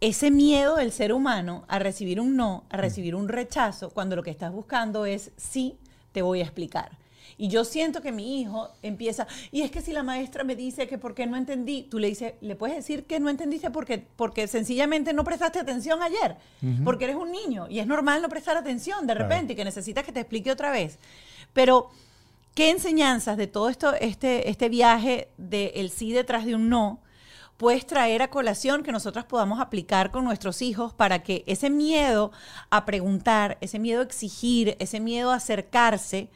ese 0.00 0.30
miedo 0.30 0.76
del 0.76 0.92
ser 0.92 1.12
humano 1.12 1.64
a 1.68 1.78
recibir 1.78 2.20
un 2.20 2.36
no, 2.36 2.64
a 2.70 2.76
recibir 2.76 3.14
un 3.14 3.28
rechazo, 3.28 3.90
cuando 3.90 4.16
lo 4.16 4.22
que 4.22 4.30
estás 4.30 4.52
buscando 4.52 5.06
es 5.06 5.32
sí, 5.36 5.76
te 6.12 6.22
voy 6.22 6.40
a 6.40 6.44
explicar. 6.44 6.90
Y 7.40 7.48
yo 7.48 7.64
siento 7.64 8.02
que 8.02 8.10
mi 8.10 8.40
hijo 8.40 8.68
empieza, 8.82 9.28
y 9.52 9.62
es 9.62 9.70
que 9.70 9.80
si 9.80 9.92
la 9.92 10.02
maestra 10.02 10.42
me 10.42 10.56
dice 10.56 10.88
que 10.88 10.98
por 10.98 11.14
qué 11.14 11.24
no 11.26 11.36
entendí, 11.36 11.84
tú 11.84 12.00
le 12.00 12.08
dices, 12.08 12.34
le 12.40 12.56
puedes 12.56 12.76
decir 12.76 13.04
que 13.04 13.20
no 13.20 13.30
entendiste 13.30 13.70
porque, 13.70 14.04
porque 14.16 14.48
sencillamente 14.48 15.12
no 15.12 15.22
prestaste 15.22 15.60
atención 15.60 16.02
ayer, 16.02 16.36
porque 16.84 17.04
eres 17.04 17.16
un 17.16 17.30
niño 17.30 17.68
y 17.68 17.78
es 17.78 17.86
normal 17.86 18.22
no 18.22 18.28
prestar 18.28 18.56
atención 18.56 19.06
de 19.06 19.14
repente 19.14 19.52
y 19.52 19.56
que 19.56 19.64
necesitas 19.64 20.04
que 20.04 20.10
te 20.10 20.20
explique 20.20 20.50
otra 20.50 20.72
vez. 20.72 20.98
Pero, 21.52 21.90
¿qué 22.54 22.70
enseñanzas 22.70 23.36
de 23.36 23.46
todo 23.46 23.68
esto, 23.68 23.94
este, 23.94 24.50
este 24.50 24.68
viaje 24.68 25.28
del 25.36 25.70
el 25.74 25.90
sí 25.90 26.12
detrás 26.12 26.44
de 26.44 26.56
un 26.56 26.68
no? 26.68 27.00
Puedes 27.58 27.86
traer 27.86 28.22
a 28.22 28.30
colación 28.30 28.82
que 28.82 28.92
nosotros 28.92 29.26
podamos 29.26 29.60
aplicar 29.60 30.10
con 30.10 30.24
nuestros 30.24 30.62
hijos 30.62 30.94
para 30.94 31.22
que 31.22 31.44
ese 31.46 31.68
miedo 31.68 32.32
a 32.70 32.86
preguntar, 32.86 33.58
ese 33.60 33.78
miedo 33.78 34.00
a 34.00 34.04
exigir, 34.04 34.76
ese 34.78 35.00
miedo 35.00 35.32
a 35.32 35.34
acercarse, 35.34 36.30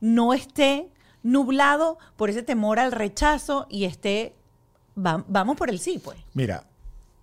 no 0.00 0.32
esté 0.32 0.88
nublado 1.22 1.98
por 2.16 2.30
ese 2.30 2.42
temor 2.42 2.78
al 2.78 2.92
rechazo 2.92 3.66
y 3.68 3.84
esté, 3.84 4.36
vamos 4.94 5.56
por 5.56 5.70
el 5.70 5.80
sí, 5.80 6.00
pues. 6.02 6.18
Mira, 6.34 6.64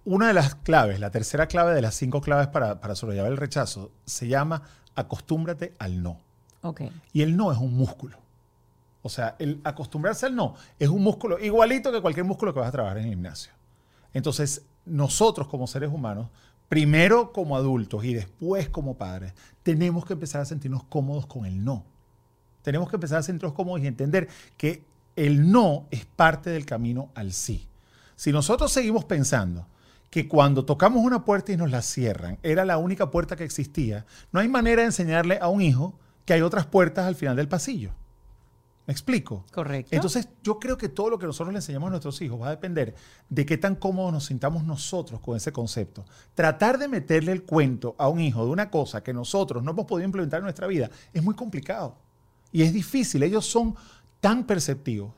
una 0.03 0.27
de 0.27 0.33
las 0.33 0.55
claves, 0.55 0.99
la 0.99 1.09
tercera 1.09 1.47
clave 1.47 1.73
de 1.73 1.81
las 1.81 1.95
cinco 1.95 2.19
claves 2.19 2.47
para, 2.47 2.81
para 2.81 2.95
sobrellevar 2.95 3.31
el 3.31 3.37
rechazo, 3.37 3.91
se 4.05 4.27
llama 4.27 4.63
acostúmbrate 4.93 5.73
al 5.79 6.03
no. 6.03 6.19
Okay. 6.63 6.91
Y 7.13 7.21
el 7.21 7.37
no 7.37 7.51
es 7.51 7.57
un 7.57 7.73
músculo. 7.75 8.20
O 9.03 9.09
sea, 9.09 9.35
el 9.39 9.59
acostumbrarse 9.63 10.27
al 10.27 10.35
no 10.35 10.55
es 10.77 10.89
un 10.89 11.01
músculo 11.01 11.39
igualito 11.39 11.91
que 11.91 12.01
cualquier 12.01 12.25
músculo 12.25 12.53
que 12.53 12.59
vas 12.59 12.69
a 12.69 12.71
trabajar 12.71 12.97
en 12.99 13.05
el 13.05 13.09
gimnasio. 13.11 13.51
Entonces, 14.13 14.63
nosotros 14.85 15.47
como 15.47 15.67
seres 15.67 15.89
humanos, 15.91 16.27
primero 16.69 17.33
como 17.33 17.55
adultos 17.55 18.03
y 18.05 18.13
después 18.13 18.69
como 18.69 18.95
padres, 18.95 19.33
tenemos 19.63 20.05
que 20.05 20.13
empezar 20.13 20.41
a 20.41 20.45
sentirnos 20.45 20.83
cómodos 20.83 21.25
con 21.25 21.45
el 21.45 21.63
no. 21.63 21.83
Tenemos 22.61 22.89
que 22.89 22.95
empezar 22.95 23.19
a 23.19 23.23
sentirnos 23.23 23.53
cómodos 23.53 23.81
y 23.81 23.87
entender 23.87 24.27
que 24.57 24.83
el 25.15 25.51
no 25.51 25.87
es 25.91 26.05
parte 26.05 26.49
del 26.49 26.65
camino 26.65 27.09
al 27.15 27.33
sí. 27.33 27.67
Si 28.15 28.31
nosotros 28.31 28.71
seguimos 28.71 29.05
pensando 29.05 29.67
que 30.09 30.27
cuando 30.27 30.65
tocamos 30.65 31.03
una 31.03 31.25
puerta 31.25 31.51
y 31.51 31.57
nos 31.57 31.71
la 31.71 31.81
cierran, 31.81 32.37
era 32.43 32.65
la 32.65 32.77
única 32.77 33.09
puerta 33.09 33.35
que 33.35 33.43
existía, 33.43 34.05
no 34.31 34.39
hay 34.39 34.47
manera 34.47 34.81
de 34.81 34.87
enseñarle 34.87 35.39
a 35.41 35.47
un 35.47 35.61
hijo 35.61 35.97
que 36.25 36.33
hay 36.33 36.41
otras 36.41 36.65
puertas 36.65 37.07
al 37.07 37.15
final 37.15 37.35
del 37.35 37.47
pasillo. 37.47 37.93
¿Me 38.87 38.91
explico? 38.93 39.45
Correcto. 39.51 39.95
Entonces, 39.95 40.27
yo 40.43 40.59
creo 40.59 40.75
que 40.77 40.89
todo 40.89 41.11
lo 41.11 41.19
que 41.19 41.27
nosotros 41.27 41.53
le 41.53 41.59
enseñamos 41.59 41.87
a 41.87 41.91
nuestros 41.91 42.19
hijos 42.21 42.41
va 42.41 42.47
a 42.47 42.51
depender 42.51 42.95
de 43.29 43.45
qué 43.45 43.57
tan 43.57 43.75
cómodos 43.75 44.11
nos 44.11 44.25
sintamos 44.25 44.63
nosotros 44.63 45.19
con 45.21 45.37
ese 45.37 45.51
concepto. 45.51 46.03
Tratar 46.33 46.79
de 46.79 46.87
meterle 46.87 47.31
el 47.31 47.43
cuento 47.43 47.95
a 47.99 48.07
un 48.07 48.19
hijo 48.19 48.43
de 48.43 48.51
una 48.51 48.71
cosa 48.71 49.03
que 49.03 49.13
nosotros 49.13 49.63
no 49.63 49.71
hemos 49.71 49.85
podido 49.85 50.05
implementar 50.05 50.39
en 50.39 50.45
nuestra 50.45 50.67
vida 50.67 50.89
es 51.13 51.23
muy 51.23 51.35
complicado. 51.35 51.95
Y 52.51 52.63
es 52.63 52.73
difícil. 52.73 53.21
Ellos 53.23 53.45
son 53.45 53.75
tan 54.19 54.45
perceptivos, 54.45 55.13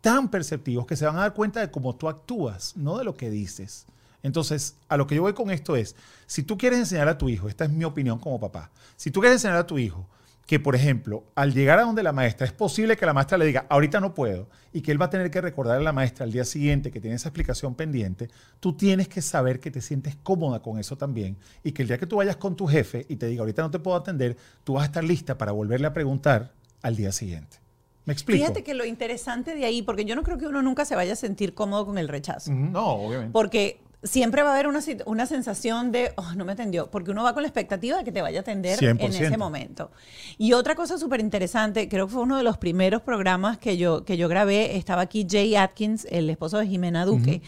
tan 0.00 0.30
perceptivos 0.30 0.86
que 0.86 0.96
se 0.96 1.04
van 1.04 1.16
a 1.16 1.20
dar 1.20 1.34
cuenta 1.34 1.60
de 1.60 1.70
cómo 1.70 1.96
tú 1.96 2.08
actúas, 2.08 2.76
no 2.76 2.96
de 2.96 3.04
lo 3.04 3.16
que 3.16 3.28
dices. 3.28 3.86
Entonces, 4.22 4.76
a 4.88 4.96
lo 4.96 5.06
que 5.06 5.16
yo 5.16 5.22
voy 5.22 5.34
con 5.34 5.50
esto 5.50 5.76
es, 5.76 5.96
si 6.26 6.42
tú 6.42 6.56
quieres 6.56 6.78
enseñar 6.78 7.08
a 7.08 7.18
tu 7.18 7.28
hijo, 7.28 7.48
esta 7.48 7.64
es 7.64 7.70
mi 7.70 7.84
opinión 7.84 8.18
como 8.18 8.40
papá, 8.40 8.70
si 8.96 9.10
tú 9.10 9.20
quieres 9.20 9.36
enseñar 9.36 9.58
a 9.58 9.66
tu 9.66 9.78
hijo 9.78 10.08
que, 10.46 10.60
por 10.60 10.74
ejemplo, 10.74 11.24
al 11.34 11.54
llegar 11.54 11.78
a 11.78 11.82
donde 11.82 12.02
la 12.02 12.12
maestra, 12.12 12.46
es 12.46 12.52
posible 12.52 12.96
que 12.96 13.06
la 13.06 13.14
maestra 13.14 13.38
le 13.38 13.46
diga, 13.46 13.66
ahorita 13.68 14.00
no 14.00 14.14
puedo, 14.14 14.48
y 14.72 14.82
que 14.82 14.92
él 14.92 15.00
va 15.00 15.06
a 15.06 15.10
tener 15.10 15.30
que 15.30 15.40
recordar 15.40 15.78
a 15.78 15.82
la 15.82 15.92
maestra 15.92 16.24
al 16.24 16.32
día 16.32 16.44
siguiente 16.44 16.90
que 16.90 17.00
tiene 17.00 17.16
esa 17.16 17.28
explicación 17.28 17.74
pendiente, 17.74 18.28
tú 18.60 18.74
tienes 18.74 19.08
que 19.08 19.22
saber 19.22 19.60
que 19.60 19.70
te 19.70 19.80
sientes 19.80 20.16
cómoda 20.22 20.60
con 20.60 20.78
eso 20.78 20.96
también, 20.96 21.36
y 21.62 21.72
que 21.72 21.82
el 21.82 21.88
día 21.88 21.98
que 21.98 22.06
tú 22.06 22.16
vayas 22.16 22.36
con 22.36 22.56
tu 22.56 22.66
jefe 22.66 23.06
y 23.08 23.16
te 23.16 23.26
diga, 23.26 23.40
ahorita 23.40 23.62
no 23.62 23.70
te 23.70 23.78
puedo 23.78 23.96
atender, 23.96 24.36
tú 24.64 24.74
vas 24.74 24.82
a 24.82 24.86
estar 24.86 25.04
lista 25.04 25.38
para 25.38 25.52
volverle 25.52 25.86
a 25.86 25.92
preguntar 25.92 26.52
al 26.82 26.96
día 26.96 27.12
siguiente. 27.12 27.58
¿Me 28.04 28.12
explico? 28.12 28.42
Fíjate 28.42 28.62
que 28.62 28.74
lo 28.74 28.84
interesante 28.84 29.54
de 29.54 29.64
ahí, 29.64 29.80
porque 29.80 30.04
yo 30.04 30.14
no 30.14 30.22
creo 30.22 30.36
que 30.36 30.46
uno 30.46 30.60
nunca 30.60 30.84
se 30.84 30.94
vaya 30.94 31.14
a 31.14 31.16
sentir 31.16 31.54
cómodo 31.54 31.86
con 31.86 31.96
el 31.96 32.08
rechazo. 32.08 32.52
No, 32.52 32.86
obviamente. 32.86 33.32
Porque 33.32 33.80
siempre 34.04 34.42
va 34.42 34.50
a 34.50 34.52
haber 34.54 34.68
una, 34.68 34.80
una 35.06 35.26
sensación 35.26 35.90
de, 35.90 36.12
oh, 36.16 36.34
no 36.36 36.44
me 36.44 36.52
atendió, 36.52 36.90
porque 36.90 37.10
uno 37.10 37.24
va 37.24 37.32
con 37.34 37.42
la 37.42 37.48
expectativa 37.48 37.98
de 37.98 38.04
que 38.04 38.12
te 38.12 38.22
vaya 38.22 38.40
a 38.40 38.42
atender 38.42 38.82
en 38.82 39.00
ese 39.00 39.36
momento. 39.36 39.90
Y 40.38 40.52
otra 40.52 40.74
cosa 40.74 40.98
súper 40.98 41.20
interesante, 41.20 41.88
creo 41.88 42.06
que 42.06 42.12
fue 42.12 42.22
uno 42.22 42.36
de 42.36 42.42
los 42.42 42.58
primeros 42.58 43.02
programas 43.02 43.58
que 43.58 43.76
yo, 43.76 44.04
que 44.04 44.16
yo 44.16 44.28
grabé, 44.28 44.76
estaba 44.76 45.02
aquí 45.02 45.26
Jay 45.28 45.56
Atkins, 45.56 46.06
el 46.10 46.30
esposo 46.30 46.58
de 46.58 46.66
Jimena 46.66 47.04
Duque. 47.04 47.42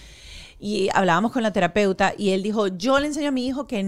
Y 0.59 0.89
hablábamos 0.95 1.33
con 1.33 1.43
la 1.43 1.53
terapeuta 1.53 2.15
y 2.17 2.31
él 2.31 2.43
dijo, 2.43 2.69
yo 2.69 2.99
le 2.99 3.09
enseño 3.09 3.29
a 3.29 3.33
mi 3.33 3.47
hijo 3.47 3.67
que, 3.67 3.85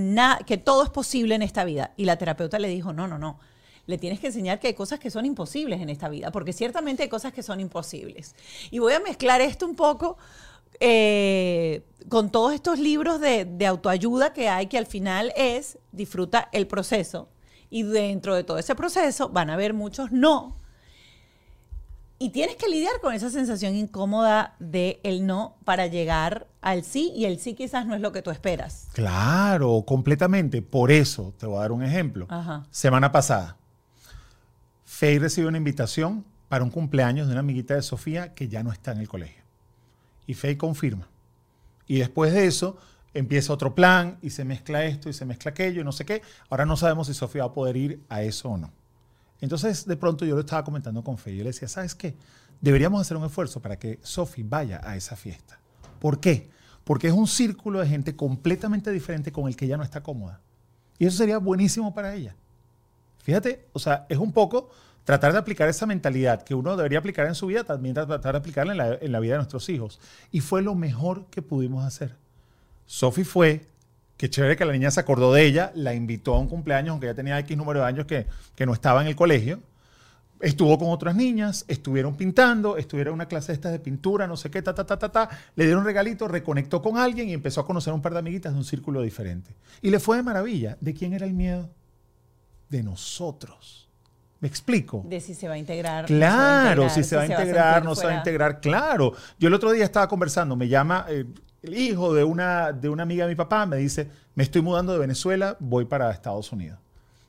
que 0.47 0.59
todo 0.59 0.85
es 0.85 0.91
posible 0.91 1.35
en 1.35 1.41
esta 1.41 1.65
vida. 1.65 1.93
Y 1.97 2.05
la 2.05 2.17
terapeuta 2.17 2.59
le 2.59 2.69
dijo, 2.69 2.93
no, 2.93 3.09
no, 3.09 3.19
no 3.19 3.41
le 3.87 3.97
tienes 3.97 4.21
que 4.21 4.27
enseñar 4.27 4.61
que 4.61 4.67
hay 4.67 4.75
cosas 4.75 5.01
que 5.01 5.11
son 5.11 5.25
imposibles 5.25 5.81
en 5.81 5.89
esta 5.89 6.11
vida, 6.11 6.31
porque 6.31 6.53
ciertamente 6.53 7.05
hay 7.05 7.09
cosas 7.09 7.33
que 7.33 7.43
son 7.43 7.59
imposibles. 7.59 8.37
Y 8.71 8.81
voy 8.81 8.93
a 8.93 9.01
mezclar 9.01 9.41
esto 9.41 9.65
un 9.65 9.75
poco 9.75 10.19
eh, 10.81 11.83
con 12.09 12.31
todos 12.31 12.55
estos 12.55 12.79
libros 12.79 13.21
de, 13.21 13.67
autoayuda 13.67 14.33
que 14.33 14.49
hay, 14.49 14.67
que 14.67 14.79
al 14.79 14.87
final 14.87 15.33
es 15.37 15.79
disfruta 15.93 16.49
el 16.53 16.67
proceso. 16.67 17.29
Y 17.71 17.83
dentro 17.83 18.35
de 18.35 18.45
todo 18.45 18.59
ese 18.59 18.75
proceso 18.75 19.29
van 19.29 19.51
a 19.51 19.55
haber 19.55 19.75
muchos 19.75 20.11
no. 20.11 20.57
Y 22.21 22.31
tienes 22.31 22.57
que 22.57 22.69
lidiar 22.69 22.95
con 23.01 23.15
esa 23.15 23.31
sensación 23.31 23.77
incómoda 23.77 24.57
de 24.59 25.01
el 25.05 25.27
no 25.27 25.57
para 25.65 25.87
llegar 25.87 26.49
al 26.63 26.83
sí 26.83 27.13
y 27.15 27.27
el 27.27 27.39
sí 27.39 27.55
quizás 27.55 27.87
no 27.87 27.95
es 27.95 28.01
lo 28.01 28.11
que 28.11 28.23
tú 28.23 28.31
esperas. 28.31 28.89
Claro, 28.93 29.85
completamente. 29.87 30.63
Por 30.63 30.91
eso 30.91 31.35
te 31.39 31.47
voy 31.47 31.59
a 31.59 31.61
dar 31.61 31.73
un 31.73 31.85
ejemplo. 31.85 32.27
Semana 32.71 33.13
pasada, 33.13 33.57
Faye 34.85 35.19
recibió 35.21 35.49
una 35.49 35.59
invitación 35.59 36.25
para 36.49 36.65
un 36.65 36.71
cumpleaños 36.71 37.27
de 37.29 37.35
una 37.35 37.41
amiguita 37.41 37.75
de 37.75 37.83
Sofía 37.83 38.35
que 38.35 38.49
ya 38.49 38.65
no 38.65 38.73
está 38.73 38.93
en 38.93 38.99
el 38.99 39.09
colegio 39.09 39.38
y 40.29 40.35
Faye 40.35 40.57
confirma. 40.57 41.09
Y 41.89 41.99
después 41.99 42.33
de 42.33 42.47
eso 42.47 42.77
empieza 43.15 43.53
otro 43.53 43.75
plan 43.75 44.19
y 44.23 44.31
se 44.31 44.45
mezcla 44.45 44.85
esto 44.85 45.09
y 45.09 45.15
se 45.15 45.25
mezcla 45.25 45.51
aquello 45.51 45.81
y 45.81 45.85
no 45.85 45.91
sé 45.91 46.05
qué. 46.05 46.23
Ahora 46.51 46.67
no 46.67 46.77
sabemos 46.77 47.09
si 47.09 47.15
Sofía 47.15 47.45
va 47.45 47.51
a 47.51 47.55
poder 47.55 47.77
ir 47.77 48.05
a 48.11 48.23
eso 48.23 48.51
o 48.51 48.59
no. 48.59 48.71
Entonces, 49.41 49.87
de 49.87 49.97
pronto 49.97 50.27
yo 50.27 50.35
lo 50.35 50.41
estaba 50.43 50.63
comentando 50.63 51.03
con 51.03 51.17
Faye. 51.17 51.39
Yo 51.39 51.45
le 51.45 51.51
decía, 51.51 51.67
¿sabes 51.67 51.95
qué? 51.95 52.15
Deberíamos 52.61 53.01
hacer 53.01 53.17
un 53.17 53.25
esfuerzo 53.25 53.63
para 53.63 53.79
que 53.79 53.99
Sofía 54.03 54.45
vaya 54.47 54.81
a 54.85 54.97
esa 54.97 55.17
fiesta. 55.17 55.59
¿Por 55.99 56.21
qué? 56.21 56.51
Porque 56.85 57.07
es 57.07 57.15
un 57.15 57.27
círculo 57.27 57.81
de 57.81 57.89
gente 57.89 58.15
completamente 58.15 58.91
diferente 58.91 59.33
con 59.33 59.49
el 59.49 59.57
que 59.57 59.65
ella 59.65 59.79
no 59.79 59.83
está 59.83 60.03
cómoda. 60.03 60.43
Y 60.99 61.07
eso 61.07 61.17
sería 61.17 61.39
buenísimo 61.39 61.95
para 61.95 62.15
ella. 62.15 62.37
Fíjate, 63.23 63.67
o 63.73 63.79
sea, 63.79 64.05
es 64.11 64.19
un 64.19 64.33
poco 64.33 64.69
tratar 65.09 65.33
de 65.33 65.39
aplicar 65.39 65.71
esa 65.71 65.87
mentalidad 65.87 66.43
que 66.43 66.55
uno 66.55 66.77
debería 66.77 66.99
aplicar 66.99 67.27
en 67.27 67.35
su 67.35 67.47
vida, 67.47 67.65
también 67.65 67.95
tratar 67.95 68.35
de 68.35 68.39
aplicarla 68.41 68.99
en 69.01 69.11
la, 69.11 69.21
vida 69.21 69.33
de 69.33 69.39
nuestros 69.39 69.67
hijos. 69.71 69.99
Y 70.31 70.41
fue 70.41 70.61
lo 70.61 70.75
mejor 70.75 71.25
que 71.31 71.41
pudimos 71.41 71.83
hacer. 71.83 72.15
Sophie 72.85 73.25
fue, 73.25 73.65
qué 74.19 74.29
chévere 74.29 74.55
que 74.55 74.67
la 74.67 74.73
niña 74.75 74.91
se 74.91 75.01
acordó 75.01 75.33
de 75.33 75.47
ella, 75.47 75.73
la 75.75 75.95
invitó 75.95 76.35
a 76.35 76.39
un 76.39 76.47
cumpleaños, 76.47 76.91
aunque 76.91 77.07
ya 77.07 77.15
tenía 77.15 77.39
X 77.39 77.57
número 77.57 77.81
de 77.81 77.87
años 77.87 78.05
que, 78.05 78.27
que 78.55 78.67
no 78.67 78.75
estaba 78.75 79.01
en 79.01 79.09
el 79.09 79.17
colegio. 79.17 79.61
Estuvo 80.41 80.79
con 80.79 80.91
otras 80.91 81.17
niñas, 81.17 81.65
estuvieron 81.69 82.15
pintando, 82.15 82.77
estuvieron 82.77 83.13
en 83.13 83.15
una 83.15 83.29
clase 83.29 83.57
de 83.57 83.71
de 83.71 83.79
pintura, 83.79 84.27
no 84.27 84.37
sé 84.37 84.51
qué, 84.51 84.61
ta, 84.61 84.75
ta, 84.75 84.85
ta, 84.85 84.99
ta, 84.99 85.11
ta. 85.11 85.31
Le 85.57 85.65
dieron 85.65 85.81
un 85.81 85.87
regalito, 85.87 86.29
reconectó 86.29 86.83
con 86.83 86.99
alguien 86.99 87.31
y 87.31 87.33
empezó 87.33 87.63
a 87.63 87.67
conocer 87.67 87.93
a 87.93 87.95
un 87.95 88.03
par 88.03 88.13
de 88.13 88.19
amiguitas 88.19 88.53
de 88.53 88.59
un 88.59 88.65
círculo 88.67 89.01
diferente. 89.01 89.55
Y 89.81 89.89
le 89.89 90.01
fue 90.01 90.19
de 90.19 90.23
maravilla. 90.23 90.77
¿De 90.83 90.93
quién 90.93 91.15
era 91.15 91.25
el 91.25 91.33
miedo? 91.33 91.71
De 92.69 92.83
nosotros. 92.83 93.88
¿Me 94.41 94.47
explico? 94.47 95.03
De 95.05 95.21
si 95.21 95.35
se 95.35 95.49
va 95.49 95.55
a 95.55 95.59
integrar. 95.59 96.07
Claro, 96.07 96.89
si 96.89 97.03
se 97.03 97.17
va 97.17 97.23
a 97.23 97.27
integrar, 97.27 97.85
no 97.85 97.95
se 97.95 98.07
va 98.07 98.13
a 98.13 98.17
integrar, 98.19 98.61
claro. 98.61 99.13
Yo 99.39 99.49
el 99.49 99.55
otro 99.55 99.73
día 99.73 99.85
estaba 99.85 100.09
conversando, 100.09 100.55
me 100.55 100.69
llama 100.69 101.07
eh, 101.09 101.25
el 101.63 101.77
hijo 101.77 102.15
de 102.15 102.23
una, 102.23 102.73
de 102.73 102.89
una 102.89 103.03
amiga 103.03 103.25
de 103.25 103.33
mi 103.33 103.37
papá, 103.37 103.67
me 103.67 103.77
dice, 103.77 104.09
me 104.37 104.45
estoy 104.45 104.63
mudando 104.63 104.93
de 104.93 105.01
Venezuela, 105.01 105.57
voy 105.59 105.87
para 105.87 106.11
Estados 106.13 106.53
Unidos. 106.53 106.79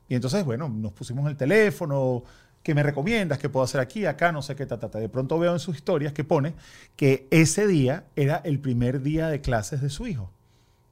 Y 0.08 0.14
entonces, 0.14 0.44
bueno, 0.44 0.68
nos 0.68 0.92
pusimos 0.92 1.28
el 1.28 1.36
teléfono, 1.36 2.22
¿qué 2.62 2.76
me 2.76 2.82
recomiendas? 2.84 3.38
¿Qué 3.38 3.48
puedo 3.48 3.64
hacer 3.64 3.80
aquí, 3.80 4.06
acá? 4.06 4.30
No 4.30 4.42
sé 4.42 4.54
qué, 4.54 4.64
ta, 4.64 4.78
ta, 4.78 4.88
ta. 4.88 5.00
De 5.00 5.08
pronto 5.08 5.36
veo 5.38 5.52
en 5.52 5.58
sus 5.58 5.74
historias 5.74 6.12
que 6.12 6.22
pone 6.22 6.54
que 6.94 7.26
ese 7.32 7.66
día 7.66 8.04
era 8.14 8.36
el 8.44 8.60
primer 8.60 9.02
día 9.02 9.26
de 9.26 9.40
clases 9.40 9.80
de 9.80 9.90
su 9.90 10.06
hijo. 10.06 10.30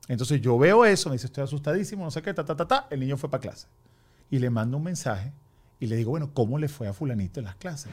Entonces 0.08 0.40
yo 0.40 0.58
veo 0.58 0.84
eso, 0.84 1.10
me 1.10 1.14
dice, 1.14 1.26
estoy 1.26 1.44
asustadísimo, 1.44 2.04
no 2.04 2.10
sé 2.10 2.22
qué, 2.22 2.34
ta, 2.34 2.44
ta, 2.44 2.56
ta, 2.56 2.66
ta. 2.66 2.86
El 2.90 3.00
niño 3.00 3.16
fue 3.16 3.30
para 3.30 3.40
clase. 3.40 3.68
Y 4.30 4.40
le 4.40 4.50
mando 4.50 4.78
un 4.78 4.82
mensaje 4.82 5.32
y 5.80 5.86
le 5.86 5.96
digo, 5.96 6.10
bueno, 6.10 6.30
¿cómo 6.34 6.58
le 6.58 6.68
fue 6.68 6.88
a 6.88 6.92
fulanito 6.92 7.40
en 7.40 7.46
las 7.46 7.56
clases? 7.56 7.90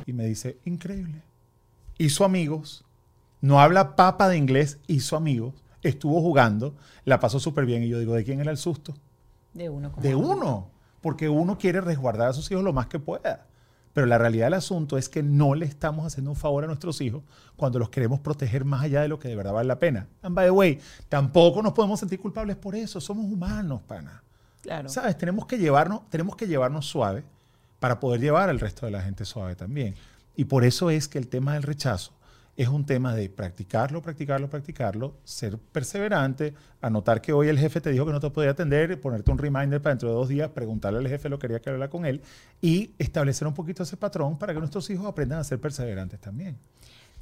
Y 0.07 0.13
me 0.13 0.25
dice, 0.27 0.59
increíble. 0.65 1.23
Hizo 1.99 2.25
amigos, 2.25 2.85
no 3.41 3.61
habla 3.61 3.97
papa 3.97 4.29
de 4.29 4.37
inglés, 4.37 4.79
hizo 4.87 5.17
amigos, 5.17 5.55
estuvo 5.83 6.21
jugando, 6.21 6.75
la 7.05 7.21
pasó 7.21 7.41
súper 7.41 7.67
bien. 7.67 7.83
Y 7.83 7.89
yo 7.89 7.99
digo, 7.99 8.15
¿de 8.15 8.25
quién 8.25 8.41
era 8.41 8.51
el 8.51 8.57
susto? 8.57 8.95
De 9.55 9.69
uno. 9.69 9.93
De 10.01 10.15
uno. 10.15 10.71
Porque 11.01 11.29
uno 11.29 11.59
quiere 11.59 11.81
resguardar 11.81 12.29
a 12.29 12.33
sus 12.33 12.51
hijos 12.51 12.65
lo 12.65 12.73
más 12.73 12.87
que 12.87 12.99
pueda. 12.99 13.47
Pero 13.93 14.07
la 14.07 14.19
realidad 14.19 14.47
del 14.47 14.55
asunto 14.55 14.97
es 14.99 15.09
que 15.09 15.23
no 15.23 15.55
le 15.55 15.67
estamos 15.67 16.07
haciendo 16.07 16.31
un 16.31 16.37
favor 16.37 16.63
a 16.65 16.67
nuestros 16.67 17.01
hijos 17.01 17.23
cuando 17.57 17.79
los 17.79 17.91
queremos 17.91 18.21
proteger 18.21 18.65
más 18.65 18.83
allá 18.83 19.03
de 19.03 19.09
lo 19.09 19.19
que 19.19 19.29
de 19.29 19.35
verdad 19.35 19.53
vale 19.53 19.67
la 19.67 19.79
pena. 19.79 20.07
And 20.23 20.35
by 20.35 20.47
the 20.47 20.51
way, 20.51 20.79
tampoco 21.09 21.63
nos 21.63 21.73
podemos 21.73 21.99
sentir 21.99 22.21
culpables 22.21 22.57
por 22.57 22.77
eso. 22.77 23.01
Somos 23.01 23.25
humanos, 23.25 23.83
pana. 23.83 24.23
¿Sabes? 24.89 25.17
Tenemos 25.19 25.47
que, 25.47 25.59
llevarnos, 25.59 26.09
tenemos 26.11 26.37
que 26.37 26.47
llevarnos 26.47 26.87
suave 26.87 27.25
para 27.81 28.01
poder 28.01 28.21
llevar 28.21 28.49
al 28.49 28.61
resto 28.61 28.87
de 28.87 28.93
la 28.93 29.03
gente 29.03 29.25
suave 29.25 29.55
también. 29.55 29.95
Y 30.37 30.45
por 30.45 30.65
eso 30.65 30.91
es 30.91 31.09
que 31.09 31.19
el 31.19 31.29
tema 31.29 31.55
del 31.55 31.63
rechazo 31.63 32.13
es 32.57 32.69
un 32.69 32.85
tema 32.85 33.15
de 33.15 33.29
practicarlo, 33.29 34.03
practicarlo, 34.03 34.51
practicarlo, 34.51 35.15
ser 35.23 35.59
perseverante, 35.59 36.55
anotar 36.81 37.21
que 37.21 37.33
hoy 37.33 37.49
el 37.49 37.59
jefe 37.59 37.81
te 37.81 37.91
dijo 37.91 38.05
que 38.05 38.13
no 38.13 38.19
te 38.19 38.31
podía 38.31 38.51
atender, 38.51 39.01
ponerte 39.01 39.31
un 39.31 39.39
reminder 39.39 39.81
para 39.81 39.95
dentro 39.95 40.09
de 40.09 40.15
dos 40.17 40.29
días, 40.29 40.51
preguntarle 40.51 40.99
al 40.99 41.09
jefe 41.09 41.29
lo 41.29 41.39
que 41.39 41.43
quería 41.43 41.61
que 41.61 41.71
hablara 41.71 41.89
con 41.89 42.05
él 42.05 42.21
y 42.61 42.91
establecer 42.99 43.47
un 43.47 43.55
poquito 43.55 43.85
ese 43.85 43.97
patrón 43.97 44.39
para 44.39 44.53
que 44.53 44.59
nuestros 44.59 44.91
hijos 44.91 45.07
aprendan 45.07 45.39
a 45.39 45.45
ser 45.45 45.61
perseverantes 45.61 46.21
también 46.21 46.57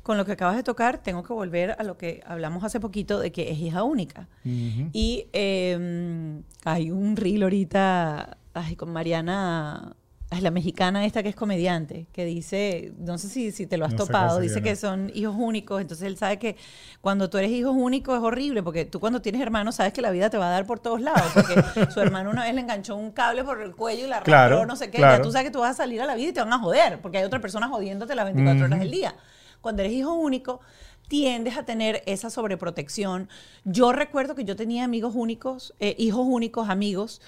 con 0.07 0.17
lo 0.17 0.25
que 0.25 0.31
acabas 0.31 0.55
de 0.55 0.63
tocar, 0.63 0.99
tengo 0.99 1.25
que 1.25 1.33
volver 1.33 1.75
a 1.81 1.83
lo 1.83 1.99
que 1.99 2.23
hablamos 2.25 2.63
hace 2.63 2.79
poquito 2.79 3.19
de 3.19 3.33
que 3.33 3.51
es 3.51 3.59
hija 3.59 3.83
única. 3.83 4.29
Y 4.45 5.27
em, 5.33 6.45
hay 6.65 6.93
un 6.93 7.17
reel 7.17 7.43
ahorita 7.43 8.39
con 8.77 8.93
Mariana, 8.93 9.97
es 10.31 10.43
la 10.43 10.53
mexicana 10.53 11.05
esta 11.05 11.25
que 11.25 11.31
es 11.31 11.35
comediante, 11.35 12.07
que 12.13 12.25
dice, 12.25 12.93
no 12.99 13.19
sé 13.19 13.29
si, 13.29 13.51
si 13.51 13.67
te 13.67 13.79
lo 13.79 13.85
has 13.85 13.97
topado, 13.97 14.39
dice 14.39 14.63
que 14.63 14.77
son 14.77 15.11
hijos 15.13 15.35
únicos, 15.37 15.81
entonces 15.81 16.07
él 16.07 16.17
sabe 16.17 16.39
que 16.39 16.55
cuando 17.01 17.29
tú 17.29 17.39
eres 17.39 17.51
hijo 17.51 17.73
único 17.73 18.15
es 18.15 18.23
horrible, 18.23 18.63
porque 18.63 18.85
tú 18.85 19.01
cuando 19.01 19.21
tienes 19.21 19.41
hermanos 19.43 19.75
sabes 19.75 19.93
que 19.93 20.03
la 20.03 20.13
vida 20.13 20.31
te 20.31 20.39
va 20.39 20.47
a 20.47 20.51
dar 20.51 20.67
por 20.67 20.79
todos 20.79 21.01
lados, 21.01 21.33
porque 21.35 21.55
su 21.91 22.01
hermano 22.01 22.31
una 22.31 22.45
vez 22.45 22.55
le 22.55 22.61
enganchó 22.61 22.95
un 22.95 23.11
cable 23.11 23.43
por 23.43 23.61
el 23.61 23.75
cuello 23.75 24.05
y 24.07 24.09
la 24.09 24.19
arrastró, 24.19 24.67
no 24.67 24.77
sé 24.77 24.89
qué, 24.89 25.01
ya 25.01 25.21
tú 25.21 25.33
sabes 25.33 25.49
que 25.49 25.53
tú 25.53 25.59
vas 25.59 25.73
a 25.73 25.75
salir 25.75 26.01
a 26.01 26.07
la 26.07 26.15
vida 26.15 26.29
y 26.29 26.33
te 26.33 26.39
van 26.39 26.53
a 26.53 26.61
joder, 26.61 27.01
porque 27.01 27.19
hay 27.19 27.25
otra 27.25 27.41
persona 27.41 27.67
jodiéndote 27.67 28.15
las 28.15 28.27
24 28.27 28.67
horas 28.67 28.79
del 28.79 28.91
día 28.93 29.13
cuando 29.61 29.83
eres 29.83 29.95
hijo 29.95 30.13
único, 30.15 30.61
tiendes 31.09 31.57
a 31.57 31.65
tener 31.65 32.03
esa 32.07 32.31
sobreprotección. 32.31 33.29
Yo 33.65 33.93
recuerdo 33.93 34.35
que 34.35 34.45
yo 34.45 34.57
tenía 34.57 34.85
amigos 34.85 35.15
únicos, 35.15 35.75
eh, 35.81 35.95
hijos 35.99 36.27
únicos, 36.29 36.69
amigos, 36.69 37.21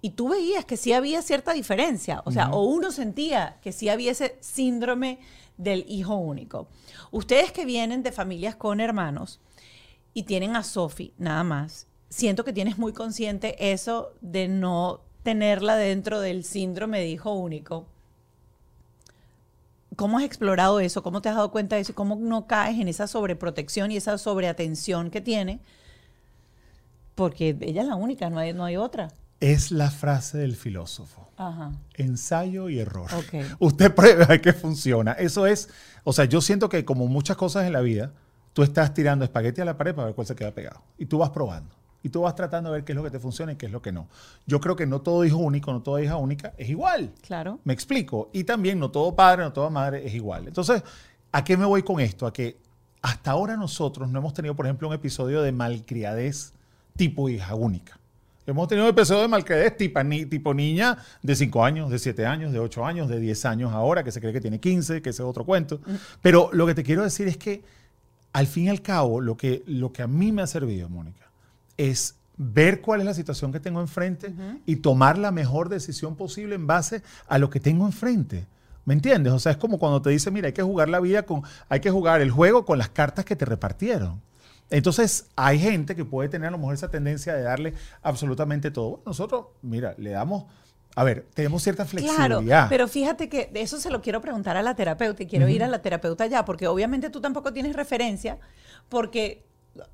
y 0.00 0.10
tú 0.10 0.28
veías 0.28 0.64
que 0.64 0.76
sí 0.76 0.92
había 0.92 1.22
cierta 1.22 1.52
diferencia, 1.52 2.22
o 2.24 2.30
sea, 2.30 2.50
o 2.50 2.64
uno 2.64 2.92
sentía 2.92 3.58
que 3.62 3.72
sí 3.72 3.88
había 3.88 4.12
ese 4.12 4.36
síndrome 4.40 5.18
del 5.56 5.84
hijo 5.88 6.16
único. 6.16 6.68
Ustedes 7.10 7.52
que 7.52 7.64
vienen 7.64 8.02
de 8.02 8.12
familias 8.12 8.56
con 8.56 8.80
hermanos 8.80 9.40
y 10.12 10.24
tienen 10.24 10.56
a 10.56 10.62
Sophie 10.62 11.12
nada 11.18 11.42
más, 11.44 11.86
siento 12.08 12.44
que 12.44 12.52
tienes 12.52 12.78
muy 12.78 12.92
consciente 12.92 13.72
eso 13.72 14.12
de 14.20 14.46
no 14.48 15.00
tenerla 15.22 15.76
dentro 15.76 16.20
del 16.20 16.44
síndrome 16.44 17.00
de 17.00 17.08
hijo 17.08 17.32
único 17.32 17.86
¿Cómo 19.96 20.18
has 20.18 20.24
explorado 20.24 20.80
eso? 20.80 21.02
¿Cómo 21.02 21.22
te 21.22 21.28
has 21.28 21.36
dado 21.36 21.50
cuenta 21.50 21.76
de 21.76 21.82
eso? 21.82 21.94
¿Cómo 21.94 22.16
no 22.16 22.46
caes 22.46 22.78
en 22.78 22.88
esa 22.88 23.06
sobreprotección 23.06 23.90
y 23.90 23.96
esa 23.96 24.18
sobreatención 24.18 25.10
que 25.10 25.20
tiene? 25.20 25.60
Porque 27.14 27.56
ella 27.60 27.82
es 27.82 27.88
la 27.88 27.94
única, 27.94 28.30
no 28.30 28.38
hay, 28.38 28.52
no 28.52 28.64
hay 28.64 28.76
otra. 28.76 29.08
Es 29.40 29.70
la 29.70 29.90
frase 29.90 30.38
del 30.38 30.56
filósofo. 30.56 31.28
Ajá. 31.36 31.72
Ensayo 31.94 32.68
y 32.68 32.78
error. 32.78 33.10
Usted 33.58 33.94
prueba 33.94 34.38
que 34.38 34.52
funciona. 34.52 35.12
Eso 35.12 35.46
es, 35.46 35.68
o 36.02 36.12
sea, 36.12 36.24
yo 36.24 36.40
siento 36.40 36.68
que 36.68 36.84
como 36.84 37.06
muchas 37.06 37.36
cosas 37.36 37.66
en 37.66 37.72
la 37.72 37.80
vida, 37.80 38.12
tú 38.52 38.62
estás 38.62 38.94
tirando 38.94 39.24
espagueti 39.24 39.60
a 39.60 39.64
la 39.64 39.76
pared 39.76 39.94
para 39.94 40.06
ver 40.06 40.14
cuál 40.14 40.26
se 40.26 40.34
queda 40.34 40.52
pegado. 40.52 40.82
Y 40.98 41.06
tú 41.06 41.18
vas 41.18 41.30
probando 41.30 41.74
y 42.04 42.10
tú 42.10 42.20
vas 42.20 42.36
tratando 42.36 42.70
de 42.70 42.76
ver 42.76 42.84
qué 42.84 42.92
es 42.92 42.96
lo 42.96 43.02
que 43.02 43.10
te 43.10 43.18
funciona 43.18 43.52
y 43.52 43.56
qué 43.56 43.64
es 43.64 43.72
lo 43.72 43.80
que 43.80 43.90
no. 43.90 44.06
Yo 44.46 44.60
creo 44.60 44.76
que 44.76 44.86
no 44.86 45.00
todo 45.00 45.24
hijo 45.24 45.38
único, 45.38 45.72
no 45.72 45.80
toda 45.80 46.02
hija 46.02 46.16
única 46.16 46.52
es 46.58 46.68
igual. 46.68 47.10
Claro. 47.22 47.58
Me 47.64 47.72
explico. 47.72 48.28
Y 48.34 48.44
también 48.44 48.78
no 48.78 48.90
todo 48.90 49.16
padre, 49.16 49.42
no 49.42 49.52
toda 49.54 49.70
madre 49.70 50.06
es 50.06 50.14
igual. 50.14 50.46
Entonces, 50.46 50.82
¿a 51.32 51.42
qué 51.42 51.56
me 51.56 51.64
voy 51.64 51.82
con 51.82 52.00
esto? 52.00 52.26
A 52.26 52.32
que 52.32 52.58
hasta 53.00 53.30
ahora 53.30 53.56
nosotros 53.56 54.10
no 54.10 54.18
hemos 54.18 54.34
tenido, 54.34 54.54
por 54.54 54.66
ejemplo, 54.66 54.86
un 54.86 54.94
episodio 54.94 55.40
de 55.40 55.50
malcriadez 55.50 56.52
tipo 56.94 57.30
hija 57.30 57.54
única. 57.54 57.98
Hemos 58.46 58.68
tenido 58.68 58.86
un 58.86 58.90
episodio 58.90 59.22
de 59.22 59.28
malcriadez 59.28 59.74
tipo, 59.78 60.00
tipo 60.28 60.52
niña 60.52 60.98
de 61.22 61.34
5 61.34 61.64
años, 61.64 61.90
de 61.90 61.98
7 61.98 62.26
años, 62.26 62.52
de 62.52 62.58
8 62.58 62.84
años, 62.84 63.08
de 63.08 63.18
10 63.18 63.46
años 63.46 63.72
ahora, 63.72 64.04
que 64.04 64.12
se 64.12 64.20
cree 64.20 64.34
que 64.34 64.42
tiene 64.42 64.60
15, 64.60 65.00
que 65.00 65.08
ese 65.08 65.22
es 65.22 65.26
otro 65.26 65.46
cuento. 65.46 65.80
Mm. 65.86 65.94
Pero 66.20 66.50
lo 66.52 66.66
que 66.66 66.74
te 66.74 66.82
quiero 66.82 67.02
decir 67.02 67.28
es 67.28 67.38
que, 67.38 67.62
al 68.34 68.46
fin 68.46 68.64
y 68.64 68.68
al 68.68 68.82
cabo, 68.82 69.22
lo 69.22 69.38
que, 69.38 69.62
lo 69.66 69.90
que 69.90 70.02
a 70.02 70.06
mí 70.06 70.30
me 70.30 70.42
ha 70.42 70.46
servido, 70.46 70.90
Mónica, 70.90 71.24
es 71.76 72.16
ver 72.36 72.80
cuál 72.80 73.00
es 73.00 73.06
la 73.06 73.14
situación 73.14 73.52
que 73.52 73.60
tengo 73.60 73.80
enfrente 73.80 74.32
y 74.66 74.76
tomar 74.76 75.18
la 75.18 75.30
mejor 75.30 75.68
decisión 75.68 76.16
posible 76.16 76.54
en 76.54 76.66
base 76.66 77.02
a 77.28 77.38
lo 77.38 77.50
que 77.50 77.60
tengo 77.60 77.86
enfrente. 77.86 78.46
¿Me 78.84 78.94
entiendes? 78.94 79.32
O 79.32 79.38
sea, 79.38 79.52
es 79.52 79.58
como 79.58 79.78
cuando 79.78 80.02
te 80.02 80.10
dice, 80.10 80.30
mira, 80.30 80.46
hay 80.46 80.52
que 80.52 80.62
jugar 80.62 80.88
la 80.88 81.00
vida 81.00 81.22
con, 81.22 81.42
hay 81.68 81.80
que 81.80 81.90
jugar 81.90 82.20
el 82.20 82.30
juego 82.30 82.64
con 82.64 82.76
las 82.78 82.90
cartas 82.90 83.24
que 83.24 83.34
te 83.34 83.44
repartieron. 83.44 84.20
Entonces, 84.70 85.26
hay 85.36 85.58
gente 85.58 85.94
que 85.94 86.04
puede 86.04 86.28
tener 86.28 86.48
a 86.48 86.50
lo 86.50 86.58
mejor 86.58 86.74
esa 86.74 86.90
tendencia 86.90 87.34
de 87.34 87.42
darle 87.42 87.74
absolutamente 88.02 88.70
todo. 88.70 89.00
nosotros, 89.06 89.46
mira, 89.62 89.94
le 89.96 90.10
damos, 90.10 90.44
a 90.96 91.04
ver, 91.04 91.26
tenemos 91.34 91.62
cierta 91.62 91.84
flexibilidad. 91.84 92.42
Claro, 92.42 92.68
pero 92.68 92.88
fíjate 92.88 93.28
que 93.28 93.46
de 93.46 93.62
eso 93.62 93.78
se 93.78 93.90
lo 93.90 94.02
quiero 94.02 94.20
preguntar 94.20 94.56
a 94.56 94.62
la 94.62 94.74
terapeuta 94.74 95.22
y 95.22 95.26
quiero 95.26 95.48
ir 95.48 95.62
a 95.62 95.68
la 95.68 95.80
terapeuta 95.80 96.26
ya, 96.26 96.44
porque 96.44 96.66
obviamente 96.66 97.08
tú 97.08 97.20
tampoco 97.20 97.52
tienes 97.52 97.74
referencia, 97.74 98.38
porque 98.88 99.44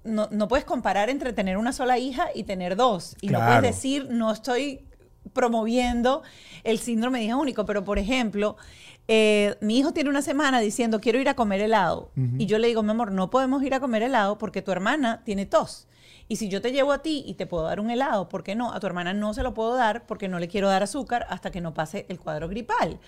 no, 0.04 0.28
no, 0.30 0.48
puedes 0.48 0.64
comparar 0.64 1.10
entre 1.10 1.32
tener 1.32 1.56
una 1.56 1.72
sola 1.72 1.98
hija 1.98 2.28
y 2.34 2.44
tener 2.44 2.76
dos. 2.76 3.16
Y 3.20 3.28
no 3.28 3.38
puedes 3.38 3.62
decir, 3.62 4.08
no 4.10 4.32
estoy 4.32 4.84
promoviendo 5.32 6.22
el 6.64 6.78
síndrome 6.78 7.18
de 7.20 7.26
hija 7.26 7.36
único, 7.36 7.64
pero 7.66 7.84
por 7.84 7.98
ejemplo, 7.98 8.56
eh, 9.08 9.56
mi 9.60 9.78
hijo 9.78 9.92
tiene 9.92 10.10
una 10.10 10.22
semana 10.22 10.60
diciendo, 10.60 11.00
quiero 11.00 11.18
ir 11.18 11.28
a 11.28 11.34
comer 11.34 11.60
helado. 11.60 12.10
Y 12.38 12.46
yo 12.46 12.58
le 12.58 12.68
digo, 12.68 12.82
mi 12.82 12.90
amor, 12.90 13.12
no 13.12 13.30
podemos 13.30 13.62
ir 13.62 13.74
a 13.74 13.80
comer 13.80 14.02
helado 14.02 14.38
porque 14.38 14.62
tu 14.62 14.72
hermana 14.72 15.22
tiene 15.24 15.46
tos. 15.46 15.88
Y 16.28 16.36
si 16.36 16.48
yo 16.48 16.60
te 16.60 16.70
llevo 16.70 16.92
a 16.92 17.02
ti 17.02 17.24
y 17.26 17.34
te 17.34 17.46
puedo 17.46 17.64
dar 17.64 17.80
un 17.80 17.90
helado, 17.90 18.28
¿por 18.28 18.44
qué 18.44 18.54
no? 18.54 18.72
A 18.72 18.78
tu 18.78 18.86
hermana 18.86 19.12
no 19.12 19.34
se 19.34 19.42
lo 19.42 19.52
puedo 19.52 19.74
dar 19.74 20.06
porque 20.06 20.28
no 20.28 20.38
le 20.38 20.46
quiero 20.46 20.68
dar 20.68 20.82
azúcar 20.82 21.26
hasta 21.28 21.50
que 21.50 21.60
no 21.60 21.74
pase 21.74 22.06
el 22.08 22.20
cuadro 22.20 22.48
gripal. 22.48 23.00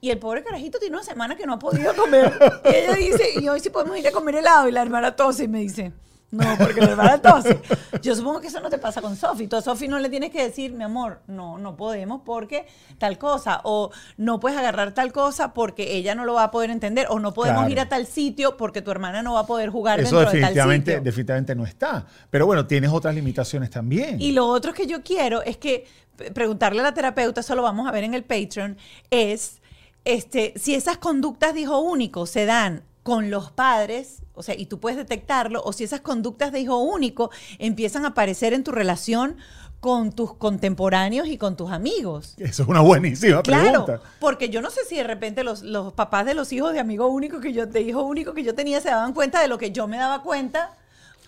Y 0.00 0.10
el 0.10 0.18
pobre 0.18 0.42
carajito 0.42 0.78
tiene 0.78 0.96
una 0.96 1.04
semana 1.04 1.36
que 1.36 1.46
no 1.46 1.54
ha 1.54 1.58
podido 1.58 1.94
comer. 1.94 2.32
y 2.64 2.74
ella 2.74 2.94
dice, 2.94 3.40
y 3.40 3.48
hoy 3.48 3.60
sí 3.60 3.70
podemos 3.70 3.98
ir 3.98 4.08
a 4.08 4.12
comer 4.12 4.36
helado. 4.36 4.68
Y 4.68 4.72
la 4.72 4.82
hermana 4.82 5.14
tose 5.14 5.44
y 5.44 5.48
me 5.48 5.60
dice, 5.60 5.92
no, 6.30 6.44
porque 6.58 6.80
la 6.80 6.90
hermana 6.90 7.20
tose. 7.20 7.60
Yo 8.02 8.14
supongo 8.14 8.40
que 8.40 8.46
eso 8.46 8.60
no 8.60 8.70
te 8.70 8.78
pasa 8.78 9.02
con 9.02 9.16
Sofi. 9.16 9.48
Tú 9.48 9.56
a 9.56 9.62
Sofi 9.62 9.88
no 9.88 9.98
le 9.98 10.08
tienes 10.08 10.30
que 10.30 10.42
decir, 10.42 10.72
mi 10.72 10.84
amor, 10.84 11.20
no, 11.26 11.58
no 11.58 11.76
podemos 11.76 12.22
porque 12.24 12.66
tal 12.98 13.18
cosa. 13.18 13.60
O 13.64 13.90
no 14.16 14.38
puedes 14.38 14.56
agarrar 14.56 14.94
tal 14.94 15.12
cosa 15.12 15.52
porque 15.52 15.96
ella 15.96 16.14
no 16.14 16.24
lo 16.24 16.34
va 16.34 16.44
a 16.44 16.50
poder 16.50 16.70
entender. 16.70 17.06
O 17.10 17.18
no 17.18 17.34
podemos 17.34 17.68
ir 17.68 17.80
a 17.80 17.88
tal 17.88 18.06
sitio 18.06 18.56
porque 18.56 18.80
tu 18.80 18.90
hermana 18.90 19.22
no 19.22 19.34
va 19.34 19.40
a 19.40 19.46
poder 19.46 19.70
jugar 19.70 20.00
dentro 20.00 20.20
de 20.20 20.40
tal 20.40 20.54
sitio. 20.54 21.00
definitivamente 21.02 21.54
no 21.54 21.64
está. 21.64 22.06
Pero 22.30 22.46
bueno, 22.46 22.66
tienes 22.66 22.90
otras 22.90 23.14
limitaciones 23.14 23.70
también. 23.70 24.20
Y 24.20 24.32
lo 24.32 24.46
otro 24.46 24.72
que 24.72 24.86
yo 24.86 25.02
quiero 25.02 25.42
es 25.42 25.56
que 25.56 25.86
preguntarle 26.32 26.80
a 26.80 26.84
la 26.84 26.94
terapeuta, 26.94 27.40
eso 27.40 27.54
lo 27.54 27.62
vamos 27.62 27.88
a 27.88 27.92
ver 27.92 28.04
en 28.04 28.14
el 28.14 28.24
Patreon, 28.24 28.76
es 29.10 29.59
este, 30.04 30.52
si 30.56 30.74
esas 30.74 30.98
conductas 30.98 31.54
de 31.54 31.60
hijo 31.60 31.78
único 31.80 32.26
se 32.26 32.46
dan 32.46 32.82
con 33.02 33.30
los 33.30 33.50
padres, 33.50 34.22
O 34.34 34.42
sea, 34.42 34.54
y 34.56 34.66
tú 34.66 34.78
puedes 34.80 34.96
detectarlo, 34.96 35.62
o 35.64 35.72
si 35.74 35.84
esas 35.84 36.00
conductas 36.00 36.50
de 36.52 36.60
hijo 36.60 36.78
único 36.78 37.30
empiezan 37.58 38.04
a 38.06 38.08
aparecer 38.08 38.54
en 38.54 38.64
tu 38.64 38.70
relación 38.72 39.36
con 39.80 40.12
tus 40.12 40.34
contemporáneos 40.34 41.28
y 41.28 41.36
con 41.36 41.56
tus 41.56 41.70
amigos. 41.72 42.34
Eso 42.38 42.62
es 42.62 42.68
una 42.68 42.80
buenísima 42.80 43.42
Claro, 43.42 43.84
pregunta. 43.84 44.00
porque 44.18 44.48
yo 44.48 44.62
no 44.62 44.70
sé 44.70 44.80
si 44.88 44.96
de 44.96 45.04
repente 45.04 45.44
los, 45.44 45.62
los 45.62 45.92
papás 45.92 46.24
de 46.26 46.34
los 46.34 46.52
hijos 46.52 46.72
de 46.72 46.80
amigo 46.80 47.08
único 47.08 47.40
que 47.40 47.52
yo, 47.52 47.66
de 47.66 47.80
hijo 47.82 48.02
único 48.02 48.32
que 48.32 48.42
yo 48.42 48.54
tenía 48.54 48.80
se 48.80 48.88
daban 48.88 49.12
cuenta 49.12 49.40
de 49.42 49.48
lo 49.48 49.58
que 49.58 49.72
yo 49.72 49.86
me 49.88 49.96
daba 49.98 50.22
cuenta 50.22 50.74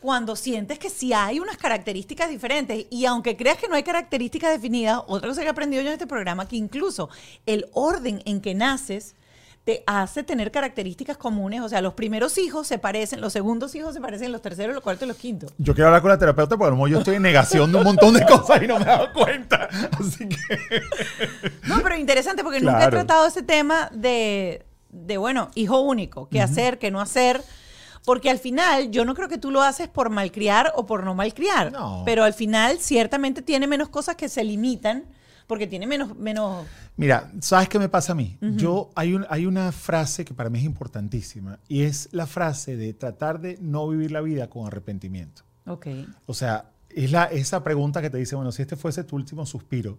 cuando 0.02 0.34
sientes 0.36 0.78
que 0.78 0.90
sí 0.90 1.12
hay 1.12 1.38
unas 1.38 1.56
características 1.56 2.28
diferentes. 2.28 2.86
Y 2.90 3.06
aunque 3.06 3.36
creas 3.36 3.56
que 3.56 3.68
no 3.68 3.76
hay 3.76 3.84
características 3.84 4.50
definidas, 4.50 5.00
otra 5.06 5.28
cosa 5.28 5.40
que 5.40 5.46
he 5.46 5.50
aprendido 5.50 5.80
yo 5.82 5.88
en 5.88 5.94
este 5.94 6.08
programa, 6.08 6.48
que 6.48 6.56
incluso 6.56 7.08
el 7.46 7.66
orden 7.72 8.20
en 8.26 8.40
que 8.40 8.54
naces 8.54 9.14
te 9.64 9.84
hace 9.86 10.24
tener 10.24 10.50
características 10.50 11.16
comunes. 11.16 11.60
O 11.60 11.68
sea, 11.68 11.80
los 11.80 11.94
primeros 11.94 12.36
hijos 12.38 12.66
se 12.66 12.78
parecen, 12.78 13.20
los 13.20 13.32
segundos 13.32 13.74
hijos 13.74 13.94
se 13.94 14.00
parecen, 14.00 14.32
los 14.32 14.42
terceros, 14.42 14.74
los 14.74 14.82
cuartos 14.82 15.06
y 15.06 15.08
los 15.08 15.16
quintos. 15.16 15.52
Yo 15.58 15.72
quiero 15.74 15.86
hablar 15.86 16.02
con 16.02 16.10
la 16.10 16.18
terapeuta 16.18 16.56
porque 16.56 16.66
a 16.66 16.70
lo 16.70 16.76
mejor 16.76 16.90
yo 16.90 16.98
estoy 16.98 17.16
en 17.16 17.22
negación 17.22 17.70
de 17.70 17.78
un 17.78 17.84
montón 17.84 18.14
de 18.14 18.26
cosas 18.26 18.60
y 18.60 18.66
no 18.66 18.78
me 18.78 18.82
he 18.82 18.88
dado 18.88 19.12
cuenta. 19.12 19.68
Así 19.98 20.28
que. 20.28 20.82
No, 21.68 21.80
pero 21.80 21.96
interesante 21.96 22.42
porque 22.42 22.60
nunca 22.60 22.86
he 22.86 22.90
tratado 22.90 23.26
ese 23.26 23.42
tema 23.42 23.88
de, 23.92 24.66
de, 24.90 25.16
bueno, 25.16 25.50
hijo 25.54 25.80
único, 25.80 26.28
qué 26.28 26.42
hacer, 26.42 26.78
qué 26.78 26.90
no 26.90 27.00
hacer. 27.00 27.40
Porque 28.04 28.30
al 28.30 28.38
final 28.38 28.90
yo 28.90 29.04
no 29.04 29.14
creo 29.14 29.28
que 29.28 29.38
tú 29.38 29.50
lo 29.50 29.62
haces 29.62 29.88
por 29.88 30.10
malcriar 30.10 30.72
o 30.74 30.86
por 30.86 31.04
no 31.04 31.14
malcriar. 31.14 31.72
No. 31.72 32.02
Pero 32.04 32.24
al 32.24 32.34
final 32.34 32.78
ciertamente 32.78 33.42
tiene 33.42 33.66
menos 33.66 33.88
cosas 33.88 34.16
que 34.16 34.28
se 34.28 34.42
limitan 34.42 35.04
porque 35.46 35.66
tiene 35.66 35.86
menos... 35.86 36.16
menos 36.16 36.66
Mira, 36.96 37.30
¿sabes 37.40 37.68
qué 37.68 37.78
me 37.78 37.88
pasa 37.88 38.12
a 38.12 38.14
mí? 38.14 38.38
Yo 38.40 38.90
hay, 38.94 39.14
un, 39.14 39.26
hay 39.28 39.46
una 39.46 39.70
frase 39.72 40.24
que 40.24 40.34
para 40.34 40.50
mí 40.50 40.58
es 40.58 40.64
importantísima 40.64 41.58
y 41.68 41.82
es 41.82 42.08
la 42.12 42.26
frase 42.26 42.76
de 42.76 42.94
tratar 42.94 43.40
de 43.40 43.58
no 43.60 43.88
vivir 43.88 44.12
la 44.12 44.20
vida 44.20 44.48
con 44.48 44.66
arrepentimiento. 44.66 45.42
ok. 45.66 45.86
O 46.26 46.34
sea, 46.34 46.70
es 46.88 47.10
la, 47.10 47.24
esa 47.24 47.62
pregunta 47.62 48.02
que 48.02 48.10
te 48.10 48.18
dice, 48.18 48.36
bueno, 48.36 48.52
si 48.52 48.62
este 48.62 48.76
fuese 48.76 49.04
tu 49.04 49.16
último 49.16 49.46
suspiro, 49.46 49.98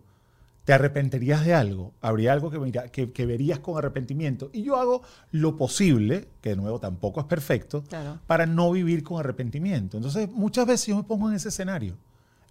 ¿te 0.66 0.74
arrepentirías 0.74 1.46
de 1.46 1.54
algo? 1.54 1.94
¿Habría 2.02 2.34
algo 2.34 2.50
que, 2.50 2.60
mira, 2.60 2.88
que, 2.90 3.12
que 3.12 3.26
verías 3.26 3.60
con 3.60 3.78
arrepentimiento? 3.78 4.50
Y 4.54 4.64
yo 4.64 4.78
hago 4.78 5.02
lo 5.32 5.58
posible, 5.58 6.28
que 6.42 6.50
de 6.52 6.56
nuevo 6.56 6.80
tampoco 6.80 7.20
es 7.20 7.26
perfecto, 7.26 7.84
Claro. 7.84 8.20
para 8.28 8.46
no 8.46 8.72
vivir 8.72 9.04
con 9.04 9.20
arrepentimiento. 9.20 9.98
Entonces, 9.98 10.30
muchas 10.32 10.66
veces 10.66 10.88
yo 10.88 10.96
me 10.98 11.04
pongo 11.04 11.30
en 11.30 11.36
ese 11.36 11.50
escenario, 11.50 11.98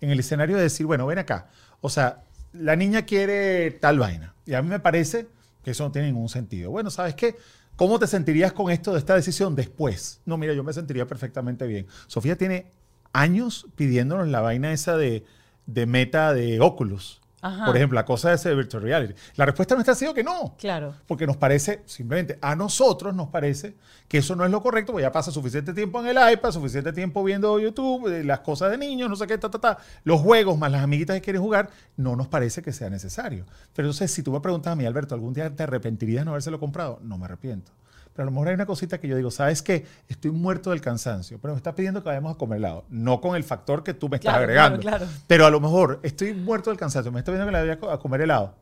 en 0.01 0.11
el 0.11 0.21
escenario 0.21 0.57
de 0.57 0.63
decir, 0.65 0.85
bueno, 0.87 1.07
ven 1.07 1.19
acá, 1.19 1.49
o 1.81 1.89
sea, 1.89 2.25
la 2.53 2.77
niña 2.77 3.03
quiere 3.07 3.71
tal 3.71 3.99
vaina, 3.99 4.35
y 4.45 4.53
a 4.55 4.61
mí 4.63 4.69
me 4.69 4.79
parece 4.81 5.27
que 5.65 5.71
eso 5.71 5.85
no 5.85 5.93
tiene 5.93 6.09
ningún 6.09 6.29
sentido. 6.29 6.71
Bueno, 6.71 6.91
¿sabes 6.91 7.15
qué? 7.15 7.37
¿Cómo 7.77 7.99
te 7.99 8.07
sentirías 8.07 8.53
con 8.53 8.71
esto 8.71 8.93
de 8.93 8.99
esta 8.99 9.15
decisión 9.15 9.55
después? 9.57 10.21
No, 10.27 10.37
mira, 10.37 10.53
yo 10.53 10.63
me 10.63 10.75
sentiría 10.75 11.07
perfectamente 11.07 11.67
bien. 11.67 11.87
Sofía 12.09 12.37
tiene 12.37 12.67
años 13.15 13.67
pidiéndonos 13.77 14.29
la 14.29 14.41
vaina 14.43 14.73
esa 14.73 14.99
de, 14.99 15.25
de 15.65 15.87
meta 15.87 16.35
de 16.35 16.61
Oculus. 16.61 17.22
Ajá. 17.43 17.67
Por 17.67 17.77
ejemplo, 17.77 17.97
la 17.97 18.05
cosa 18.05 18.29
de 18.29 18.37
ese 18.37 18.55
virtual 18.55 18.85
reality. 18.85 19.15
La 19.35 19.45
respuesta 19.45 19.75
nuestra 19.75 19.93
ha 19.93 19.97
sido 19.97 20.15
que 20.15 20.23
no. 20.23 20.55
Claro. 20.57 20.95
Porque 21.09 21.27
nos 21.27 21.37
parece, 21.37 21.83
simplemente 21.87 22.39
a 22.41 22.55
nosotros 22.55 23.15
nos 23.15 23.29
parece 23.31 23.75
que 24.07 24.19
eso 24.19 24.37
no 24.37 24.45
es 24.45 24.51
lo 24.51 24.63
correcto, 24.63 24.93
porque 24.93 25.03
ya 25.03 25.11
pasa 25.11 25.33
suficiente 25.33 25.75
tiempo 25.75 26.01
en 26.01 26.17
el 26.17 26.33
iPad, 26.33 26.53
suficiente 26.53 26.93
tiempo 26.93 27.25
viendo 27.25 27.59
YouTube, 27.59 28.07
eh, 28.07 28.23
las 28.23 28.41
cosas 28.41 28.71
de 28.71 28.79
niños, 28.79 29.11
no 29.11 29.17
sé 29.17 29.27
qué, 29.27 29.39
ta, 29.39 29.51
ta, 29.51 29.59
ta. 29.59 29.79
Los 30.05 30.21
juegos 30.21 30.57
más 30.57 30.71
las 30.71 30.83
amiguitas 30.83 31.17
que 31.17 31.23
quieren 31.23 31.43
jugar, 31.43 31.71
no 31.97 32.15
nos 32.15 32.29
parece 32.29 32.63
que 32.63 32.73
sea 32.73 32.89
necesario. 32.89 33.45
Pero 33.75 33.89
entonces, 33.89 34.13
si 34.13 34.23
tú 34.23 34.31
me 34.31 34.41
preguntas 34.41 34.73
a 34.73 34.77
mí, 34.77 34.87
Alberto, 34.87 35.17
¿algún 35.17 35.35
día 35.35 35.55
te 35.55 35.65
arrepentirías 35.65 36.21
de 36.21 36.25
no 36.27 36.31
habérselo 36.31 36.61
comprado? 36.61 37.01
No 37.03 37.19
me 37.19 37.25
arrepiento. 37.25 37.73
Pero 38.15 38.25
a 38.25 38.27
lo 38.27 38.31
mejor 38.33 38.49
hay 38.49 38.55
una 38.55 38.67
cosita 38.67 38.99
que 38.99 39.09
yo 39.09 39.17
digo, 39.17 39.31
¿sabes 39.31 39.63
qué? 39.63 39.87
Estoy 40.09 40.31
muerto 40.33 40.71
del 40.71 40.81
cansancio, 40.83 41.39
pero 41.41 41.55
me 41.55 41.59
está 41.59 41.75
pidiendo 41.75 42.03
que 42.03 42.09
vayamos 42.11 42.35
a 42.35 42.39
comer 42.39 42.59
helado. 42.59 42.85
No 42.91 43.21
con 43.21 43.37
el 43.37 43.45
factor 43.45 43.83
que 43.83 43.95
tú 43.95 44.09
me 44.09 44.17
estás 44.17 44.33
Claro, 44.33 44.45
agregando. 44.45 44.79
claro, 44.81 44.99
claro. 45.07 45.13
Pero 45.27 45.47
a 45.47 45.51
lo 45.51 45.61
mejor 45.61 45.99
estoy 46.03 46.35
muerto 46.35 46.69
del 46.71 46.79
cansancio, 46.79 47.11
me 47.11 47.21
está 47.21 47.33
pidiendo 47.33 47.47
que 47.51 47.53
le 47.57 47.61
vaya 47.63 47.73
a 47.75 47.79
co- 47.79 47.91
a 47.91 47.99
comer 47.99 48.21
helado. 48.21 48.55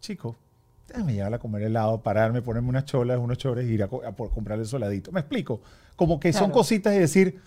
Chico, 0.00 0.34
déjame 0.88 1.14
llevar 1.14 1.34
a 1.34 1.38
comer 1.38 1.62
helado, 1.62 2.00
pararme, 2.00 2.42
ponerme 2.42 2.68
unas 2.68 2.84
cholas, 2.84 3.18
unos 3.18 3.38
chores 3.38 3.68
y 3.68 3.74
ir 3.74 3.82
a, 3.84 3.88
co- 3.88 4.02
a 4.04 4.10
por 4.12 4.30
comprarle 4.30 4.62
el 4.64 4.68
soladito. 4.68 5.12
Me 5.12 5.20
explico. 5.20 5.60
Como 5.94 6.18
que 6.18 6.32
son 6.32 6.50
cositas 6.50 6.92
de 6.92 6.98
decir, 7.00 7.40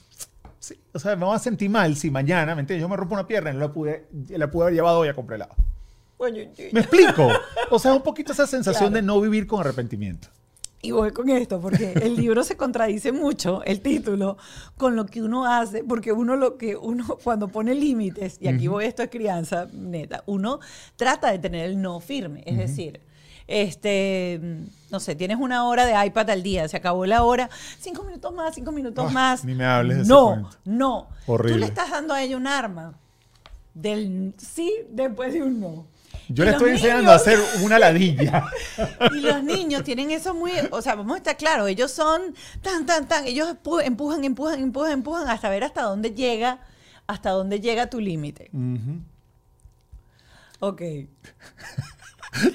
sí, 0.59 0.79
o 0.93 0.99
sea, 0.99 1.15
me 1.17 1.25
voy 1.25 1.35
a 1.35 1.39
sentir 1.39 1.69
mal 1.69 1.95
si 1.97 2.09
mañana, 2.09 2.55
¿me 2.55 2.61
entiendes? 2.61 2.83
Yo 2.83 2.87
me 2.87 2.95
rompo 2.95 3.15
una 3.15 3.27
pierna 3.27 3.49
y 3.49 3.53
no 3.55 3.59
la 3.59 3.73
pude, 3.73 4.05
la 4.29 4.49
pude 4.49 4.63
haber 4.65 4.75
llevado 4.75 4.99
hoy 4.99 5.09
a 5.09 5.13
comprar 5.13 5.35
helado. 5.37 5.55
Bueno, 6.17 6.37
yo- 6.37 6.45
¿Me 6.71 6.79
explico? 6.79 7.27
O 7.69 7.79
sea, 7.79 7.93
un 7.93 8.01
poquito 8.03 8.31
esa 8.31 8.47
sensación 8.47 8.93
de 8.93 9.01
no 9.01 9.19
vivir 9.19 9.45
con 9.45 9.59
arrepentimiento. 9.59 10.29
Y 10.85 10.91
voy 10.91 11.11
con 11.11 11.29
esto, 11.29 11.61
porque 11.61 11.93
el 11.93 12.15
libro 12.17 12.43
se 12.43 12.57
contradice 12.57 13.11
mucho, 13.13 13.63
el 13.63 13.79
título, 13.79 14.37
con 14.77 14.95
lo 14.97 15.05
que 15.05 15.21
uno 15.21 15.45
hace, 15.45 15.81
porque 15.83 16.11
uno 16.11 16.35
lo 16.35 16.57
que 16.57 16.75
uno 16.75 17.17
cuando 17.23 17.47
pone 17.47 17.73
límites, 17.73 18.37
y 18.41 18.49
aquí 18.49 18.67
voy, 18.67 18.83
esto 18.85 19.01
es 19.01 19.09
crianza 19.09 19.67
neta, 19.71 20.23
uno 20.25 20.59
trata 20.97 21.31
de 21.31 21.39
tener 21.39 21.65
el 21.69 21.81
no 21.81 22.01
firme, 22.01 22.43
es 22.45 22.57
decir, 22.57 22.99
este, 23.47 24.41
no 24.91 24.99
sé, 24.99 25.15
tienes 25.15 25.37
una 25.39 25.65
hora 25.67 25.85
de 25.85 26.05
iPad 26.05 26.29
al 26.31 26.43
día, 26.43 26.67
se 26.67 26.75
acabó 26.77 27.05
la 27.05 27.23
hora, 27.23 27.49
cinco 27.79 28.03
minutos 28.03 28.33
más, 28.33 28.53
cinco 28.53 28.71
minutos 28.73 29.05
Ah, 29.07 29.11
más. 29.13 29.45
ni 29.45 29.55
me 29.55 29.65
hables 29.65 29.99
de 29.99 30.03
No, 30.05 30.49
no. 30.65 31.07
Horrible. 31.27 31.53
Tú 31.53 31.59
le 31.59 31.65
estás 31.67 31.91
dando 31.91 32.13
a 32.13 32.21
ella 32.21 32.35
un 32.37 32.47
arma 32.47 32.93
del 33.73 34.33
sí 34.37 34.71
después 34.89 35.33
de 35.33 35.43
un 35.43 35.59
no. 35.59 35.85
Yo 36.29 36.45
le 36.45 36.51
estoy 36.51 36.71
enseñando 36.71 37.11
a 37.11 37.15
hacer 37.15 37.37
una 37.61 37.77
ladilla. 37.79 38.45
y 39.13 39.19
los 39.21 39.43
niños 39.43 39.83
tienen 39.83 40.11
eso 40.11 40.33
muy, 40.33 40.51
o 40.71 40.81
sea, 40.81 40.95
vamos 40.95 41.15
a 41.15 41.17
estar 41.17 41.37
claros, 41.37 41.67
ellos 41.69 41.91
son 41.91 42.33
tan, 42.61 42.85
tan, 42.85 43.07
tan, 43.07 43.25
ellos 43.27 43.49
empu- 43.61 43.81
empujan, 43.83 44.23
empujan, 44.23 44.59
empujan, 44.61 44.91
empujan 44.91 45.27
hasta 45.27 45.49
ver 45.49 45.63
hasta 45.63 45.81
dónde 45.83 46.11
llega, 46.11 46.59
hasta 47.07 47.31
dónde 47.31 47.59
llega 47.59 47.89
tu 47.89 47.99
límite. 47.99 48.49
Ok. 50.59 50.81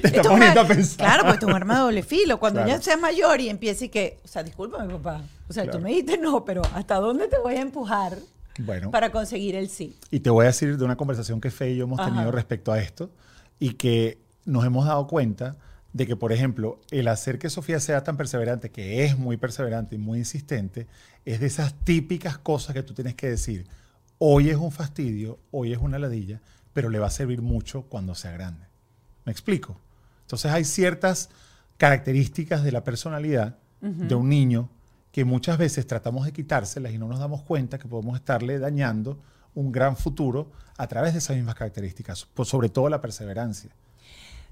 Te 0.02 0.08
está 0.08 0.22
poniendo 0.22 0.60
a 0.60 0.66
pensar. 0.66 0.96
Claro, 1.06 1.22
pues 1.24 1.36
es 1.38 1.44
un 1.44 1.52
arma 1.54 1.74
de 1.74 1.80
doble 1.80 2.02
filo. 2.02 2.40
Cuando 2.40 2.60
Claro. 2.64 2.78
ya 2.78 2.82
seas 2.82 2.98
mayor 2.98 3.40
y 3.40 3.48
empiece 3.48 3.84
y 3.84 3.88
que, 3.90 4.18
o 4.24 4.28
sea, 4.28 4.42
discúlpame, 4.42 4.92
papá. 4.94 5.22
O 5.48 5.52
sea, 5.52 5.62
Claro. 5.64 5.78
tú 5.78 5.84
me 5.84 5.90
dijiste 5.90 6.18
no, 6.18 6.44
pero 6.44 6.62
¿hasta 6.74 6.96
dónde 6.96 7.28
te 7.28 7.38
voy 7.38 7.54
a 7.54 7.60
empujar 7.60 8.18
Bueno. 8.58 8.90
para 8.90 9.10
conseguir 9.12 9.54
el 9.54 9.68
sí? 9.68 9.96
Y 10.10 10.18
te 10.20 10.30
voy 10.30 10.44
a 10.44 10.48
decir 10.48 10.76
de 10.76 10.84
una 10.84 10.96
conversación 10.96 11.40
que 11.40 11.50
Fe 11.52 11.70
y 11.72 11.76
yo 11.76 11.84
hemos 11.84 12.00
Ajá. 12.00 12.10
tenido 12.10 12.32
respecto 12.32 12.72
a 12.72 12.80
esto 12.80 13.10
y 13.58 13.74
que 13.74 14.18
nos 14.44 14.64
hemos 14.64 14.86
dado 14.86 15.06
cuenta 15.06 15.56
de 15.92 16.06
que, 16.06 16.16
por 16.16 16.32
ejemplo, 16.32 16.80
el 16.90 17.08
hacer 17.08 17.38
que 17.38 17.50
Sofía 17.50 17.80
sea 17.80 18.04
tan 18.04 18.16
perseverante, 18.16 18.70
que 18.70 19.04
es 19.04 19.18
muy 19.18 19.36
perseverante 19.36 19.96
y 19.96 19.98
muy 19.98 20.18
insistente, 20.18 20.86
es 21.24 21.40
de 21.40 21.46
esas 21.46 21.74
típicas 21.84 22.38
cosas 22.38 22.74
que 22.74 22.82
tú 22.82 22.94
tienes 22.94 23.14
que 23.14 23.28
decir. 23.28 23.66
Hoy 24.18 24.50
es 24.50 24.56
un 24.56 24.70
fastidio, 24.70 25.38
hoy 25.50 25.72
es 25.72 25.78
una 25.78 25.98
ladilla, 25.98 26.40
pero 26.72 26.90
le 26.90 26.98
va 26.98 27.06
a 27.06 27.10
servir 27.10 27.42
mucho 27.42 27.82
cuando 27.82 28.14
sea 28.14 28.32
grande. 28.32 28.66
¿Me 29.24 29.32
explico? 29.32 29.80
Entonces 30.22 30.52
hay 30.52 30.64
ciertas 30.64 31.30
características 31.78 32.62
de 32.62 32.72
la 32.72 32.84
personalidad 32.84 33.58
de 33.80 34.14
un 34.14 34.28
niño 34.28 34.68
que 35.12 35.24
muchas 35.24 35.56
veces 35.56 35.86
tratamos 35.86 36.26
de 36.26 36.32
quitárselas 36.32 36.92
y 36.92 36.98
no 36.98 37.08
nos 37.08 37.20
damos 37.20 37.42
cuenta 37.42 37.78
que 37.78 37.88
podemos 37.88 38.16
estarle 38.16 38.58
dañando 38.58 39.20
un 39.54 39.72
gran 39.72 39.96
futuro 39.96 40.50
a 40.76 40.86
través 40.86 41.12
de 41.12 41.18
esas 41.18 41.36
mismas 41.36 41.54
características, 41.54 42.26
por 42.26 42.46
sobre 42.46 42.68
todo 42.68 42.88
la 42.88 43.00
perseverancia. 43.00 43.70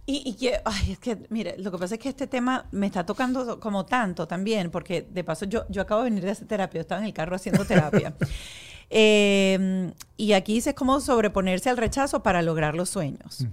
Y, 0.08 0.22
y 0.24 0.34
que, 0.34 0.60
ay, 0.64 0.92
es 0.92 0.98
que, 0.98 1.26
mire, 1.30 1.56
lo 1.58 1.72
que 1.72 1.78
pasa 1.78 1.94
es 1.96 2.00
que 2.00 2.08
este 2.08 2.28
tema 2.28 2.66
me 2.70 2.86
está 2.86 3.04
tocando 3.04 3.58
como 3.58 3.86
tanto 3.86 4.28
también, 4.28 4.70
porque 4.70 5.02
de 5.02 5.24
paso 5.24 5.46
yo, 5.46 5.66
yo 5.68 5.82
acabo 5.82 6.02
de 6.02 6.10
venir 6.10 6.24
de 6.24 6.30
hacer 6.30 6.46
terapia, 6.46 6.78
yo 6.78 6.82
estaba 6.82 7.00
en 7.00 7.08
el 7.08 7.12
carro 7.12 7.36
haciendo 7.36 7.64
terapia. 7.64 8.14
Eh, 8.88 9.92
y 10.16 10.32
aquí 10.34 10.54
dice 10.54 10.76
cómo 10.76 11.00
sobreponerse 11.00 11.68
al 11.68 11.76
rechazo 11.76 12.22
para 12.22 12.40
lograr 12.40 12.76
los 12.76 12.88
sueños. 12.88 13.44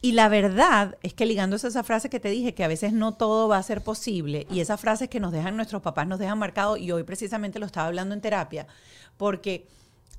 Y 0.00 0.12
la 0.12 0.28
verdad 0.28 0.98
es 1.02 1.14
que 1.14 1.24
ligándose 1.26 1.66
a 1.66 1.70
esa 1.70 1.82
frase 1.82 2.10
que 2.10 2.20
te 2.20 2.28
dije, 2.28 2.54
que 2.54 2.64
a 2.64 2.68
veces 2.68 2.92
no 2.92 3.14
todo 3.14 3.48
va 3.48 3.56
a 3.56 3.62
ser 3.62 3.82
posible, 3.82 4.46
y 4.50 4.60
esas 4.60 4.80
frases 4.80 5.08
que 5.08 5.20
nos 5.20 5.32
dejan 5.32 5.56
nuestros 5.56 5.80
papás 5.80 6.06
nos 6.06 6.18
dejan 6.18 6.38
marcados, 6.38 6.78
y 6.78 6.90
hoy 6.92 7.04
precisamente 7.04 7.58
lo 7.58 7.66
estaba 7.66 7.86
hablando 7.86 8.14
en 8.14 8.20
terapia, 8.20 8.66
porque 9.16 9.66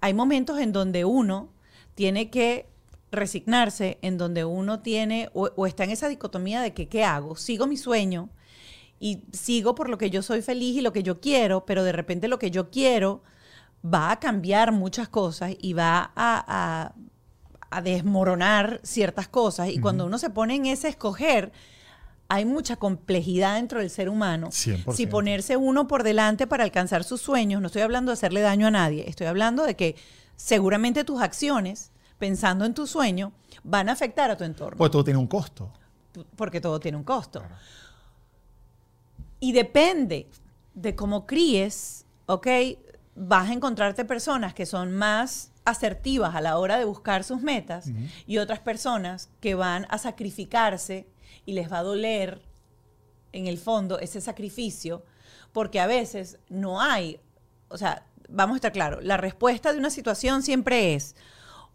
hay 0.06 0.14
momentos 0.14 0.60
en 0.60 0.72
donde 0.72 1.04
uno 1.04 1.50
tiene 1.96 2.30
que 2.30 2.68
resignarse, 3.12 3.98
en 4.02 4.18
donde 4.18 4.46
uno 4.46 4.82
tiene 4.82 5.30
o, 5.34 5.50
o 5.56 5.66
está 5.66 5.84
en 5.84 5.92
esa 5.92 6.08
dicotomía 6.10 6.62
de 6.62 6.74
que, 6.74 6.88
¿qué 6.88 7.04
hago? 7.04 7.36
¿Sigo 7.36 7.66
mi 7.66 7.78
sueño? 7.78 8.30
Y 9.00 9.24
sigo 9.34 9.74
por 9.76 9.90
lo 9.90 9.98
que 9.98 10.10
yo 10.10 10.22
soy 10.22 10.42
feliz 10.42 10.78
y 10.78 10.82
lo 10.82 10.94
que 10.94 11.02
yo 11.04 11.20
quiero, 11.20 11.66
pero 11.66 11.84
de 11.84 11.92
repente 11.92 12.28
lo 12.28 12.38
que 12.40 12.52
yo 12.52 12.70
quiero 12.70 13.24
va 13.84 14.12
a 14.12 14.20
cambiar 14.20 14.72
muchas 14.72 15.08
cosas 15.10 15.56
y 15.60 15.74
va 15.74 16.12
a, 16.16 16.46
a- 16.48 16.94
a 17.72 17.82
desmoronar 17.82 18.80
ciertas 18.84 19.28
cosas. 19.28 19.70
Y 19.70 19.80
cuando 19.80 20.06
uno 20.06 20.18
se 20.18 20.30
pone 20.30 20.56
en 20.56 20.66
ese 20.68 20.88
escoger, 20.88 21.52
hay 22.28 22.46
mucha 22.46 22.76
complejidad 22.76 23.56
dentro 23.56 23.80
del 23.80 23.90
ser 23.90 24.10
humano. 24.10 24.48
100%. 24.48 24.94
Si 24.94 25.08
ponerse 25.08 25.58
uno 25.58 25.88
por 25.88 26.04
delante 26.04 26.48
para 26.48 26.64
alcanzar 26.64 27.04
sus 27.04 27.22
sueños, 27.22 27.62
no 27.62 27.68
estoy 27.68 27.82
hablando 27.84 28.12
de 28.12 28.14
hacerle 28.14 28.42
daño 28.42 28.68
a 28.68 28.72
nadie, 28.72 29.08
estoy 29.08 29.28
hablando 29.28 29.64
de 29.64 29.76
que 29.76 29.96
seguramente 30.36 31.04
tus 31.04 31.22
acciones, 31.22 31.92
pensando 32.18 32.66
en 32.66 32.74
tu 32.74 32.88
sueño, 32.88 33.32
van 33.64 33.90
a 33.90 33.94
afectar 33.94 34.32
a 34.32 34.38
tu 34.38 34.44
entorno, 34.44 34.78
Porque 34.78 34.92
todo 34.92 35.04
tiene 35.04 35.20
un 35.20 35.28
costo. 35.28 35.72
porque 36.36 36.62
todo 36.62 36.80
tiene 36.80 36.98
un 36.98 37.04
costo. 37.04 37.44
Y 39.40 39.52
depende 39.52 40.30
de 40.74 40.96
cómo 40.96 41.26
críes 41.26 42.06
¿ok? 42.26 42.48
Vas 43.16 43.50
a 43.50 43.54
encontrarte 43.54 44.06
personas 44.06 44.54
que 44.54 44.66
son 44.66 44.92
más 44.96 45.52
asertivas 45.64 46.36
a 46.36 46.42
la 46.42 46.58
hora 46.58 46.78
de 46.78 46.86
buscar 46.86 47.24
sus 47.24 47.42
metas 47.42 47.90
y 48.28 48.38
otras 48.38 48.60
personas 48.60 49.30
que 49.40 49.56
van 49.56 49.88
a 49.90 49.98
sacrificarse 49.98 51.08
y 51.46 51.54
les 51.54 51.72
va 51.72 51.80
a 51.80 51.84
doler 51.84 52.42
en 53.32 53.48
el 53.48 53.58
fondo 53.58 54.00
ese 54.00 54.22
sacrificio 54.22 55.04
porque 55.52 55.80
a 55.80 55.88
veces 55.88 56.38
no 56.50 56.82
hay, 56.82 57.20
o 57.70 57.78
sea, 57.78 58.06
vamos 58.30 58.56
a 58.56 58.58
estar 58.58 58.72
claros, 58.72 59.04
la 59.04 59.18
respuesta 59.18 59.72
de 59.72 59.80
una 59.80 59.90
situación 59.90 60.44
siempre 60.44 60.96
es 60.96 61.16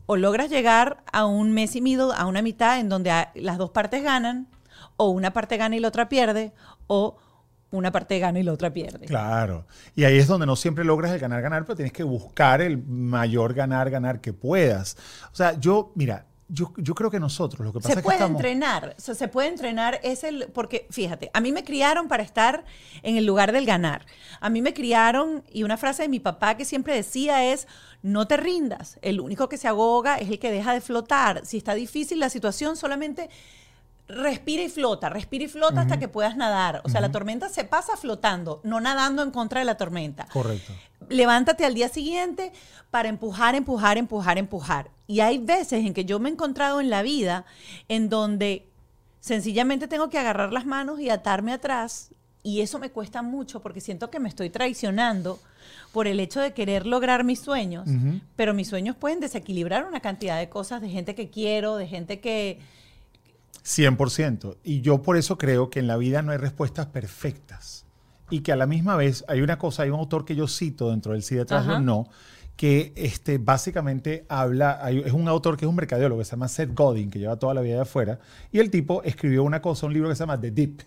o 0.07 0.17
logras 0.17 0.51
llegar 0.51 1.05
a 1.13 1.25
un 1.25 1.53
mes 1.53 1.77
y 1.77 1.81
medio, 1.81 2.13
a 2.13 2.27
una 2.27 2.43
mitad 2.43 2.81
en 2.81 2.89
donde 2.89 3.13
las 3.37 3.59
dos 3.59 3.71
partes 3.71 4.03
ganan, 4.03 4.49
o 4.97 5.11
una 5.11 5.33
parte 5.33 5.57
gana 5.57 5.77
y 5.77 5.81
la 5.81 5.87
otra 5.87 6.09
pierde, 6.09 6.53
o 6.89 7.17
una 7.71 7.93
parte 7.93 8.19
gana 8.19 8.41
y 8.41 8.43
la 8.43 8.53
otra 8.53 8.73
pierde. 8.73 9.07
Claro. 9.07 9.67
Y 9.95 10.03
ahí 10.03 10.19
es 10.19 10.27
donde 10.27 10.47
no 10.47 10.57
siempre 10.57 10.85
logras 10.85 11.13
el 11.13 11.21
ganar, 11.21 11.41
ganar, 11.43 11.65
pero 11.65 11.77
tienes 11.77 11.93
que 11.93 12.03
buscar 12.03 12.61
el 12.61 12.77
mayor 12.77 13.55
ganar, 13.55 13.89
ganar 13.89 14.21
que 14.21 14.33
puedas. 14.33 14.97
O 15.33 15.37
sea, 15.37 15.59
yo, 15.61 15.93
mira, 15.95 16.27
yo, 16.53 16.73
yo, 16.77 16.95
creo 16.95 17.11
que 17.11 17.21
nosotros 17.21 17.65
lo 17.65 17.73
que 17.73 17.79
pasa 17.79 17.89
se 17.89 17.93
es 17.93 17.97
que 17.99 18.03
puede 18.03 18.25
entrenar, 18.25 18.95
o 18.99 19.01
sea, 19.01 19.15
se 19.15 19.29
puede 19.29 19.49
entrenar 19.49 20.01
es 20.03 20.25
el 20.25 20.49
porque 20.53 20.87
fíjate, 20.91 21.31
a 21.33 21.41
mí 21.41 21.53
me 21.53 21.65
criaron 21.65 22.09
para 22.09 22.23
estar 22.23 22.65
en 23.03 23.17
el 23.17 23.25
lugar 23.25 23.53
del 23.53 23.67
ganar. 23.67 24.05
A 24.41 24.51
mí 24.51 24.61
me 24.61 24.75
criaron 24.75 25.45
y 25.53 25.63
una 25.63 25.77
frase 25.77 26.03
de 26.03 26.09
mi 26.09 26.21
papá 26.21 26.57
que 26.57 26.65
siempre 26.65 26.95
decía 26.95 27.45
es 27.53 27.69
no 28.03 28.27
te 28.27 28.37
rindas, 28.37 28.99
el 29.03 29.21
único 29.21 29.49
que 29.49 29.59
se 29.59 29.69
ahoga 29.69 30.17
es 30.17 30.29
el 30.29 30.39
que 30.39 30.51
deja 30.51 30.73
de 30.73 30.81
flotar. 30.81 31.45
Si 31.45 31.57
está 31.57 31.75
difícil 31.75 32.19
la 32.19 32.31
situación, 32.31 32.77
solamente 32.77 33.31
respira 34.09 34.63
y 34.63 34.69
flota, 34.69 35.09
respira 35.09 35.45
y 35.45 35.49
flota 35.49 35.83
hasta 35.83 35.99
que 35.99 36.09
puedas 36.09 36.37
nadar. 36.37 36.83
O 36.85 36.89
sea, 36.89 37.01
la 37.01 37.13
tormenta 37.13 37.49
se 37.49 37.65
pasa 37.65 37.97
flotando, 37.97 38.61
no 38.65 38.81
nadando 38.81 39.23
en 39.23 39.31
contra 39.31 39.61
de 39.61 39.67
la 39.67 39.77
tormenta. 39.77 40.27
Correcto. 40.33 40.73
Levántate 41.09 41.65
al 41.65 41.75
día 41.75 41.89
siguiente 41.89 42.53
para 42.91 43.09
empujar, 43.09 43.55
empujar, 43.55 43.99
empujar, 43.99 44.39
empujar. 44.39 44.91
Y 45.07 45.21
hay 45.21 45.39
veces 45.39 45.85
en 45.85 45.95
que 45.95 46.05
yo 46.05 46.21
me 46.21 46.29
he 46.29 46.33
encontrado 46.33 46.81
en 46.81 46.91
la 46.91 47.03
vida 47.03 47.45
en 47.89 48.09
donde 48.09 48.69
sencillamente 49.21 49.89
tengo 49.89 50.09
que 50.09 50.19
agarrar 50.19 50.53
las 50.53 50.67
manos 50.67 51.01
y 51.01 51.11
atarme 51.11 51.53
atrás. 51.53 52.11
Y 52.43 52.61
eso 52.61 52.79
me 52.79 52.91
cuesta 52.91 53.23
mucho 53.23 53.61
porque 53.61 53.81
siento 53.81 54.11
que 54.11 54.21
me 54.21 54.29
estoy 54.29 54.51
traicionando 54.51 55.39
por 55.93 56.07
el 56.07 56.21
hecho 56.21 56.41
de 56.41 56.55
querer 56.55 56.87
lograr 56.87 57.25
mis 57.25 57.41
sueños. 57.41 57.89
Pero 58.37 58.55
mis 58.55 58.69
sueños 58.69 58.97
pueden 58.97 59.21
desequilibrar 59.21 59.85
una 59.85 60.01
cantidad 60.01 60.39
de 60.39 60.49
cosas, 60.49 60.81
de 60.81 60.89
gente 60.89 61.15
que 61.15 61.29
quiero, 61.29 61.77
de 61.77 61.87
gente 61.87 62.21
que 62.21 62.61
100%. 63.65 64.57
Y 64.65 64.81
yo 64.81 65.03
por 65.03 65.17
eso 65.17 65.39
creo 65.39 65.71
que 65.71 65.81
en 65.81 65.87
la 65.87 65.97
vida 65.97 66.23
no 66.23 66.33
hay 66.33 66.39
respuestas 66.39 66.87
perfectas. 66.87 67.85
Y 68.31 68.41
que 68.41 68.53
a 68.53 68.57
la 68.57 68.67
misma 68.67 68.97
vez 68.97 69.25
hay 69.29 69.43
una 69.43 69.59
cosa, 69.59 69.83
hay 69.83 69.91
un 69.91 69.99
autor 69.99 70.25
que 70.25 70.35
yo 70.37 70.47
cito 70.49 70.91
dentro 70.91 71.13
del 71.13 71.23
sí 71.23 71.35
detrás 71.35 71.67
del 71.67 71.85
no, 71.85 72.09
que 72.57 72.93
este, 72.95 73.39
básicamente 73.39 74.27
habla, 74.29 74.81
es 74.91 75.13
un 75.13 75.29
autor 75.29 75.57
que 75.57 75.65
es 75.65 75.69
un 75.69 75.77
mercadólogo, 75.77 76.19
que 76.21 76.27
se 76.27 76.33
llama 76.33 76.47
Seth 76.47 76.75
Godin, 76.75 77.11
que 77.11 77.19
lleva 77.19 77.37
toda 77.37 77.55
la 77.55 77.63
vida 77.63 77.77
de 77.77 77.81
afuera, 77.81 78.19
y 78.53 78.59
el 78.59 78.71
tipo 78.71 79.03
escribió 79.03 79.45
una 79.45 79.63
cosa, 79.63 79.87
un 79.87 79.95
libro 79.95 80.09
que 80.09 80.15
se 80.15 80.21
llama 80.21 80.39
The 80.39 80.51
Deep. 80.51 80.83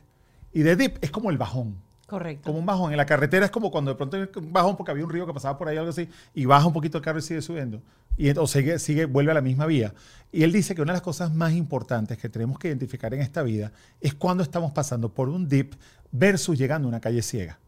Y 0.53 0.63
The 0.63 0.75
Deep 0.75 0.99
es 1.01 1.09
como 1.09 1.31
el 1.31 1.37
bajón. 1.39 1.75
Correcto. 2.05 2.43
Como 2.45 2.59
un 2.59 2.65
bajón. 2.67 2.91
En 2.91 2.97
la 2.97 3.07
carretera 3.07 3.45
es 3.45 3.51
como 3.51 3.71
cuando 3.71 3.89
de 3.89 3.95
pronto 3.95 4.17
hay 4.17 4.29
un 4.35 4.53
bajón 4.53 4.77
porque 4.77 4.91
había 4.91 5.03
un 5.03 5.09
río 5.09 5.25
que 5.25 5.33
pasaba 5.33 5.57
por 5.57 5.67
ahí, 5.67 5.77
algo 5.77 5.89
así, 5.89 6.07
y 6.35 6.45
baja 6.45 6.67
un 6.67 6.73
poquito 6.73 6.99
el 6.99 7.03
carro 7.03 7.17
y 7.17 7.23
sigue 7.23 7.41
subiendo. 7.41 7.81
Y, 8.17 8.29
o 8.29 8.45
sigue, 8.45 8.77
sigue, 8.77 9.05
vuelve 9.05 9.31
a 9.31 9.33
la 9.33 9.41
misma 9.41 9.65
vía. 9.65 9.95
Y 10.31 10.43
él 10.43 10.51
dice 10.51 10.75
que 10.75 10.83
una 10.83 10.93
de 10.93 10.97
las 10.97 11.01
cosas 11.01 11.33
más 11.33 11.53
importantes 11.53 12.19
que 12.19 12.29
tenemos 12.29 12.59
que 12.59 12.67
identificar 12.67 13.15
en 13.15 13.21
esta 13.21 13.41
vida 13.41 13.71
es 13.99 14.13
cuando 14.13 14.43
estamos 14.43 14.71
pasando 14.73 15.11
por 15.11 15.27
un 15.27 15.47
dip 15.47 15.73
versus 16.13 16.57
llegando 16.57 16.87
a 16.87 16.89
una 16.89 17.01
calle 17.01 17.21
ciega. 17.21 17.59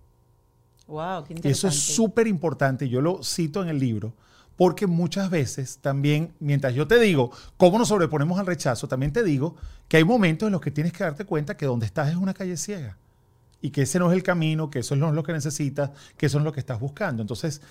Wow, 0.87 1.25
qué 1.25 1.33
interesante. 1.33 1.49
Eso 1.49 1.67
es 1.67 1.75
súper 1.75 2.27
importante. 2.27 2.87
Yo 2.87 3.01
lo 3.01 3.21
cito 3.21 3.61
en 3.61 3.67
el 3.67 3.79
libro 3.79 4.13
porque 4.55 4.87
muchas 4.87 5.29
veces 5.29 5.79
también, 5.81 6.33
mientras 6.39 6.73
yo 6.73 6.87
te 6.87 6.97
digo 6.99 7.31
cómo 7.57 7.77
nos 7.77 7.89
sobreponemos 7.89 8.39
al 8.39 8.45
rechazo, 8.45 8.87
también 8.87 9.11
te 9.11 9.23
digo 9.23 9.55
que 9.87 9.97
hay 9.97 10.05
momentos 10.05 10.47
en 10.47 10.53
los 10.53 10.61
que 10.61 10.71
tienes 10.71 10.93
que 10.93 11.03
darte 11.03 11.25
cuenta 11.25 11.57
que 11.57 11.65
donde 11.65 11.85
estás 11.85 12.09
es 12.09 12.15
una 12.15 12.33
calle 12.33 12.55
ciega 12.55 12.97
y 13.61 13.71
que 13.71 13.81
ese 13.81 13.99
no 13.99 14.09
es 14.11 14.15
el 14.15 14.23
camino, 14.23 14.69
que 14.69 14.79
eso 14.79 14.95
no 14.95 15.09
es 15.09 15.15
lo 15.15 15.23
que 15.23 15.33
necesitas, 15.33 15.89
que 16.17 16.27
eso 16.27 16.37
no 16.37 16.43
es 16.43 16.45
lo 16.45 16.53
que 16.53 16.59
estás 16.59 16.79
buscando. 16.79 17.21
Entonces, 17.21 17.61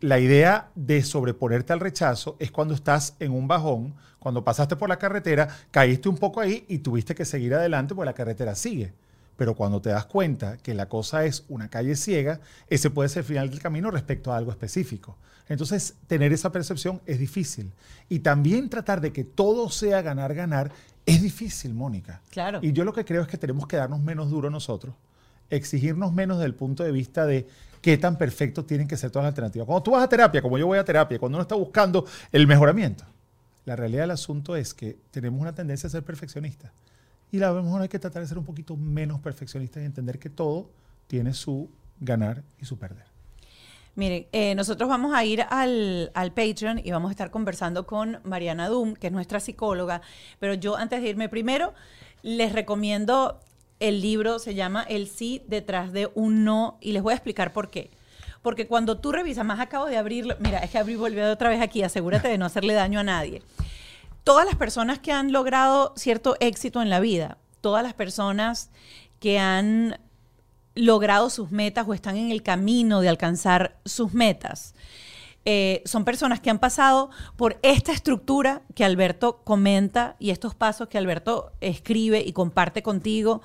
la 0.00 0.18
idea 0.18 0.70
de 0.74 1.02
sobreponerte 1.02 1.72
al 1.72 1.80
rechazo 1.80 2.36
es 2.38 2.50
cuando 2.50 2.74
estás 2.74 3.14
en 3.20 3.32
un 3.32 3.46
bajón, 3.46 3.94
cuando 4.18 4.42
pasaste 4.42 4.76
por 4.76 4.88
la 4.88 4.98
carretera, 4.98 5.48
caíste 5.70 6.08
un 6.08 6.16
poco 6.16 6.40
ahí 6.40 6.64
y 6.68 6.78
tuviste 6.78 7.14
que 7.14 7.24
seguir 7.24 7.54
adelante 7.54 7.94
porque 7.94 8.06
la 8.06 8.14
carretera 8.14 8.54
sigue. 8.54 8.92
Pero 9.36 9.54
cuando 9.54 9.80
te 9.80 9.90
das 9.90 10.06
cuenta 10.06 10.56
que 10.58 10.74
la 10.74 10.88
cosa 10.88 11.24
es 11.24 11.44
una 11.48 11.68
calle 11.68 11.96
ciega, 11.96 12.40
ese 12.68 12.90
puede 12.90 13.08
ser 13.08 13.20
el 13.20 13.26
final 13.26 13.50
del 13.50 13.60
camino 13.60 13.90
respecto 13.90 14.32
a 14.32 14.36
algo 14.36 14.50
específico. 14.50 15.16
Entonces, 15.48 15.94
tener 16.06 16.32
esa 16.32 16.50
percepción 16.50 17.00
es 17.06 17.18
difícil. 17.18 17.72
Y 18.08 18.20
también 18.20 18.68
tratar 18.68 19.00
de 19.00 19.12
que 19.12 19.24
todo 19.24 19.70
sea 19.70 20.02
ganar, 20.02 20.34
ganar, 20.34 20.72
es 21.04 21.22
difícil, 21.22 21.74
Mónica. 21.74 22.20
Claro. 22.30 22.60
Y 22.62 22.72
yo 22.72 22.84
lo 22.84 22.92
que 22.92 23.04
creo 23.04 23.22
es 23.22 23.28
que 23.28 23.36
tenemos 23.36 23.66
que 23.66 23.76
darnos 23.76 24.00
menos 24.00 24.30
duro 24.30 24.50
nosotros 24.50 24.94
exigirnos 25.50 26.12
menos 26.12 26.38
del 26.38 26.54
punto 26.54 26.82
de 26.82 26.92
vista 26.92 27.26
de 27.26 27.46
qué 27.80 27.98
tan 27.98 28.16
perfecto 28.18 28.64
tienen 28.64 28.88
que 28.88 28.96
ser 28.96 29.10
todas 29.10 29.24
las 29.24 29.32
alternativas. 29.32 29.66
Cuando 29.66 29.82
tú 29.82 29.90
vas 29.92 30.04
a 30.04 30.08
terapia, 30.08 30.42
como 30.42 30.58
yo 30.58 30.66
voy 30.66 30.78
a 30.78 30.84
terapia, 30.84 31.18
cuando 31.18 31.36
uno 31.36 31.42
está 31.42 31.54
buscando 31.54 32.04
el 32.32 32.46
mejoramiento, 32.46 33.04
la 33.64 33.76
realidad 33.76 34.02
del 34.02 34.12
asunto 34.12 34.56
es 34.56 34.74
que 34.74 34.96
tenemos 35.10 35.40
una 35.40 35.54
tendencia 35.54 35.86
a 35.86 35.90
ser 35.90 36.02
perfeccionistas. 36.02 36.72
Y 37.30 37.42
a 37.42 37.50
lo 37.50 37.62
mejor 37.62 37.82
hay 37.82 37.88
que 37.88 37.98
tratar 37.98 38.22
de 38.22 38.28
ser 38.28 38.38
un 38.38 38.44
poquito 38.44 38.76
menos 38.76 39.20
perfeccionistas 39.20 39.82
y 39.82 39.86
entender 39.86 40.18
que 40.18 40.30
todo 40.30 40.70
tiene 41.06 41.34
su 41.34 41.68
ganar 42.00 42.42
y 42.60 42.64
su 42.64 42.78
perder. 42.78 43.04
Miren, 43.94 44.26
eh, 44.32 44.54
nosotros 44.54 44.88
vamos 44.88 45.14
a 45.14 45.24
ir 45.24 45.42
al, 45.48 46.10
al, 46.14 46.32
Patreon 46.32 46.80
y 46.84 46.90
vamos 46.90 47.08
a 47.08 47.12
estar 47.12 47.30
conversando 47.30 47.86
con 47.86 48.18
Mariana 48.24 48.68
Doom, 48.68 48.94
que 48.94 49.06
es 49.06 49.12
nuestra 49.12 49.40
psicóloga. 49.40 50.02
Pero 50.38 50.54
yo 50.54 50.76
antes 50.76 51.00
de 51.00 51.08
irme 51.08 51.30
primero, 51.30 51.72
les 52.22 52.52
recomiendo 52.52 53.40
el 53.80 54.00
libro 54.00 54.38
se 54.38 54.54
llama 54.54 54.84
El 54.88 55.06
sí 55.08 55.42
detrás 55.46 55.92
de 55.92 56.10
un 56.14 56.44
no 56.44 56.78
y 56.80 56.92
les 56.92 57.02
voy 57.02 57.12
a 57.12 57.16
explicar 57.16 57.52
por 57.52 57.70
qué. 57.70 57.90
Porque 58.42 58.66
cuando 58.66 58.98
tú 58.98 59.12
revisas, 59.12 59.44
más 59.44 59.60
acabo 59.60 59.86
de 59.86 59.96
abrirlo, 59.96 60.36
mira, 60.38 60.60
es 60.60 60.70
que 60.70 60.78
abrí 60.78 60.94
volvió 60.94 61.30
otra 61.30 61.48
vez 61.48 61.60
aquí, 61.60 61.82
asegúrate 61.82 62.28
de 62.28 62.38
no 62.38 62.46
hacerle 62.46 62.74
daño 62.74 63.00
a 63.00 63.02
nadie. 63.02 63.42
Todas 64.26 64.44
las 64.44 64.56
personas 64.56 64.98
que 64.98 65.12
han 65.12 65.30
logrado 65.30 65.92
cierto 65.94 66.34
éxito 66.40 66.82
en 66.82 66.90
la 66.90 66.98
vida, 66.98 67.38
todas 67.60 67.84
las 67.84 67.94
personas 67.94 68.70
que 69.20 69.38
han 69.38 70.00
logrado 70.74 71.30
sus 71.30 71.52
metas 71.52 71.86
o 71.86 71.94
están 71.94 72.16
en 72.16 72.32
el 72.32 72.42
camino 72.42 73.00
de 73.00 73.08
alcanzar 73.08 73.78
sus 73.84 74.14
metas, 74.14 74.74
eh, 75.44 75.80
son 75.84 76.04
personas 76.04 76.40
que 76.40 76.50
han 76.50 76.58
pasado 76.58 77.10
por 77.36 77.60
esta 77.62 77.92
estructura 77.92 78.62
que 78.74 78.84
Alberto 78.84 79.42
comenta 79.44 80.16
y 80.18 80.30
estos 80.30 80.56
pasos 80.56 80.88
que 80.88 80.98
Alberto 80.98 81.52
escribe 81.60 82.24
y 82.26 82.32
comparte 82.32 82.82
contigo 82.82 83.42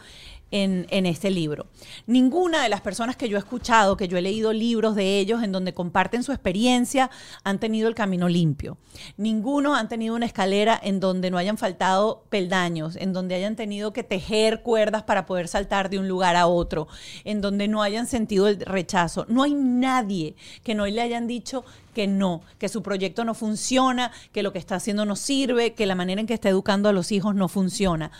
en, 0.52 1.06
este 1.06 1.32
libro. 1.32 1.68
Ninguna 2.06 2.62
de 2.62 2.70
las 2.70 2.82
personas 2.82 3.16
que 3.16 3.30
yo 3.30 3.38
he 3.38 3.39
escuchado, 3.39 3.97
que 3.97 4.08
yo 4.08 4.18
he 4.18 4.22
leído 4.22 4.54
libros 4.54 4.95
de 4.95 5.18
ellos 5.18 5.41
en 5.43 5.52
donde 5.52 5.74
comparten 5.74 6.24
su 6.24 6.32
experiencia, 6.32 7.10
han 7.43 7.60
tenido 7.60 7.88
el 7.88 7.95
camino 7.95 8.28
limpio. 8.28 8.78
Ninguno 9.18 9.76
han 9.76 9.89
tenido 9.89 10.16
una 10.16 10.26
escalera 10.26 10.80
en 10.82 10.99
donde 10.99 11.32
no 11.32 11.38
hayan 11.38 11.58
faltado 11.58 12.26
peldaños, 12.30 12.97
en 12.97 13.14
donde 13.14 13.36
hayan 13.36 13.56
tenido 13.56 13.93
que 13.93 14.04
tejer 14.04 14.62
cuerdas 14.62 15.04
para 15.04 15.26
poder 15.26 15.47
saltar 15.47 15.89
de 15.89 15.99
un 15.99 16.08
lugar 16.08 16.36
a 16.36 16.47
otro, 16.47 16.88
en 17.24 17.41
donde 17.41 17.68
no 17.68 17.82
hayan 17.82 18.08
sentido 18.08 18.47
el 18.47 18.60
rechazo. 18.60 19.26
No 19.30 19.43
hay 19.43 19.54
nadie 19.54 20.36
que 20.64 20.76
no 20.76 20.86
le 20.86 21.02
hayan 21.02 21.28
dicho 21.28 21.64
que 21.93 22.08
no, 22.08 22.41
que 22.58 22.70
su 22.70 22.84
proyecto 22.84 23.26
no 23.26 23.34
funciona, 23.34 24.12
que 24.32 24.43
lo 24.43 24.54
que 24.54 24.60
está 24.60 24.76
haciendo 24.76 25.06
no 25.06 25.16
sirve, 25.16 25.74
que 25.74 25.86
la 25.86 25.95
manera 25.95 26.22
en 26.22 26.28
que 26.28 26.34
está 26.34 26.47
educando 26.47 26.88
a 26.88 26.93
los 26.93 27.12
hijos 27.12 27.36
no 27.36 27.49
funciona 27.49 28.12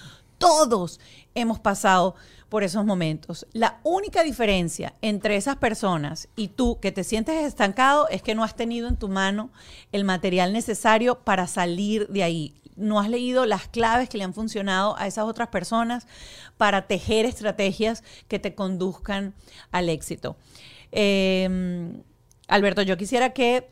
todos 0.42 1.00
hemos 1.36 1.60
pasado 1.60 2.16
por 2.50 2.64
esos 2.64 2.84
momentos. 2.84 3.48
La 3.54 3.80
única 3.84 4.24
diferencia 4.24 4.96
entre 5.02 5.38
esas 5.38 5.56
personas 5.56 6.28
y 6.36 6.50
tú 6.50 6.80
que 6.82 6.92
te 6.92 7.06
sientes 7.06 7.46
estancado 7.46 8.10
es 8.10 8.22
que 8.24 8.36
no 8.36 8.44
has 8.44 8.56
tenido 8.56 8.90
en 8.90 8.98
tu 8.98 9.08
mano 9.08 9.52
el 9.94 10.04
material 10.04 10.52
necesario 10.52 11.20
para 11.20 11.48
salir 11.48 12.08
de 12.10 12.24
ahí. 12.24 12.56
No 12.76 13.00
has 13.00 13.08
leído 13.08 13.46
las 13.46 13.68
claves 13.68 14.10
que 14.10 14.18
le 14.18 14.24
han 14.24 14.34
funcionado 14.34 14.98
a 14.98 15.06
esas 15.06 15.26
otras 15.26 15.50
personas 15.50 16.08
para 16.58 16.88
tejer 16.88 17.26
estrategias 17.26 18.04
que 18.28 18.40
te 18.40 18.56
conduzcan 18.56 19.36
al 19.72 19.90
éxito. 19.90 20.36
Em, 20.92 22.02
Alberto, 22.48 22.82
yo 22.82 22.98
quisiera 22.98 23.30
que 23.30 23.72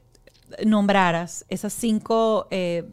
nombraras 0.66 1.46
esas 1.50 1.74
cinco 1.74 2.48
eh, 2.52 2.88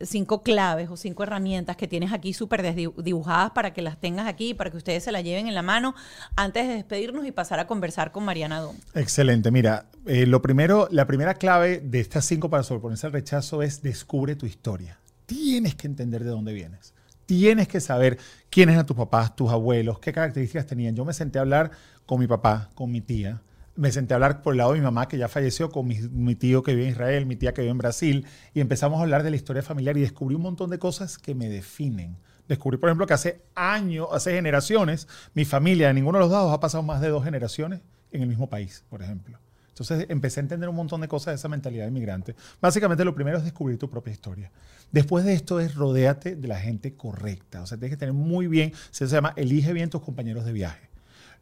cinco 0.00 0.42
claves 0.42 0.88
o 0.90 0.96
cinco 0.96 1.22
herramientas 1.22 1.76
que 1.76 1.88
tienes 1.88 2.12
aquí 2.12 2.32
súper 2.32 2.74
dibujadas 2.74 3.50
para 3.50 3.72
que 3.72 3.82
las 3.82 3.98
tengas 3.98 4.26
aquí, 4.26 4.54
para 4.54 4.70
que 4.70 4.76
ustedes 4.76 5.04
se 5.04 5.12
las 5.12 5.24
lleven 5.24 5.48
en 5.48 5.54
la 5.54 5.62
mano 5.62 5.94
antes 6.36 6.66
de 6.66 6.74
despedirnos 6.74 7.26
y 7.26 7.32
pasar 7.32 7.60
a 7.60 7.66
conversar 7.66 8.12
con 8.12 8.24
Mariana 8.24 8.60
Dom. 8.60 8.76
Excelente. 8.94 9.50
Mira, 9.50 9.86
eh, 10.06 10.26
lo 10.26 10.42
primero, 10.42 10.88
la 10.90 11.06
primera 11.06 11.34
clave 11.34 11.80
de 11.80 12.00
estas 12.00 12.24
cinco 12.24 12.50
para 12.50 12.62
sobreponerse 12.62 13.06
al 13.06 13.12
rechazo 13.12 13.62
es 13.62 13.82
descubre 13.82 14.36
tu 14.36 14.46
historia. 14.46 14.98
Tienes 15.26 15.74
que 15.74 15.86
entender 15.86 16.24
de 16.24 16.30
dónde 16.30 16.52
vienes. 16.52 16.94
Tienes 17.26 17.68
que 17.68 17.80
saber 17.80 18.18
quiénes 18.50 18.74
eran 18.74 18.86
tus 18.86 18.96
papás, 18.96 19.34
tus 19.34 19.50
abuelos, 19.50 19.98
qué 19.98 20.12
características 20.12 20.66
tenían. 20.66 20.94
Yo 20.94 21.04
me 21.04 21.14
senté 21.14 21.38
a 21.38 21.42
hablar 21.42 21.70
con 22.04 22.20
mi 22.20 22.26
papá, 22.26 22.70
con 22.74 22.90
mi 22.90 23.00
tía, 23.00 23.40
me 23.76 23.90
senté 23.92 24.14
a 24.14 24.16
hablar 24.16 24.42
por 24.42 24.54
el 24.54 24.58
lado 24.58 24.72
de 24.72 24.78
mi 24.78 24.84
mamá, 24.84 25.08
que 25.08 25.18
ya 25.18 25.28
falleció, 25.28 25.70
con 25.70 25.86
mi, 25.86 26.34
tío 26.34 26.62
que 26.62 26.74
vive 26.74 26.86
en 26.86 26.92
Israel, 26.92 27.26
mi 27.26 27.36
tía 27.36 27.52
que 27.54 27.62
vive 27.62 27.72
en 27.72 27.78
Brasil, 27.78 28.26
y 28.52 28.60
empezamos 28.60 28.98
a 28.98 29.02
hablar 29.02 29.22
de 29.22 29.30
la 29.30 29.36
historia 29.36 29.62
familiar 29.62 29.96
y 29.96 30.00
descubrí 30.00 30.34
un 30.34 30.42
montón 30.42 30.70
de 30.70 30.78
cosas 30.78 31.18
que 31.18 31.34
me 31.34 31.48
definen. 31.48 32.16
Descubrí, 32.48 32.76
por 32.76 32.88
ejemplo, 32.88 33.06
que 33.06 33.14
hace 33.14 33.42
años, 33.54 34.08
hace 34.12 34.32
generaciones, 34.32 35.08
mi 35.34 35.44
familia 35.44 35.88
de 35.88 35.94
ninguno 35.94 36.18
de 36.18 36.24
los 36.24 36.32
lados 36.32 36.52
ha 36.52 36.60
pasado 36.60 36.82
más 36.82 37.00
de 37.00 37.08
dos 37.08 37.24
generaciones 37.24 37.80
en 38.12 38.22
el 38.22 38.28
mismo 38.28 38.48
país, 38.48 38.84
por 38.88 39.02
ejemplo. 39.02 39.38
Entonces 39.68 40.06
empecé 40.08 40.38
a 40.38 40.42
entender 40.42 40.68
un 40.68 40.76
montón 40.76 41.00
de 41.00 41.08
cosas 41.08 41.32
de 41.32 41.34
esa 41.36 41.48
mentalidad 41.48 41.88
inmigrante. 41.88 42.36
Básicamente 42.60 43.04
lo 43.04 43.12
primero 43.12 43.38
es 43.38 43.44
descubrir 43.44 43.76
tu 43.76 43.90
propia 43.90 44.12
historia. 44.12 44.52
Después 44.92 45.24
de 45.24 45.34
esto 45.34 45.58
es 45.58 45.74
rodéate 45.74 46.36
de 46.36 46.46
la 46.46 46.60
gente 46.60 46.94
correcta. 46.94 47.62
O 47.62 47.66
sea, 47.66 47.76
tienes 47.76 47.96
que 47.96 47.98
tener 47.98 48.12
muy 48.12 48.46
bien, 48.46 48.72
se 48.92 49.08
llama 49.08 49.32
elige 49.34 49.72
bien 49.72 49.90
tus 49.90 50.00
compañeros 50.00 50.44
de 50.44 50.52
viaje. 50.52 50.93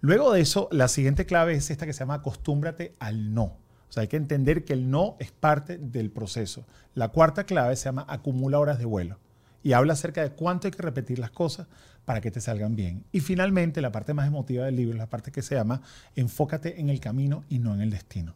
Luego 0.03 0.33
de 0.33 0.41
eso, 0.41 0.69
la 0.73 0.89
siguiente 0.89 1.27
clave 1.27 1.55
es 1.55 1.71
esta 1.71 1.87
que 1.87 1.93
se 1.93 2.01
llama 2.01 2.15
acostúmbrate 2.15 2.93
al 2.99 3.33
no. 3.33 3.45
O 3.45 3.93
sea, 3.93 4.01
hay 4.01 4.09
que 4.09 4.17
entender 4.17 4.65
que 4.65 4.73
el 4.73 4.91
no 4.91 5.17
es 5.21 5.31
parte 5.31 5.79
del 5.79 6.11
proceso. 6.11 6.67
La 6.95 7.09
cuarta 7.09 7.45
clave 7.45 7.77
se 7.77 7.85
llama 7.85 8.05
acumula 8.09 8.59
horas 8.59 8.79
de 8.79 8.85
vuelo 8.85 9.21
y 9.63 9.75
habla 9.75 9.93
acerca 9.93 10.23
de 10.23 10.33
cuánto 10.33 10.67
hay 10.67 10.73
que 10.73 10.83
repetir 10.83 11.21
las 11.21 11.31
cosas 11.31 11.69
para 12.05 12.21
que 12.21 12.33
te 12.33 12.41
salgan 12.41 12.75
bien. 12.75 13.05
Y 13.13 13.21
finalmente, 13.21 13.81
la 13.81 13.93
parte 13.93 14.13
más 14.13 14.27
emotiva 14.27 14.65
del 14.65 14.75
libro 14.75 14.95
es 14.95 14.99
la 14.99 15.09
parte 15.09 15.31
que 15.31 15.41
se 15.41 15.55
llama 15.55 15.83
enfócate 16.17 16.81
en 16.81 16.89
el 16.89 16.99
camino 16.99 17.45
y 17.49 17.61
no 17.61 17.73
en 17.73 17.81
el 17.81 17.91
destino. 17.91 18.35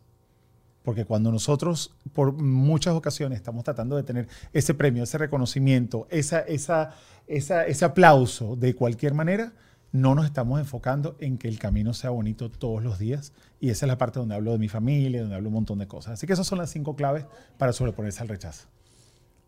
Porque 0.85 1.05
cuando 1.05 1.33
nosotros, 1.33 1.97
por 2.13 2.33
muchas 2.33 2.95
ocasiones, 2.95 3.39
estamos 3.39 3.65
tratando 3.65 3.97
de 3.97 4.05
tener 4.05 4.29
ese 4.53 4.73
premio, 4.73 5.03
ese 5.03 5.19
reconocimiento, 5.19 6.07
esa, 6.11 6.41
esa, 6.43 6.95
ese 7.27 7.85
aplauso 7.85 8.55
de 8.55 8.77
cualquier 8.77 9.15
manera, 9.15 9.53
no 9.93 10.15
nos 10.15 10.27
estamos 10.27 10.61
enfocando 10.61 11.17
en 11.21 11.39
que 11.39 11.49
el 11.49 11.59
camino 11.59 11.95
sea 11.95 12.11
bonito 12.11 12.51
todos 12.51 12.83
los 12.83 12.99
días. 12.99 13.33
Y 13.61 13.71
esa 13.71 13.87
es 13.87 13.89
la 13.89 13.99
parte 13.99 14.19
donde 14.19 14.35
hablo 14.35 14.53
de 14.53 14.59
mi 14.59 14.69
familia, 14.69 15.21
donde 15.21 15.37
hablo 15.37 15.49
un 15.49 15.55
montón 15.55 15.79
de 15.79 15.87
cosas. 15.87 16.15
Así 16.15 16.27
que 16.27 16.33
esas 16.33 16.47
son 16.47 16.59
las 16.59 16.71
cinco 16.71 16.97
claves 16.97 17.25
para 17.57 17.73
sobreponerse 17.73 18.21
al 18.23 18.29
rechazo. 18.29 18.69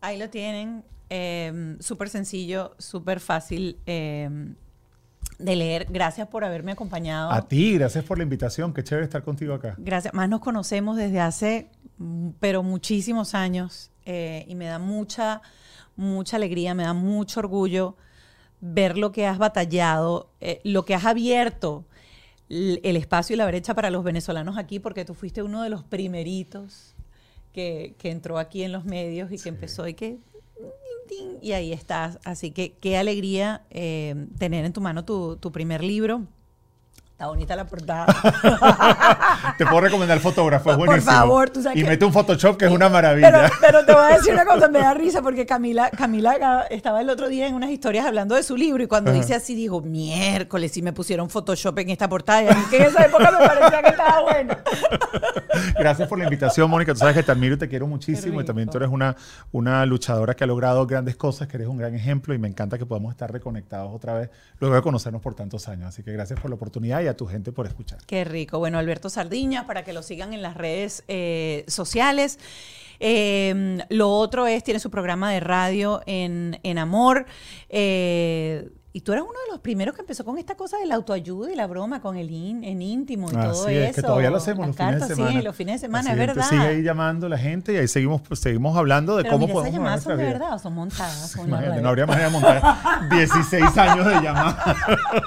Ahí 0.01 0.17
lo 0.17 0.29
tienen. 0.29 0.83
Eh, 1.09 1.75
súper 1.79 2.09
sencillo, 2.09 2.75
súper 2.77 3.19
fácil 3.19 3.79
eh, 3.85 4.29
de 5.37 5.55
leer. 5.55 5.87
Gracias 5.89 6.27
por 6.27 6.43
haberme 6.43 6.71
acompañado. 6.71 7.31
A 7.31 7.47
ti, 7.47 7.73
gracias 7.73 8.03
por 8.03 8.17
la 8.17 8.23
invitación. 8.23 8.73
Qué 8.73 8.83
chévere 8.83 9.05
estar 9.05 9.23
contigo 9.23 9.53
acá. 9.53 9.75
Gracias. 9.77 10.13
Más 10.13 10.29
nos 10.29 10.39
conocemos 10.39 10.97
desde 10.97 11.19
hace, 11.19 11.69
mm, 11.97 12.29
pero 12.39 12.63
muchísimos 12.63 13.33
años. 13.35 13.91
Eh, 14.05 14.45
y 14.47 14.55
me 14.55 14.65
da 14.65 14.79
mucha, 14.79 15.41
mucha 15.95 16.37
alegría, 16.37 16.73
me 16.73 16.83
da 16.83 16.93
mucho 16.93 17.39
orgullo 17.39 17.95
ver 18.61 18.97
lo 18.97 19.11
que 19.11 19.25
has 19.25 19.37
batallado, 19.37 20.29
eh, 20.41 20.61
lo 20.63 20.85
que 20.85 20.95
has 20.95 21.05
abierto 21.05 21.85
el 22.49 22.95
espacio 22.95 23.35
y 23.35 23.37
la 23.37 23.45
brecha 23.45 23.75
para 23.75 23.91
los 23.91 24.03
venezolanos 24.03 24.57
aquí, 24.57 24.79
porque 24.79 25.05
tú 25.05 25.13
fuiste 25.13 25.43
uno 25.43 25.61
de 25.61 25.69
los 25.69 25.83
primeritos 25.83 26.95
que, 27.53 27.93
que 27.99 28.09
entró 28.09 28.39
aquí 28.39 28.63
en 28.63 28.71
los 28.71 28.85
medios 28.85 29.31
y 29.31 29.37
que 29.37 29.49
empezó 29.49 29.87
y 29.87 29.93
que 29.93 30.17
y 31.41 31.51
ahí 31.53 31.73
estás. 31.73 32.19
Así 32.23 32.51
que 32.51 32.73
qué 32.73 32.97
alegría 32.97 33.63
eh, 33.69 34.27
tener 34.37 34.65
en 34.65 34.73
tu 34.73 34.81
mano 34.81 35.05
tu, 35.05 35.37
tu 35.37 35.51
primer 35.51 35.83
libro. 35.83 36.25
Está 37.19 37.27
bonita 37.27 37.53
la 37.53 37.65
portada. 37.65 38.05
te 39.57 39.65
puedo 39.65 39.81
recomendar 39.81 40.15
el 40.15 40.23
fotógrafo, 40.23 40.71
es 40.71 40.77
buenísimo. 40.77 41.11
Por 41.11 41.13
favor, 41.13 41.49
tú 41.49 41.61
sabes 41.61 41.77
Y 41.77 41.83
mete 41.83 42.05
un 42.05 42.13
Photoshop 42.13 42.55
que 42.55 42.63
es 42.63 42.71
una 42.71 42.87
maravilla. 42.87 43.29
Pero, 43.29 43.53
pero, 43.59 43.85
te 43.85 43.93
voy 43.93 44.03
a 44.03 44.15
decir 44.15 44.31
una 44.31 44.45
cosa, 44.45 44.69
me 44.69 44.79
da 44.79 44.93
risa 44.93 45.21
porque 45.21 45.45
Camila, 45.45 45.89
Camila 45.89 46.65
estaba 46.69 47.01
el 47.01 47.09
otro 47.09 47.27
día 47.27 47.45
en 47.47 47.55
unas 47.55 47.71
historias 47.71 48.05
hablando 48.05 48.35
de 48.35 48.43
su 48.43 48.55
libro 48.55 48.81
y 48.81 48.87
cuando 48.87 49.11
dice 49.11 49.35
así, 49.35 49.53
digo, 49.53 49.81
miércoles, 49.81 50.71
si 50.71 50.81
me 50.81 50.93
pusieron 50.93 51.29
Photoshop 51.29 51.77
en 51.79 51.89
esta 51.89 52.07
portada. 52.07 52.43
Y 52.43 52.47
a 52.47 52.53
mí 52.53 52.61
que 52.69 52.77
en 52.77 52.83
esa 52.83 53.03
época 53.03 53.31
me 53.31 53.45
parecía 53.45 53.81
que 53.81 53.89
estaba 53.89 54.21
bueno. 54.21 54.53
Gracias 55.77 56.07
por 56.07 56.17
la 56.17 56.25
invitación, 56.25 56.69
Mónica. 56.69 56.93
Tú 56.93 56.99
sabes 56.99 57.15
que 57.15 57.23
te 57.23 57.31
admiro 57.31 57.55
y 57.55 57.57
te 57.57 57.67
quiero 57.67 57.87
muchísimo 57.87 58.41
y 58.41 58.45
también 58.45 58.69
tú 58.69 58.77
eres 58.77 58.89
una, 58.89 59.15
una 59.51 59.85
luchadora 59.85 60.35
que 60.35 60.43
ha 60.43 60.47
logrado 60.47 60.85
grandes 60.85 61.15
cosas, 61.15 61.47
que 61.47 61.57
eres 61.57 61.67
un 61.67 61.77
gran 61.77 61.95
ejemplo 61.95 62.33
y 62.33 62.37
me 62.37 62.47
encanta 62.47 62.77
que 62.77 62.85
podamos 62.85 63.11
estar 63.11 63.31
reconectados 63.31 63.93
otra 63.93 64.13
vez 64.13 64.29
luego 64.59 64.75
de 64.75 64.81
conocernos 64.81 65.21
por 65.21 65.35
tantos 65.35 65.67
años. 65.67 65.87
Así 65.87 66.03
que 66.03 66.11
gracias 66.11 66.39
por 66.39 66.49
la 66.49 66.55
oportunidad 66.55 67.01
y 67.01 67.07
a 67.07 67.15
tu 67.15 67.25
gente 67.25 67.51
por 67.51 67.67
escuchar. 67.67 67.99
Qué 68.05 68.23
rico. 68.23 68.59
Bueno, 68.59 68.77
Alberto 68.77 69.09
Sardiña, 69.09 69.65
para 69.65 69.83
que 69.83 69.93
lo 69.93 70.03
sigan 70.03 70.33
en 70.33 70.41
las 70.41 70.55
redes 70.55 71.03
eh, 71.07 71.65
sociales. 71.67 72.39
Eh, 72.99 73.79
lo 73.89 74.11
otro 74.11 74.45
es, 74.47 74.63
tiene 74.63 74.79
su 74.79 74.91
programa 74.91 75.31
de 75.31 75.39
radio 75.39 76.01
en, 76.05 76.59
en 76.63 76.77
Amor. 76.77 77.25
Eh, 77.69 78.69
y 78.99 79.01
tú 79.01 79.13
eras 79.13 79.23
uno 79.23 79.39
de 79.45 79.53
los 79.53 79.61
primeros 79.61 79.95
que 79.95 80.01
empezó 80.01 80.25
con 80.25 80.37
esta 80.37 80.55
cosa 80.55 80.77
de 80.77 80.85
la 80.85 80.95
autoayuda 80.95 81.49
y 81.49 81.55
la 81.55 81.67
broma 81.67 82.01
con 82.01 82.17
el 82.17 82.27
en 82.29 82.81
íntimo 82.81 83.29
y 83.29 83.31
todo 83.31 83.51
eso. 83.51 83.69
Es 83.69 83.95
que 83.95 84.01
todavía 84.01 84.29
lo 84.29 84.35
hacemos 84.35 84.67
los 84.67 84.75
fines 84.75 84.99
de 84.99 85.15
semana. 85.15 85.31
Sí, 85.31 85.41
los 85.41 85.55
fines 85.55 85.75
de 85.75 85.87
semana, 85.87 86.11
es 86.11 86.17
verdad. 86.17 86.49
Sigue 86.49 86.67
ahí 86.67 86.83
llamando 86.83 87.29
la 87.29 87.37
gente 87.37 87.71
y 87.71 87.77
ahí 87.77 87.87
seguimos, 87.87 88.19
pues, 88.27 88.41
seguimos 88.41 88.75
hablando 88.75 89.15
de 89.15 89.23
cómo 89.23 89.47
podemos. 89.47 89.67
¿Esas 89.67 89.73
llamadas 89.73 90.03
son 90.03 90.17
de 90.17 90.23
verdad 90.25 90.53
o 90.53 90.59
son 90.59 90.73
montadas? 90.73 91.37
no 91.47 91.87
habría 91.87 92.05
manera 92.05 92.25
de 92.25 92.31
montar 92.33 92.61
16 93.09 93.77
años 93.77 94.05
de 94.05 94.21
llamada. 94.21 94.75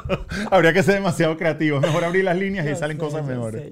habría 0.51 0.75
que 0.75 0.83
ser 0.83 0.97
demasiado 0.97 1.39
creativo. 1.39 1.79
Es 1.79 1.83
mejor 1.83 2.05
abrir 2.05 2.25
las 2.25 2.37
líneas 2.37 2.67
y 2.67 2.77
salen 2.77 2.99
cosas 2.99 3.25
mejores. 3.25 3.71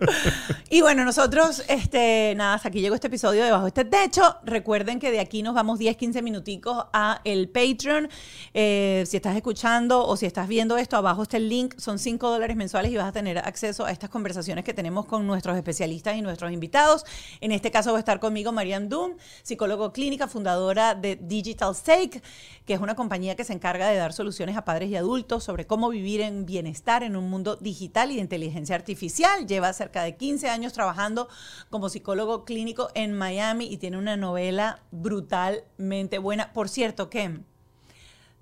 y 0.68 0.80
bueno, 0.80 1.04
nosotros, 1.04 1.62
este, 1.68 2.34
nada, 2.36 2.54
hasta 2.54 2.70
aquí 2.70 2.80
llegó 2.80 2.96
este 2.96 3.06
episodio 3.06 3.44
de 3.44 3.52
Bajo 3.52 3.68
este 3.68 3.84
Techo. 3.84 4.38
Recuerden 4.42 4.98
que 4.98 5.12
de 5.12 5.20
aquí 5.20 5.44
nos 5.44 5.54
vamos 5.54 5.78
10, 5.78 5.96
15 5.96 6.22
minuticos 6.22 6.86
a 6.92 7.20
el 7.22 7.48
Patreon. 7.48 8.08
Eh, 8.52 9.04
si 9.06 9.16
estás 9.16 9.27
escuchando 9.36 10.06
o 10.06 10.16
si 10.16 10.26
estás 10.26 10.48
viendo 10.48 10.76
esto, 10.76 10.96
abajo 10.96 11.22
está 11.22 11.36
el 11.36 11.48
link, 11.48 11.78
son 11.78 11.98
5 11.98 12.30
dólares 12.30 12.56
mensuales 12.56 12.92
y 12.92 12.96
vas 12.96 13.06
a 13.08 13.12
tener 13.12 13.38
acceso 13.38 13.84
a 13.84 13.90
estas 13.90 14.10
conversaciones 14.10 14.64
que 14.64 14.74
tenemos 14.74 15.06
con 15.06 15.26
nuestros 15.26 15.56
especialistas 15.56 16.16
y 16.16 16.22
nuestros 16.22 16.52
invitados. 16.52 17.04
En 17.40 17.52
este 17.52 17.70
caso 17.70 17.92
va 17.92 17.98
a 17.98 18.00
estar 18.00 18.20
conmigo 18.20 18.52
Marianne 18.52 18.88
Doom, 18.88 19.16
psicólogo 19.42 19.92
clínica, 19.92 20.28
fundadora 20.28 20.94
de 20.94 21.16
Digital 21.16 21.74
Stake, 21.74 22.22
que 22.64 22.74
es 22.74 22.80
una 22.80 22.94
compañía 22.94 23.36
que 23.36 23.44
se 23.44 23.52
encarga 23.52 23.88
de 23.88 23.96
dar 23.96 24.12
soluciones 24.12 24.56
a 24.56 24.64
padres 24.64 24.90
y 24.90 24.96
adultos 24.96 25.44
sobre 25.44 25.66
cómo 25.66 25.88
vivir 25.88 26.20
en 26.20 26.46
bienestar 26.46 27.02
en 27.02 27.16
un 27.16 27.28
mundo 27.30 27.56
digital 27.56 28.10
y 28.10 28.16
de 28.16 28.20
inteligencia 28.20 28.74
artificial. 28.74 29.46
Lleva 29.46 29.72
cerca 29.72 30.02
de 30.02 30.16
15 30.16 30.48
años 30.48 30.72
trabajando 30.72 31.28
como 31.70 31.88
psicólogo 31.88 32.44
clínico 32.44 32.90
en 32.94 33.12
Miami 33.12 33.66
y 33.66 33.78
tiene 33.78 33.98
una 33.98 34.16
novela 34.16 34.82
brutalmente 34.90 36.18
buena. 36.18 36.52
Por 36.52 36.68
cierto, 36.68 37.10
Kem, 37.10 37.44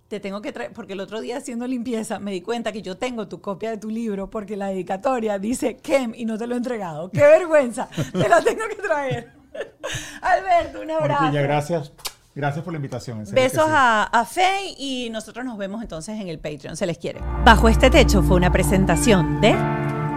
te 0.08 0.20
tengo 0.20 0.40
que 0.40 0.52
traer, 0.52 0.72
porque 0.72 0.92
el 0.92 1.00
otro 1.00 1.20
día 1.20 1.38
haciendo 1.38 1.66
limpieza 1.66 2.18
me 2.18 2.30
di 2.30 2.40
cuenta 2.40 2.72
que 2.72 2.82
yo 2.82 2.96
tengo 2.96 3.26
tu 3.28 3.40
copia 3.40 3.70
de 3.70 3.78
tu 3.78 3.90
libro 3.90 4.30
porque 4.30 4.56
la 4.56 4.68
dedicatoria 4.68 5.38
dice 5.38 5.76
Kem 5.76 6.12
y 6.14 6.24
no 6.24 6.38
te 6.38 6.46
lo 6.46 6.54
he 6.54 6.58
entregado. 6.58 7.10
¡Qué 7.10 7.20
vergüenza! 7.22 7.88
te 8.12 8.28
la 8.28 8.40
tengo 8.40 8.64
que 8.68 8.76
traer. 8.76 9.32
Alberto, 10.22 10.82
un 10.82 10.90
abrazo. 10.90 11.32
gracias. 11.32 11.92
Gracias 12.34 12.62
por 12.62 12.74
la 12.74 12.76
invitación. 12.76 13.24
Besos 13.32 13.64
a, 13.66 14.02
a 14.04 14.24
Faye 14.26 14.74
y 14.76 15.08
nosotros 15.10 15.42
nos 15.46 15.56
vemos 15.56 15.80
entonces 15.80 16.20
en 16.20 16.28
el 16.28 16.38
Patreon. 16.38 16.76
Se 16.76 16.84
les 16.84 16.98
quiere. 16.98 17.20
Bajo 17.46 17.66
este 17.66 17.88
techo 17.88 18.22
fue 18.22 18.36
una 18.36 18.52
presentación 18.52 19.40
de 19.40 19.56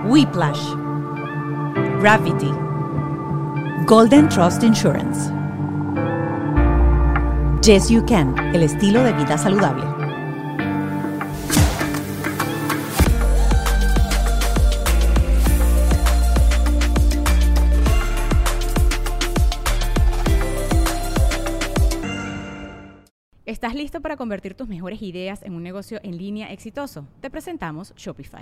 Whiplash, 0.05 0.75
Gravity, 2.01 2.51
Golden 3.85 4.27
Trust 4.27 4.63
Insurance. 4.63 5.38
Yes 7.69 7.87
You 7.91 8.03
Can, 8.03 8.35
el 8.55 8.63
estilo 8.63 9.03
de 9.03 9.13
vida 9.13 9.37
saludable. 9.37 9.85
¿Estás 23.45 23.75
listo 23.75 24.01
para 24.01 24.17
convertir 24.17 24.55
tus 24.55 24.67
mejores 24.67 25.03
ideas 25.03 25.43
en 25.43 25.53
un 25.53 25.61
negocio 25.61 25.99
en 26.01 26.17
línea 26.17 26.51
exitoso? 26.51 27.07
Te 27.21 27.29
presentamos 27.29 27.93
Shopify. 27.95 28.41